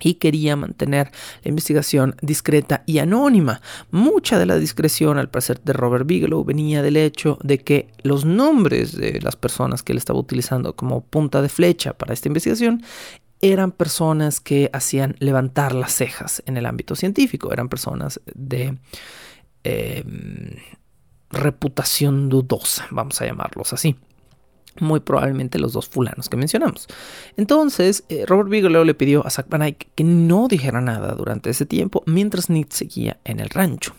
y 0.00 0.14
quería 0.14 0.56
mantener 0.56 1.10
la 1.42 1.48
investigación 1.48 2.16
discreta 2.20 2.82
y 2.86 2.98
anónima. 2.98 3.60
Mucha 3.90 4.38
de 4.38 4.46
la 4.46 4.56
discreción, 4.56 5.18
al 5.18 5.30
parecer, 5.30 5.60
de 5.62 5.72
Robert 5.72 6.06
Bigelow 6.06 6.44
venía 6.44 6.82
del 6.82 6.96
hecho 6.96 7.38
de 7.42 7.58
que 7.58 7.88
los 8.02 8.24
nombres 8.24 8.96
de 8.96 9.20
las 9.20 9.36
personas 9.36 9.82
que 9.82 9.92
él 9.92 9.98
estaba 9.98 10.18
utilizando 10.18 10.74
como 10.74 11.02
punta 11.02 11.42
de 11.42 11.48
flecha 11.48 11.92
para 11.92 12.12
esta 12.12 12.28
investigación 12.28 12.82
eran 13.52 13.72
personas 13.72 14.40
que 14.40 14.70
hacían 14.72 15.16
levantar 15.18 15.74
las 15.74 15.92
cejas 15.92 16.42
en 16.46 16.56
el 16.56 16.64
ámbito 16.64 16.96
científico, 16.96 17.52
eran 17.52 17.68
personas 17.68 18.20
de 18.34 18.78
em, 19.64 20.56
reputación 21.30 22.30
dudosa, 22.30 22.86
vamos 22.90 23.20
a 23.20 23.26
llamarlos 23.26 23.72
así. 23.74 23.96
Muy 24.80 25.00
probablemente 25.00 25.58
los 25.58 25.72
dos 25.72 25.88
fulanos 25.88 26.28
que 26.28 26.36
mencionamos. 26.36 26.88
Entonces, 27.36 28.04
eh, 28.08 28.24
Robert 28.26 28.48
Bigelow 28.48 28.84
le 28.84 28.94
pidió 28.94 29.24
a 29.24 29.30
Zach 29.30 29.46
Van 29.48 29.62
Eyck 29.62 29.88
que 29.94 30.04
no 30.04 30.48
dijera 30.48 30.80
nada 30.80 31.14
durante 31.14 31.50
ese 31.50 31.66
tiempo 31.66 32.02
mientras 32.06 32.50
Nick 32.50 32.72
seguía 32.72 33.20
en 33.24 33.40
el 33.40 33.50
rancho. 33.50 33.94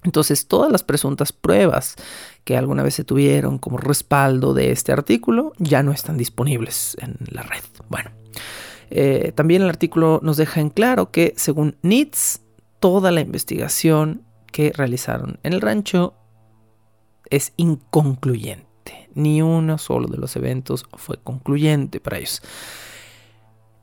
Entonces, 0.04 0.46
todas 0.46 0.70
las 0.70 0.82
presuntas 0.82 1.32
pruebas 1.32 1.96
que 2.44 2.58
alguna 2.58 2.82
vez 2.82 2.96
se 2.96 3.04
tuvieron 3.04 3.56
como 3.56 3.78
respaldo 3.78 4.52
de 4.52 4.72
este 4.72 4.92
artículo 4.92 5.54
ya 5.56 5.82
no 5.82 5.90
están 5.90 6.18
disponibles 6.18 6.98
en 7.00 7.16
la 7.30 7.44
red. 7.44 7.64
Bueno, 7.88 8.10
eh, 8.90 9.32
también 9.34 9.62
el 9.62 9.70
artículo 9.70 10.20
nos 10.22 10.36
deja 10.36 10.60
en 10.60 10.68
claro 10.68 11.10
que 11.10 11.32
según 11.38 11.78
NITS, 11.80 12.42
toda 12.82 13.12
la 13.12 13.20
investigación 13.20 14.22
que 14.50 14.72
realizaron 14.74 15.38
en 15.44 15.52
el 15.52 15.60
rancho 15.60 16.14
es 17.30 17.52
inconcluyente. 17.56 19.08
Ni 19.14 19.40
uno 19.40 19.78
solo 19.78 20.08
de 20.08 20.18
los 20.18 20.34
eventos 20.34 20.84
fue 20.96 21.16
concluyente 21.22 22.00
para 22.00 22.18
ellos. 22.18 22.42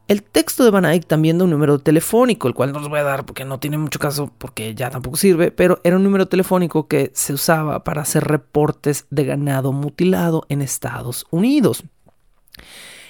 El 0.10 0.22
texto 0.22 0.66
de 0.66 0.72
Van 0.72 0.84
Eyck 0.84 1.08
también 1.08 1.38
da 1.38 1.46
un 1.46 1.50
número 1.52 1.80
telefónico, 1.80 2.50
el 2.50 2.54
cual 2.54 2.74
no 2.74 2.80
les 2.80 2.90
voy 2.90 3.00
a 3.00 3.04
dar 3.04 3.26
porque 3.26 3.46
no 3.46 3.58
tiene 3.62 3.78
mucho 3.78 4.00
caso, 4.00 4.34
porque 4.38 4.76
ya 4.76 4.90
tampoco 4.90 5.16
sirve, 5.16 5.50
pero 5.52 5.80
era 5.86 5.96
un 5.96 6.04
número 6.04 6.28
telefónico 6.28 6.90
que 6.90 7.10
se 7.14 7.32
usaba 7.32 7.86
para 7.86 8.02
hacer 8.02 8.26
reportes 8.26 9.06
de 9.12 9.24
ganado 9.24 9.72
mutilado 9.72 10.46
en 10.50 10.62
Estados 10.62 11.26
Unidos. 11.30 11.86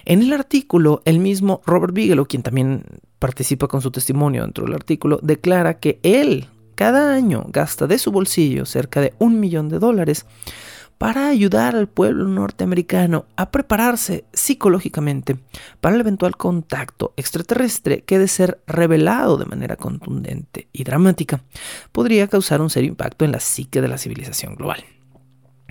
En 0.05 0.21
el 0.21 0.33
artículo, 0.33 1.01
el 1.05 1.17
mismo 1.17 1.61
Robert 1.65 1.95
Bigelow, 1.95 2.27
quien 2.27 2.43
también 2.43 2.83
participa 3.19 3.67
con 3.67 3.81
su 3.81 3.91
testimonio 3.91 4.43
dentro 4.43 4.65
del 4.65 4.75
artículo, 4.75 5.19
declara 5.21 5.79
que 5.79 5.99
él 6.03 6.47
cada 6.75 7.13
año 7.13 7.45
gasta 7.49 7.87
de 7.87 7.99
su 7.99 8.11
bolsillo 8.11 8.65
cerca 8.65 9.01
de 9.01 9.13
un 9.19 9.39
millón 9.39 9.67
de 9.67 9.79
dólares 9.79 10.25
para 10.97 11.29
ayudar 11.29 11.77
al 11.77 11.87
pueblo 11.87 12.27
norteamericano 12.27 13.25
a 13.37 13.51
prepararse 13.51 14.25
psicológicamente 14.33 15.39
para 15.79 15.95
el 15.95 16.01
eventual 16.01 16.35
contacto 16.35 17.13
extraterrestre 17.15 18.03
que 18.03 18.19
de 18.19 18.27
ser 18.27 18.61
revelado 18.67 19.37
de 19.37 19.45
manera 19.45 19.77
contundente 19.77 20.67
y 20.73 20.83
dramática 20.83 21.41
podría 21.93 22.27
causar 22.27 22.61
un 22.61 22.69
serio 22.69 22.89
impacto 22.89 23.23
en 23.23 23.31
la 23.31 23.39
psique 23.39 23.81
de 23.81 23.87
la 23.87 23.97
civilización 23.97 24.55
global. 24.55 24.83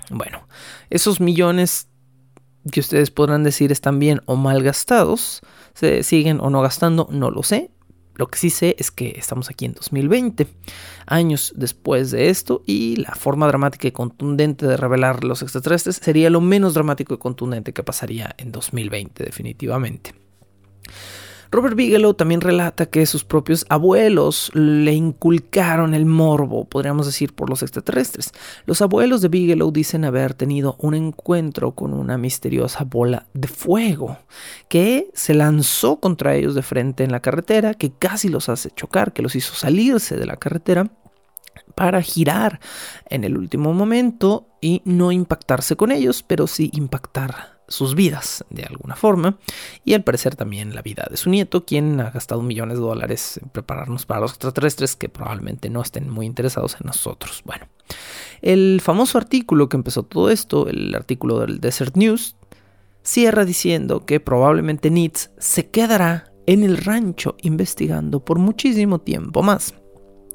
Bueno, 0.09 0.47
esos 0.89 1.21
millones 1.21 1.87
que 2.71 2.79
ustedes 2.79 3.11
podrán 3.11 3.43
decir 3.43 3.71
están 3.71 3.99
bien 3.99 4.21
o 4.25 4.35
mal 4.35 4.63
gastados, 4.63 5.41
se 5.79 6.03
siguen 6.03 6.41
o 6.41 6.49
no 6.49 6.61
gastando, 6.61 7.07
no 7.09 7.31
lo 7.31 7.41
sé. 7.41 7.71
Lo 8.15 8.27
que 8.27 8.37
sí 8.37 8.49
sé 8.49 8.75
es 8.77 8.91
que 8.91 9.13
estamos 9.17 9.49
aquí 9.49 9.63
en 9.63 9.73
2020, 9.73 10.45
años 11.05 11.53
después 11.55 12.11
de 12.11 12.29
esto, 12.29 12.63
y 12.65 12.97
la 12.97 13.15
forma 13.15 13.47
dramática 13.47 13.87
y 13.87 13.93
contundente 13.93 14.67
de 14.67 14.75
revelar 14.75 15.23
los 15.23 15.41
extraterrestres 15.41 15.95
sería 15.95 16.29
lo 16.29 16.41
menos 16.41 16.73
dramático 16.73 17.13
y 17.13 17.17
contundente 17.17 17.71
que 17.71 17.81
pasaría 17.81 18.35
en 18.37 18.51
2020, 18.51 19.23
definitivamente. 19.23 20.13
Robert 21.51 21.75
Bigelow 21.75 22.13
también 22.13 22.41
relata 22.41 22.85
que 22.85 23.07
sus 23.07 23.23
propios 23.23 23.65
abuelos 23.69 24.51
le 24.53 24.93
inculcaron 24.93 25.95
el 25.95 26.05
morbo, 26.05 26.65
podríamos 26.65 27.07
decir, 27.07 27.33
por 27.33 27.49
los 27.49 27.63
extraterrestres. 27.63 28.33
Los 28.67 28.83
abuelos 28.83 29.21
de 29.21 29.29
Bigelow 29.29 29.71
dicen 29.71 30.05
haber 30.05 30.35
tenido 30.35 30.75
un 30.79 30.93
encuentro 30.93 31.71
con 31.71 31.95
una 31.95 32.19
misteriosa 32.19 32.83
bola 32.83 33.25
de 33.33 33.47
fuego 33.47 34.19
que 34.67 35.09
se 35.15 35.33
lanzó 35.33 35.99
contra 35.99 36.35
ellos 36.35 36.53
de 36.53 36.61
frente 36.61 37.03
en 37.03 37.11
la 37.11 37.21
carretera, 37.21 37.73
que 37.73 37.91
casi 37.91 38.29
los 38.29 38.47
hace 38.47 38.69
chocar, 38.69 39.11
que 39.11 39.23
los 39.23 39.35
hizo 39.35 39.55
salirse 39.55 40.17
de 40.17 40.27
la 40.27 40.37
carretera 40.37 40.91
para 41.73 42.03
girar 42.03 42.59
en 43.09 43.23
el 43.23 43.35
último 43.35 43.73
momento 43.73 44.49
y 44.61 44.83
no 44.85 45.11
impactarse 45.11 45.75
con 45.75 45.91
ellos, 45.91 46.21
pero 46.21 46.45
sí 46.45 46.69
impactar 46.73 47.58
sus 47.69 47.95
vidas 47.95 48.43
de 48.49 48.63
alguna 48.63 48.95
forma 48.95 49.37
y 49.85 49.93
al 49.93 50.03
parecer 50.03 50.35
también 50.35 50.75
la 50.75 50.81
vida 50.81 51.07
de 51.09 51.17
su 51.17 51.29
nieto, 51.29 51.65
quien 51.65 51.99
ha 52.01 52.11
gastado 52.11 52.41
millones 52.41 52.77
de 52.77 52.83
dólares 52.83 53.39
en 53.41 53.49
prepararnos 53.49 54.05
para 54.05 54.21
los 54.21 54.31
extraterrestres 54.31 54.95
que 54.95 55.09
probablemente 55.09 55.69
no 55.69 55.81
estén 55.81 56.09
muy 56.09 56.25
interesados 56.25 56.75
en 56.79 56.87
nosotros. 56.87 57.41
Bueno, 57.45 57.67
el 58.41 58.81
famoso 58.83 59.17
artículo 59.17 59.69
que 59.69 59.77
empezó 59.77 60.03
todo 60.03 60.29
esto, 60.29 60.67
el 60.67 60.93
artículo 60.93 61.39
del 61.39 61.59
Desert 61.61 61.95
News, 61.95 62.35
cierra 63.03 63.45
diciendo 63.45 64.05
que 64.05 64.19
probablemente 64.19 64.91
Nitz 64.91 65.31
se 65.37 65.69
quedará 65.69 66.31
en 66.45 66.63
el 66.63 66.77
rancho 66.77 67.35
investigando 67.41 68.25
por 68.25 68.39
muchísimo 68.39 68.99
tiempo 68.99 69.43
más. 69.43 69.73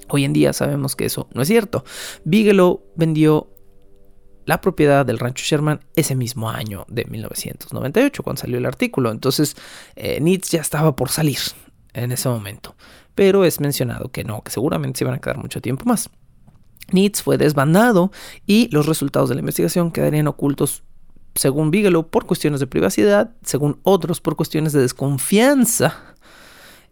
Hoy 0.09 0.25
en 0.25 0.33
día 0.33 0.53
sabemos 0.53 0.97
que 0.97 1.07
eso 1.07 1.29
no 1.35 1.43
es 1.43 1.49
cierto. 1.49 1.85
Bigelow 2.25 2.83
vendió 2.95 3.49
la 4.47 4.61
propiedad 4.61 5.07
del 5.07 5.19
rancho 5.19 5.45
Sherman 5.45 5.81
ese 5.97 6.15
mismo 6.15 6.51
año 6.51 6.85
de 6.89 7.05
1998, 7.05 8.23
cuando 8.23 8.41
salió 8.41 8.59
el 8.59 8.67
artículo. 8.67 9.11
Entonces, 9.11 9.57
eh, 9.97 10.21
ya 10.51 10.61
estaba 10.61 10.97
por 10.97 11.11
salir 11.11 11.39
en 11.93 12.13
ese 12.13 12.29
momento. 12.29 12.75
Pero 13.15 13.45
es 13.45 13.61
mencionado 13.61 14.11
que 14.11 14.25
no, 14.25 14.43
que 14.43 14.51
seguramente 14.51 14.99
se 14.99 15.05
iban 15.05 15.15
a 15.15 15.21
quedar 15.21 15.39
mucho 15.39 15.61
tiempo 15.61 15.85
más. 15.87 16.11
Nitz 16.93 17.23
fue 17.23 17.39
desbandado 17.39 18.13
y 18.47 18.69
los 18.71 18.87
resultados 18.87 19.29
de 19.29 19.37
la 19.37 19.41
investigación 19.41 19.91
quedarían 19.91 20.27
ocultos, 20.27 20.83
según 21.35 21.71
Bigelow, 21.71 22.09
por 22.09 22.27
cuestiones 22.27 22.61
de 22.61 22.67
privacidad, 22.67 23.35
según 23.43 23.81
otros, 23.83 24.21
por 24.21 24.37
cuestiones 24.37 24.73
de 24.73 24.83
desconfianza. 24.83 26.15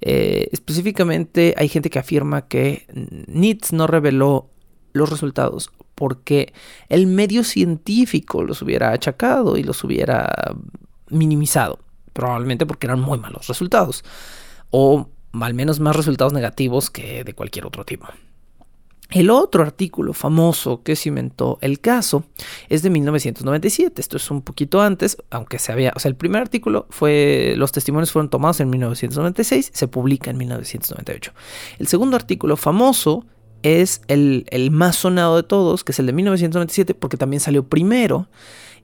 Eh, 0.01 0.49
específicamente, 0.53 1.55
hay 1.57 1.69
gente 1.69 1.91
que 1.91 1.99
afirma 1.99 2.49
que 2.49 2.87
Nitz 3.27 3.73
no 3.73 3.87
reveló 3.87 4.51
los 4.93 5.11
resultados 5.11 5.71
porque 6.03 6.53
el 6.89 7.07
medio 7.07 7.45
científico 7.45 8.43
los 8.43 8.61
hubiera 8.61 8.91
achacado 8.91 9.57
y 9.57 9.63
los 9.63 9.85
hubiera 9.85 10.53
minimizado, 11.11 11.79
probablemente 12.13 12.67
porque 12.67 12.89
eran 12.89 12.99
muy 12.99 13.21
malos 13.21 13.47
resultados, 13.47 14.03
o 14.71 15.09
al 15.33 15.55
menos 15.55 15.79
más 15.79 15.95
resultados 15.95 16.33
negativos 16.33 16.91
que 16.91 17.23
de 17.23 17.35
cualquier 17.35 17.67
otro 17.67 17.85
tipo. 17.85 18.09
El 19.11 19.31
otro 19.31 19.63
artículo 19.63 20.13
famoso 20.13 20.83
que 20.83 20.97
cimentó 20.97 21.59
el 21.61 21.79
caso 21.79 22.25
es 22.69 22.83
de 22.83 22.91
1997. 22.91 24.01
Esto 24.01 24.17
es 24.17 24.29
un 24.29 24.43
poquito 24.43 24.81
antes, 24.81 25.19
aunque 25.31 25.61
se 25.61 25.71
había, 25.71 25.93
o 25.95 26.01
sea, 26.01 26.09
el 26.09 26.17
primer 26.17 26.43
artículo 26.43 26.89
fue, 26.91 27.55
los 27.57 27.71
testimonios 27.71 28.11
fueron 28.11 28.29
tomados 28.29 28.59
en 28.59 28.71
1996, 28.71 29.71
se 29.73 29.87
publica 29.87 30.33
en 30.33 30.39
1998. 30.39 31.33
El 31.79 31.87
segundo 31.87 32.17
artículo 32.17 32.57
famoso 32.57 33.25
es 33.63 34.03
el, 34.09 34.47
más 34.71 34.97
sonado 34.97 35.37
de 35.37 35.43
todos, 35.43 35.85
que 35.85 35.93
es 35.93 35.99
el 35.99 36.07
de 36.07 36.13
1997, 36.13 36.95
porque 36.95 37.17
también 37.17 37.41
salió 37.41 37.67
primero. 37.69 38.29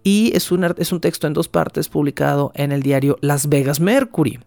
Y 0.05 0.33
es 0.35 0.53
un, 0.53 0.65
es 0.65 0.93
un 0.93 1.01
texto 1.01 1.27
en 1.27 1.35
dos 1.35 1.49
partes 1.49 1.89
publicado 1.89 2.53
en 2.55 2.73
el 2.73 2.83
diario 2.83 3.19
Las 3.21 3.49
Vegas 3.49 3.81
Mercury. 3.81 4.39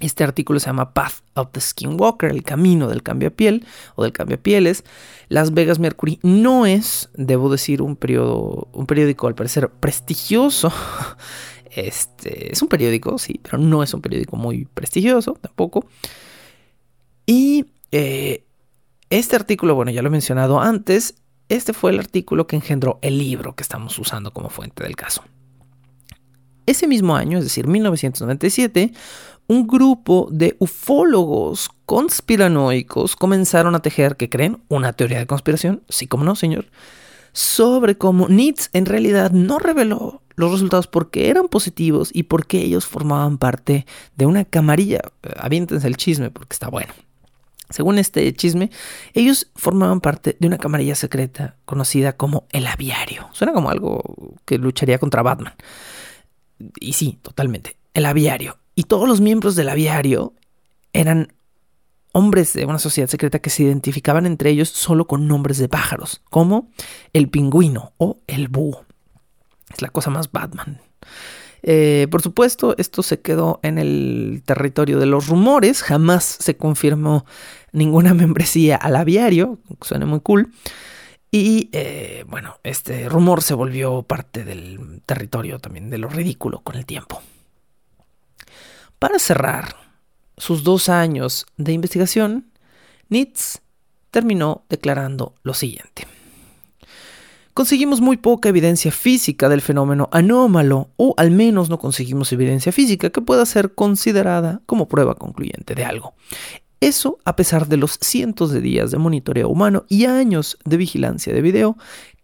Este 0.00 0.24
artículo 0.24 0.58
se 0.58 0.66
llama 0.66 0.94
Path 0.94 1.22
of 1.34 1.50
the 1.52 1.60
Skinwalker, 1.60 2.30
el 2.30 2.42
camino 2.42 2.88
del 2.88 3.02
piel 3.32 3.64
o 3.94 4.02
del 4.02 4.12
pieles. 4.40 4.84
Las 5.28 5.54
Vegas 5.54 5.78
Mercury 5.78 6.18
no 6.22 6.66
es, 6.66 7.08
debo 7.14 7.48
decir, 7.50 7.82
un, 7.82 7.94
periodo, 7.94 8.68
un 8.72 8.86
periódico 8.86 9.28
al 9.28 9.34
parecer 9.34 9.68
prestigioso. 9.70 10.72
Este, 11.74 12.52
es 12.52 12.60
un 12.60 12.68
periódico, 12.68 13.16
sí, 13.16 13.40
pero 13.42 13.56
no 13.56 13.82
es 13.82 13.94
un 13.94 14.02
periódico 14.02 14.36
muy 14.36 14.66
prestigioso 14.66 15.38
tampoco. 15.40 15.86
Y 17.24 17.64
eh, 17.92 18.44
este 19.12 19.36
artículo, 19.36 19.74
bueno, 19.74 19.90
ya 19.90 20.00
lo 20.00 20.08
he 20.08 20.10
mencionado 20.10 20.58
antes, 20.58 21.16
este 21.50 21.74
fue 21.74 21.90
el 21.90 21.98
artículo 21.98 22.46
que 22.46 22.56
engendró 22.56 22.98
el 23.02 23.18
libro 23.18 23.54
que 23.54 23.62
estamos 23.62 23.98
usando 23.98 24.32
como 24.32 24.48
fuente 24.48 24.84
del 24.84 24.96
caso. 24.96 25.22
Ese 26.64 26.86
mismo 26.86 27.14
año, 27.14 27.36
es 27.36 27.44
decir, 27.44 27.66
1997, 27.66 28.90
un 29.48 29.66
grupo 29.66 30.28
de 30.32 30.56
ufólogos 30.60 31.68
conspiranoicos 31.84 33.14
comenzaron 33.14 33.74
a 33.74 33.82
tejer, 33.82 34.16
¿qué 34.16 34.30
creen? 34.30 34.62
Una 34.68 34.94
teoría 34.94 35.18
de 35.18 35.26
conspiración, 35.26 35.82
sí 35.90 36.06
como 36.06 36.24
no, 36.24 36.34
señor, 36.34 36.70
sobre 37.32 37.98
cómo 37.98 38.28
Nitz 38.28 38.70
en 38.72 38.86
realidad 38.86 39.30
no 39.32 39.58
reveló 39.58 40.22
los 40.36 40.52
resultados 40.52 40.86
porque 40.86 41.28
eran 41.28 41.48
positivos 41.48 42.08
y 42.14 42.22
porque 42.22 42.62
ellos 42.62 42.86
formaban 42.86 43.36
parte 43.36 43.84
de 44.16 44.24
una 44.24 44.46
camarilla. 44.46 45.02
Aviéntense 45.36 45.86
el 45.86 45.98
chisme 45.98 46.30
porque 46.30 46.54
está 46.54 46.68
bueno. 46.68 46.94
Según 47.72 47.98
este 47.98 48.32
chisme, 48.34 48.70
ellos 49.14 49.50
formaban 49.56 50.00
parte 50.00 50.36
de 50.38 50.46
una 50.46 50.58
camarilla 50.58 50.94
secreta 50.94 51.56
conocida 51.64 52.16
como 52.16 52.46
el 52.52 52.66
aviario. 52.66 53.28
Suena 53.32 53.52
como 53.52 53.70
algo 53.70 54.02
que 54.44 54.58
lucharía 54.58 54.98
contra 54.98 55.22
Batman. 55.22 55.54
Y 56.78 56.92
sí, 56.92 57.18
totalmente. 57.22 57.76
El 57.94 58.06
aviario. 58.06 58.58
Y 58.74 58.84
todos 58.84 59.08
los 59.08 59.20
miembros 59.20 59.56
del 59.56 59.68
aviario 59.68 60.34
eran 60.92 61.32
hombres 62.12 62.52
de 62.52 62.66
una 62.66 62.78
sociedad 62.78 63.08
secreta 63.08 63.38
que 63.38 63.50
se 63.50 63.62
identificaban 63.64 64.26
entre 64.26 64.50
ellos 64.50 64.68
solo 64.68 65.06
con 65.06 65.26
nombres 65.26 65.58
de 65.58 65.68
pájaros, 65.68 66.22
como 66.30 66.70
el 67.12 67.28
pingüino 67.28 67.92
o 67.96 68.18
el 68.26 68.48
búho. 68.48 68.84
Es 69.72 69.82
la 69.82 69.88
cosa 69.88 70.10
más 70.10 70.30
Batman. 70.30 70.80
Eh, 71.62 72.08
por 72.10 72.22
supuesto, 72.22 72.74
esto 72.76 73.02
se 73.02 73.20
quedó 73.20 73.60
en 73.62 73.78
el 73.78 74.42
territorio 74.44 74.98
de 74.98 75.06
los 75.06 75.28
rumores, 75.28 75.82
jamás 75.82 76.24
se 76.24 76.56
confirmó 76.56 77.24
ninguna 77.72 78.14
membresía 78.14 78.76
al 78.76 78.96
aviario, 78.96 79.58
suena 79.80 80.06
muy 80.06 80.20
cool. 80.20 80.52
Y 81.30 81.70
eh, 81.72 82.24
bueno, 82.28 82.58
este 82.62 83.08
rumor 83.08 83.42
se 83.42 83.54
volvió 83.54 84.02
parte 84.02 84.44
del 84.44 85.00
territorio 85.06 85.58
también 85.58 85.88
de 85.88 85.96
lo 85.96 86.08
ridículo 86.08 86.60
con 86.60 86.76
el 86.76 86.84
tiempo. 86.84 87.22
Para 88.98 89.18
cerrar 89.18 89.76
sus 90.36 90.62
dos 90.62 90.90
años 90.90 91.46
de 91.56 91.72
investigación, 91.72 92.52
Nitz 93.08 93.60
terminó 94.10 94.64
declarando 94.68 95.34
lo 95.42 95.54
siguiente. 95.54 96.06
Conseguimos 97.54 98.00
muy 98.00 98.16
poca 98.16 98.48
evidencia 98.48 98.90
física 98.90 99.50
del 99.50 99.60
fenómeno 99.60 100.08
anómalo, 100.10 100.88
o 100.96 101.14
al 101.18 101.30
menos 101.30 101.68
no 101.68 101.78
conseguimos 101.78 102.32
evidencia 102.32 102.72
física 102.72 103.10
que 103.10 103.20
pueda 103.20 103.44
ser 103.44 103.74
considerada 103.74 104.62
como 104.64 104.88
prueba 104.88 105.16
concluyente 105.16 105.74
de 105.74 105.84
algo. 105.84 106.14
Eso 106.82 107.20
a 107.24 107.36
pesar 107.36 107.68
de 107.68 107.76
los 107.76 107.96
cientos 108.00 108.50
de 108.50 108.60
días 108.60 108.90
de 108.90 108.98
monitoreo 108.98 109.48
humano 109.48 109.84
y 109.88 110.06
años 110.06 110.58
de 110.64 110.76
vigilancia 110.76 111.32
de 111.32 111.40
video 111.40 111.76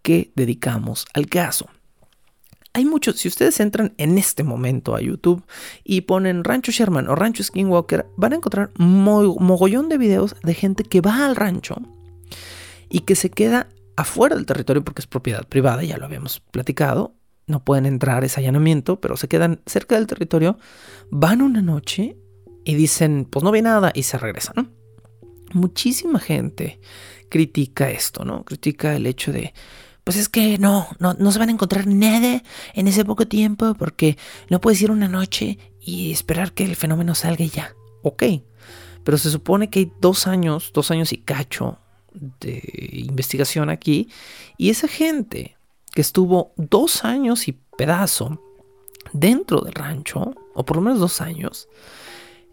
que 0.03 0.33
dedicamos 0.35 1.07
al 1.15 1.29
caso. 1.29 1.69
Hay 2.73 2.85
muchos, 2.85 3.19
si 3.19 3.29
ustedes 3.29 3.61
entran 3.61 3.95
en 3.99 4.19
este 4.19 4.43
momento 4.43 4.97
a 4.97 5.01
YouTube 5.01 5.45
y 5.85 6.01
ponen 6.01 6.43
Rancho 6.43 6.73
Sherman 6.73 7.07
o 7.07 7.15
Rancho 7.15 7.45
Skinwalker, 7.45 8.07
van 8.17 8.33
a 8.33 8.37
encontrar 8.37 8.73
mogollón 8.79 9.89
de 9.89 9.97
videos 9.97 10.35
de 10.43 10.55
gente 10.55 10.83
que 10.83 11.03
va 11.03 11.25
al 11.25 11.37
rancho 11.37 11.77
y 12.89 13.01
que 13.01 13.15
se 13.15 13.31
queda 13.31 13.69
afuera 13.95 14.35
del 14.35 14.47
territorio 14.47 14.83
porque 14.83 15.03
es 15.03 15.07
propiedad 15.07 15.47
privada, 15.47 15.85
ya 15.85 15.99
lo 15.99 16.07
habíamos 16.07 16.41
platicado, 16.41 17.15
no 17.47 17.63
pueden 17.63 17.87
entrar 17.87 18.25
ese 18.25 18.41
allanamiento, 18.41 19.01
pero 19.01 19.17
se 19.17 19.29
quedan 19.29 19.61
cerca 19.67 19.95
del 19.95 20.09
territorio, 20.09 20.59
van 21.13 21.43
una 21.43 21.63
noche 21.63 22.17
y 22.69 22.75
dicen, 22.75 23.25
pues 23.25 23.43
no 23.43 23.51
ve 23.51 23.62
nada 23.62 23.93
y 23.95 24.03
se 24.03 24.19
regresan. 24.19 24.71
Muchísima 25.55 26.21
gente 26.21 26.81
critica 27.31 27.91
esto, 27.91 28.27
¿no? 28.27 28.45
Critica 28.45 28.95
el 28.95 29.07
hecho 29.07 29.33
de, 29.33 29.55
pues 30.05 30.19
es 30.19 30.29
que 30.29 30.59
no, 30.59 30.87
no, 30.99 31.14
no 31.14 31.33
se 31.33 31.39
van 31.39 31.49
a 31.49 31.53
encontrar 31.53 31.87
nada 31.87 32.43
en 32.75 32.87
ese 32.87 33.07
poco 33.07 33.27
tiempo 33.27 33.73
porque 33.73 34.19
no 34.51 34.61
puedes 34.61 34.83
ir 34.83 34.91
una 34.91 35.09
noche 35.09 35.59
y 35.81 36.12
esperar 36.12 36.53
que 36.53 36.64
el 36.64 36.77
fenómeno 36.77 37.14
salga 37.14 37.47
ya. 37.47 37.75
Ok, 38.03 38.25
pero 39.03 39.16
se 39.16 39.31
supone 39.31 39.71
que 39.71 39.79
hay 39.79 39.93
dos 40.03 40.27
años, 40.27 40.71
dos 40.75 40.91
años 40.91 41.14
y 41.14 41.16
cacho 41.16 41.79
de 42.12 42.62
investigación 42.93 43.71
aquí 43.71 44.11
y 44.59 44.69
esa 44.69 44.89
gente 44.89 45.57
que 45.95 46.03
estuvo 46.03 46.53
dos 46.59 47.03
años 47.07 47.49
y 47.49 47.53
pedazo 47.79 48.43
dentro 49.14 49.62
del 49.62 49.73
rancho, 49.73 50.35
o 50.53 50.66
por 50.66 50.77
lo 50.77 50.83
menos 50.83 51.01
dos 51.01 51.23
años, 51.23 51.66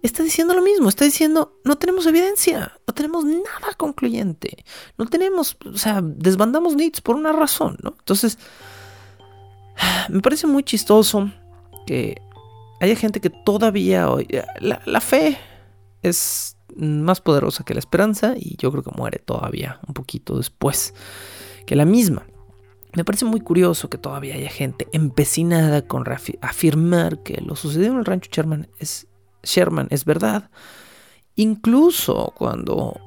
está 0.01 0.23
diciendo 0.23 0.53
lo 0.53 0.61
mismo, 0.61 0.89
está 0.89 1.05
diciendo, 1.05 1.59
no 1.63 1.77
tenemos 1.77 2.05
evidencia, 2.05 2.79
no 2.87 2.93
tenemos 2.93 3.25
nada 3.25 3.73
concluyente, 3.77 4.63
no 4.97 5.05
tenemos, 5.07 5.57
o 5.65 5.77
sea, 5.77 6.01
desbandamos 6.03 6.75
NITS 6.75 7.01
por 7.01 7.15
una 7.15 7.31
razón, 7.31 7.77
¿no? 7.81 7.95
Entonces, 7.97 8.37
me 10.09 10.21
parece 10.21 10.47
muy 10.47 10.63
chistoso 10.63 11.31
que 11.87 12.21
haya 12.81 12.95
gente 12.95 13.19
que 13.19 13.29
todavía 13.29 14.07
la, 14.59 14.81
la 14.85 15.01
fe 15.01 15.37
es 16.01 16.57
más 16.75 17.21
poderosa 17.21 17.63
que 17.63 17.73
la 17.73 17.79
esperanza 17.79 18.33
y 18.37 18.57
yo 18.57 18.71
creo 18.71 18.83
que 18.83 18.91
muere 18.95 19.19
todavía 19.19 19.79
un 19.87 19.93
poquito 19.93 20.37
después 20.37 20.93
que 21.65 21.75
la 21.75 21.85
misma. 21.85 22.25
Me 22.95 23.03
parece 23.03 23.25
muy 23.25 23.41
curioso 23.41 23.89
que 23.89 23.97
todavía 23.97 24.35
haya 24.35 24.49
gente 24.49 24.87
empecinada 24.93 25.85
con 25.85 26.05
afirmar 26.41 27.23
que 27.23 27.41
lo 27.41 27.55
sucedido 27.55 27.91
en 27.93 27.99
el 27.99 28.05
rancho 28.05 28.29
Sherman 28.31 28.69
es, 28.79 29.07
Sherman 29.45 29.87
es 29.89 30.05
verdad. 30.05 30.49
Incluso 31.35 32.33
cuando 32.35 32.99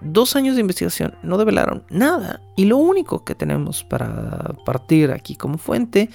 dos 0.00 0.36
años 0.36 0.54
de 0.54 0.60
investigación 0.60 1.14
no 1.22 1.38
develaron 1.38 1.84
nada. 1.90 2.40
Y 2.56 2.66
lo 2.66 2.76
único 2.76 3.24
que 3.24 3.34
tenemos 3.34 3.84
para 3.84 4.54
partir 4.64 5.12
aquí 5.12 5.36
como 5.36 5.58
fuente 5.58 6.10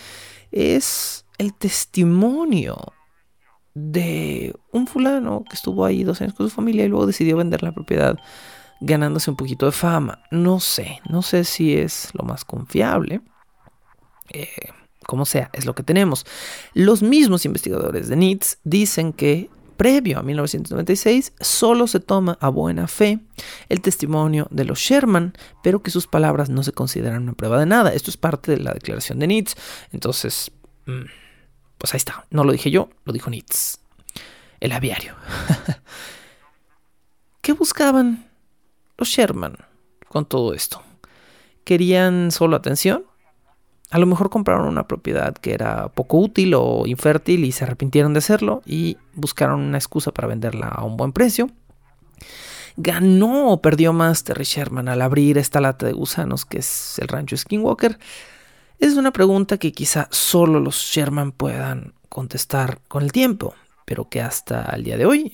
es 0.52 1.26
el 1.38 1.54
testimonio 1.54 2.94
de 3.74 4.54
un 4.72 4.86
fulano 4.88 5.44
que 5.50 5.56
estuvo 5.56 5.86
ahí 5.86 6.04
dos 6.04 6.22
años 6.22 6.34
con 6.34 6.50
su 6.50 6.56
familia 6.56 6.86
y 6.86 6.90
luego 6.90 7.08
decidió 7.08 7.38
vender 7.38 7.64
la 7.64 7.72
propiedad 7.72 8.18
ganándose 8.82 9.30
un 9.30 9.38
poquito 9.38 9.66
de 9.66 9.72
fama. 9.72 10.20
No 10.32 10.60
sé, 10.60 11.00
no 11.10 11.22
sé 11.22 11.44
si 11.44 11.76
es 11.78 12.10
lo 12.14 12.26
más 12.26 12.44
confiable. 12.44 13.22
Eh, 14.30 14.48
como 15.12 15.26
sea, 15.26 15.50
es 15.52 15.66
lo 15.66 15.76
que 15.76 15.84
tenemos. 15.84 16.26
Los 16.74 17.04
mismos 17.04 17.44
investigadores 17.44 18.08
de 18.08 18.16
NITS 18.16 18.60
dicen 18.64 19.12
que 19.12 19.50
previo 19.76 20.20
a 20.20 20.24
1996 20.24 21.34
solo 21.42 21.86
se 21.88 22.00
toma 22.00 22.38
a 22.40 22.48
buena 22.48 22.88
fe 22.88 23.20
el 23.68 23.82
testimonio 23.82 24.48
de 24.52 24.64
los 24.64 24.80
Sherman, 24.80 25.34
pero 25.64 25.84
que 25.84 25.92
sus 25.92 26.08
palabras 26.08 26.50
no 26.50 26.64
se 26.64 26.72
consideran 26.72 27.24
una 27.24 27.34
prueba 27.34 27.60
de 27.60 27.66
nada. 27.66 27.94
Esto 27.94 28.10
es 28.10 28.16
parte 28.16 28.52
de 28.52 28.64
la 28.64 28.72
declaración 28.72 29.20
de 29.20 29.28
NITS. 29.28 29.58
Entonces, 29.92 30.50
mm, 30.86 31.04
pues 31.78 31.94
ahí 31.94 31.98
está. 31.98 32.26
No 32.30 32.46
lo 32.46 32.54
dije 32.54 32.72
yo, 32.72 32.90
lo 33.04 33.12
dijo 33.12 33.30
NITS. 33.30 33.82
El 34.62 34.72
aviario. 34.72 35.14
¿Qué 37.42 37.52
buscaban 37.52 38.30
los 38.98 39.10
Sherman 39.10 39.58
con 40.08 40.26
todo 40.26 40.54
esto? 40.54 40.82
¿Querían 41.66 42.32
solo 42.32 42.56
atención? 42.56 43.11
A 43.92 44.00
lo 44.00 44.06
mejor 44.06 44.30
compraron 44.30 44.68
una 44.68 44.88
propiedad 44.88 45.34
que 45.36 45.54
era 45.54 45.90
poco 45.90 46.18
útil 46.18 46.54
o 46.56 46.88
infértil 46.88 47.44
y 47.44 47.52
se 47.52 47.66
arrepintieron 47.66 48.14
de 48.14 48.20
hacerlo 48.20 48.62
y 48.66 48.98
buscaron 49.14 49.60
una 49.60 49.78
excusa 49.78 50.12
para 50.12 50.30
venderla 50.30 50.68
a 50.68 50.86
un 50.86 50.96
buen 50.96 51.12
precio. 51.12 51.50
¿Ganó 52.78 53.50
o 53.50 53.62
perdió 53.62 53.92
más 53.92 54.24
Terry 54.24 54.46
Sherman 54.46 54.88
al 54.88 55.02
abrir 55.02 55.38
esta 55.38 55.60
lata 55.60 55.86
de 55.86 55.92
gusanos 55.92 56.46
que 56.46 56.60
es 56.60 57.00
el 57.00 57.10
rancho 57.10 57.36
Skinwalker? 57.36 58.00
Es 58.80 58.96
una 58.96 59.12
pregunta 59.12 59.58
que 59.58 59.74
quizá 59.74 60.08
solo 60.10 60.62
los 60.62 60.78
Sherman 60.78 61.34
puedan 61.34 61.94
contestar 62.08 62.80
con 62.88 63.04
el 63.04 63.12
tiempo, 63.12 63.54
pero 63.86 64.08
que 64.08 64.22
hasta 64.22 64.64
el 64.74 64.86
día 64.86 64.96
de 64.96 65.06
hoy 65.06 65.34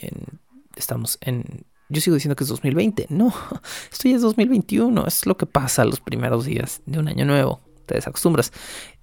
estamos 0.75 1.19
en 1.21 1.63
yo 1.89 2.01
sigo 2.01 2.15
diciendo 2.15 2.35
que 2.35 2.43
es 2.43 2.49
2020. 2.49 3.07
No, 3.09 3.33
esto 3.91 4.09
ya 4.09 4.15
es 4.15 4.21
2021. 4.21 5.05
Es 5.07 5.25
lo 5.25 5.37
que 5.37 5.45
pasa 5.45 5.85
los 5.85 6.01
primeros 6.01 6.45
días 6.45 6.81
de 6.85 6.99
un 6.99 7.07
año 7.07 7.25
nuevo. 7.25 7.61
Te 7.87 7.95
desacostumbras. 7.95 8.53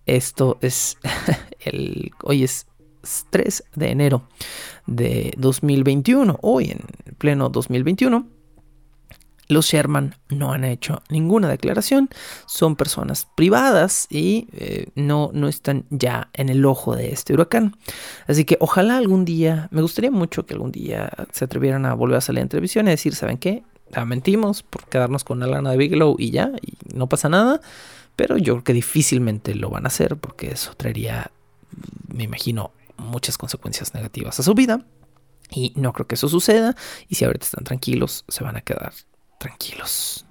Esto 0.06 0.58
es 0.60 0.98
el. 1.64 2.12
Hoy 2.22 2.44
es 2.44 2.66
3 3.30 3.64
de 3.74 3.90
enero 3.90 4.28
de 4.86 5.34
2021. 5.36 6.38
Hoy 6.42 6.70
en 6.70 6.80
pleno 7.18 7.48
2021. 7.48 8.28
Los 9.46 9.66
Sherman 9.66 10.14
no 10.30 10.52
han 10.52 10.64
hecho 10.64 11.02
ninguna 11.10 11.48
declaración, 11.48 12.08
son 12.46 12.76
personas 12.76 13.28
privadas 13.34 14.06
y 14.08 14.48
eh, 14.52 14.86
no, 14.94 15.30
no 15.34 15.48
están 15.48 15.84
ya 15.90 16.30
en 16.32 16.48
el 16.48 16.64
ojo 16.64 16.96
de 16.96 17.12
este 17.12 17.34
huracán. 17.34 17.76
Así 18.26 18.46
que 18.46 18.56
ojalá 18.60 18.96
algún 18.96 19.26
día, 19.26 19.68
me 19.70 19.82
gustaría 19.82 20.10
mucho 20.10 20.46
que 20.46 20.54
algún 20.54 20.72
día 20.72 21.10
se 21.32 21.44
atrevieran 21.44 21.84
a 21.84 21.92
volver 21.92 22.16
a 22.16 22.20
salir 22.22 22.40
en 22.40 22.48
televisión 22.48 22.86
y 22.86 22.92
decir, 22.92 23.14
¿saben 23.14 23.36
qué? 23.36 23.62
La 23.90 24.06
mentimos 24.06 24.62
por 24.62 24.86
quedarnos 24.86 25.24
con 25.24 25.40
la 25.40 25.46
lana 25.46 25.72
de 25.72 25.76
Bigelow 25.76 26.16
y 26.18 26.30
ya, 26.30 26.50
y 26.62 26.96
no 26.96 27.08
pasa 27.08 27.28
nada. 27.28 27.60
Pero 28.16 28.36
yo 28.38 28.54
creo 28.54 28.64
que 28.64 28.72
difícilmente 28.72 29.54
lo 29.54 29.70
van 29.70 29.84
a 29.84 29.88
hacer 29.88 30.16
porque 30.16 30.52
eso 30.52 30.74
traería, 30.76 31.30
me 32.08 32.24
imagino, 32.24 32.72
muchas 32.96 33.38
consecuencias 33.38 33.94
negativas 33.94 34.38
a 34.40 34.42
su 34.42 34.54
vida. 34.54 34.86
Y 35.50 35.72
no 35.76 35.92
creo 35.92 36.06
que 36.06 36.14
eso 36.14 36.28
suceda. 36.28 36.74
Y 37.08 37.16
si 37.16 37.24
ahorita 37.24 37.44
están 37.44 37.64
tranquilos, 37.64 38.24
se 38.28 38.44
van 38.44 38.56
a 38.56 38.60
quedar 38.60 38.92
tranquilos. 39.38 40.23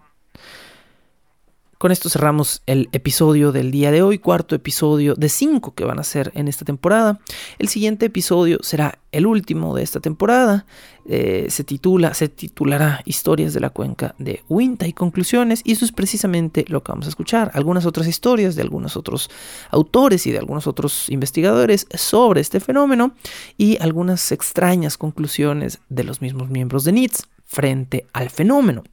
Con 1.84 1.92
esto 1.92 2.08
cerramos 2.08 2.62
el 2.66 2.88
episodio 2.94 3.52
del 3.52 3.70
día 3.70 3.92
de 3.92 4.02
hoy, 4.02 4.18
cuarto 4.18 4.56
episodio 4.56 5.16
de 5.16 5.28
cinco 5.28 5.74
que 5.74 5.84
van 5.84 6.00
a 6.00 6.06
ser 6.06 6.32
en 6.34 6.48
esta 6.48 6.64
temporada. 6.64 7.20
El 7.60 7.68
siguiente 7.68 8.06
episodio 8.06 8.60
será 8.62 9.00
el 9.12 9.26
último 9.26 9.76
de 9.76 9.84
esta 9.84 10.00
temporada. 10.00 10.66
Eh, 11.06 11.48
se 11.50 11.66
titula, 11.66 12.14
se 12.14 12.30
titulará 12.30 13.02
Historias 13.04 13.54
de 13.54 13.60
la 13.60 13.70
cuenca 13.70 14.16
de 14.18 14.46
Winta 14.48 14.88
y 14.88 14.94
conclusiones. 14.94 15.60
Y 15.66 15.74
eso 15.74 15.84
es 15.84 15.92
precisamente 15.92 16.64
lo 16.70 16.84
que 16.84 16.94
vamos 16.94 17.08
a 17.08 17.10
escuchar. 17.10 17.52
Algunas 17.54 17.86
otras 17.86 18.08
historias 18.08 18.56
de 18.56 18.62
algunos 18.62 18.96
otros 18.96 19.30
autores 19.70 20.26
y 20.26 20.32
de 20.32 20.40
algunos 20.40 20.68
otros 20.68 21.10
investigadores 21.10 21.86
sobre 21.96 22.40
este 22.40 22.62
fenómeno 22.62 23.14
y 23.58 23.78
algunas 23.82 24.32
extrañas 24.32 24.98
conclusiones 24.98 25.82
de 25.90 26.06
los 26.06 26.22
mismos 26.22 26.50
miembros 26.50 26.86
de 26.86 26.94
NITS 26.94 27.28
frente 27.46 28.08
al 28.14 28.30
fenómeno. 28.30 28.84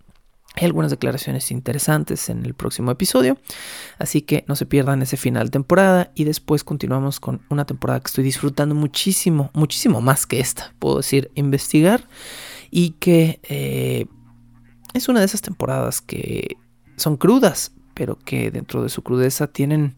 Hay 0.57 0.66
algunas 0.66 0.90
declaraciones 0.90 1.51
interesantes 1.53 2.28
en 2.28 2.44
el 2.44 2.55
próximo 2.55 2.90
episodio, 2.90 3.38
así 3.98 4.22
que 4.22 4.44
no 4.48 4.57
se 4.57 4.66
pierdan 4.66 5.01
ese 5.01 5.16
final 5.16 5.46
de 5.46 5.51
temporada 5.53 6.11
y 6.14 6.24
después 6.24 6.64
continuamos 6.64 7.20
con 7.20 7.40
una 7.51 7.64
temporada 7.66 8.01
que 8.01 8.09
estoy 8.09 8.24
disfrutando 8.24 8.74
muchísimo, 8.74 9.51
muchísimo 9.55 10.01
más 10.01 10.26
que 10.26 10.40
esta, 10.40 10.74
puedo 10.80 10.96
decir, 10.96 11.30
investigar 11.34 12.09
y 12.70 12.90
que 12.98 13.38
eh, 13.44 14.07
es 14.92 15.09
una 15.09 15.20
de 15.20 15.26
esas 15.26 15.40
temporadas 15.40 16.01
que 16.01 16.57
son 16.96 17.16
crudas, 17.16 17.72
pero 17.94 18.18
que 18.18 18.51
dentro 18.51 18.82
de 18.82 18.88
su 18.88 19.03
crudeza 19.03 19.46
tienen 19.46 19.94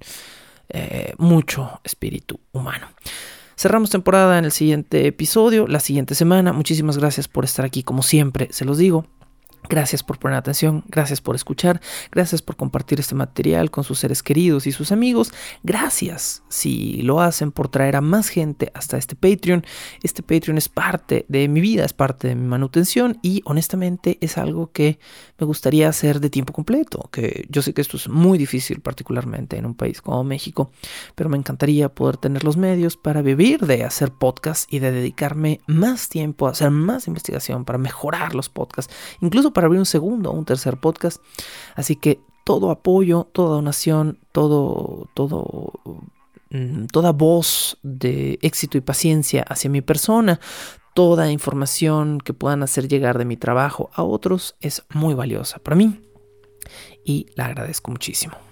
eh, 0.69 1.15
mucho 1.19 1.81
espíritu 1.83 2.41
humano. 2.53 2.89
Cerramos 3.57 3.91
temporada 3.91 4.39
en 4.39 4.45
el 4.45 4.53
siguiente 4.53 5.07
episodio, 5.07 5.67
la 5.67 5.81
siguiente 5.81 6.15
semana. 6.15 6.53
Muchísimas 6.53 6.99
gracias 6.99 7.29
por 7.29 7.45
estar 7.45 7.65
aquí, 7.65 7.83
como 7.83 8.03
siempre, 8.03 8.49
se 8.51 8.65
los 8.65 8.77
digo. 8.77 9.07
Gracias 9.73 10.03
por 10.03 10.19
poner 10.19 10.37
atención, 10.37 10.85
gracias 10.87 11.23
por 11.23 11.35
escuchar, 11.35 11.81
gracias 12.11 12.43
por 12.43 12.57
compartir 12.57 13.01
este 13.01 13.15
material 13.15 13.71
con 13.71 13.85
sus 13.85 14.01
seres 14.01 14.23
queridos 14.23 14.67
y 14.67 14.73
sus 14.73 14.93
amigos. 14.93 15.33
Gracias 15.63 16.43
si 16.51 17.01
lo 17.01 17.23
hacen 17.23 17.53
por 17.53 17.69
traer 17.69 17.97
a 17.97 18.03
más 18.03 18.29
gente 18.29 18.71
hasta 18.75 18.99
este 18.99 19.17
Patreon. 19.17 19.65
Este 20.03 20.23
Patreon 20.23 20.59
es 20.59 20.69
parte 20.69 21.25
de 21.31 21.49
mi 21.49 21.63
vida, 21.63 21.87
es 21.87 21.95
parte 21.95 22.29
de 22.29 22.35
mi 22.35 22.47
manutención 22.47 23.19
y 23.23 23.41
honestamente 23.47 24.19
es 24.21 24.37
algo 24.37 24.71
que 24.73 24.99
me 25.39 25.47
gustaría 25.47 25.89
hacer 25.89 26.21
de 26.21 26.29
tiempo 26.29 26.53
completo. 26.53 27.09
Que 27.11 27.47
yo 27.49 27.63
sé 27.63 27.73
que 27.73 27.81
esto 27.81 27.97
es 27.97 28.11
muy 28.11 28.37
difícil, 28.37 28.83
particularmente 28.83 29.57
en 29.57 29.65
un 29.65 29.75
país 29.75 30.03
como 30.03 30.23
México, 30.23 30.71
pero 31.15 31.31
me 31.31 31.39
encantaría 31.39 31.89
poder 31.89 32.19
tener 32.19 32.45
los 32.45 32.59
medios 32.59 32.99
para 32.99 33.23
vivir 33.23 33.61
de 33.61 33.85
hacer 33.85 34.13
podcasts 34.13 34.67
y 34.69 34.81
de 34.81 34.93
dedicarme 34.93 35.63
más 35.67 36.11
tiempo 36.11 36.47
a 36.47 36.51
hacer 36.51 36.71
más 36.71 37.09
investigación 37.09 37.65
para 37.65 37.79
mejorar 37.79 38.35
los 38.35 38.51
podcasts, 38.51 38.95
incluso 39.23 39.55
para 39.55 39.62
abrir 39.67 39.79
un 39.79 39.87
segundo 39.87 40.31
o 40.31 40.35
un 40.35 40.45
tercer 40.45 40.77
podcast. 40.79 41.23
Así 41.75 41.97
que 41.97 42.21
todo 42.45 42.71
apoyo, 42.71 43.29
toda 43.33 43.57
donación, 43.57 44.19
todo, 44.33 45.09
todo, 45.15 45.73
mm, 46.51 46.87
toda 46.87 47.13
voz 47.13 47.79
de 47.83 48.39
éxito 48.43 48.79
y 48.79 48.81
paciencia 48.81 49.45
hacia 49.49 49.71
mi 49.71 49.81
persona, 49.81 50.41
toda 50.95 51.31
información 51.31 52.19
que 52.21 52.35
puedan 52.35 52.63
hacer 52.63 52.89
llegar 52.89 53.19
de 53.19 53.25
mi 53.25 53.37
trabajo 53.37 53.91
a 53.95 54.03
otros 54.03 54.57
es 54.61 54.85
muy 54.93 55.15
valiosa 55.15 55.59
para 55.59 55.77
mí 55.77 56.01
y 57.05 57.27
la 57.35 57.47
agradezco 57.47 57.91
muchísimo. 57.91 58.52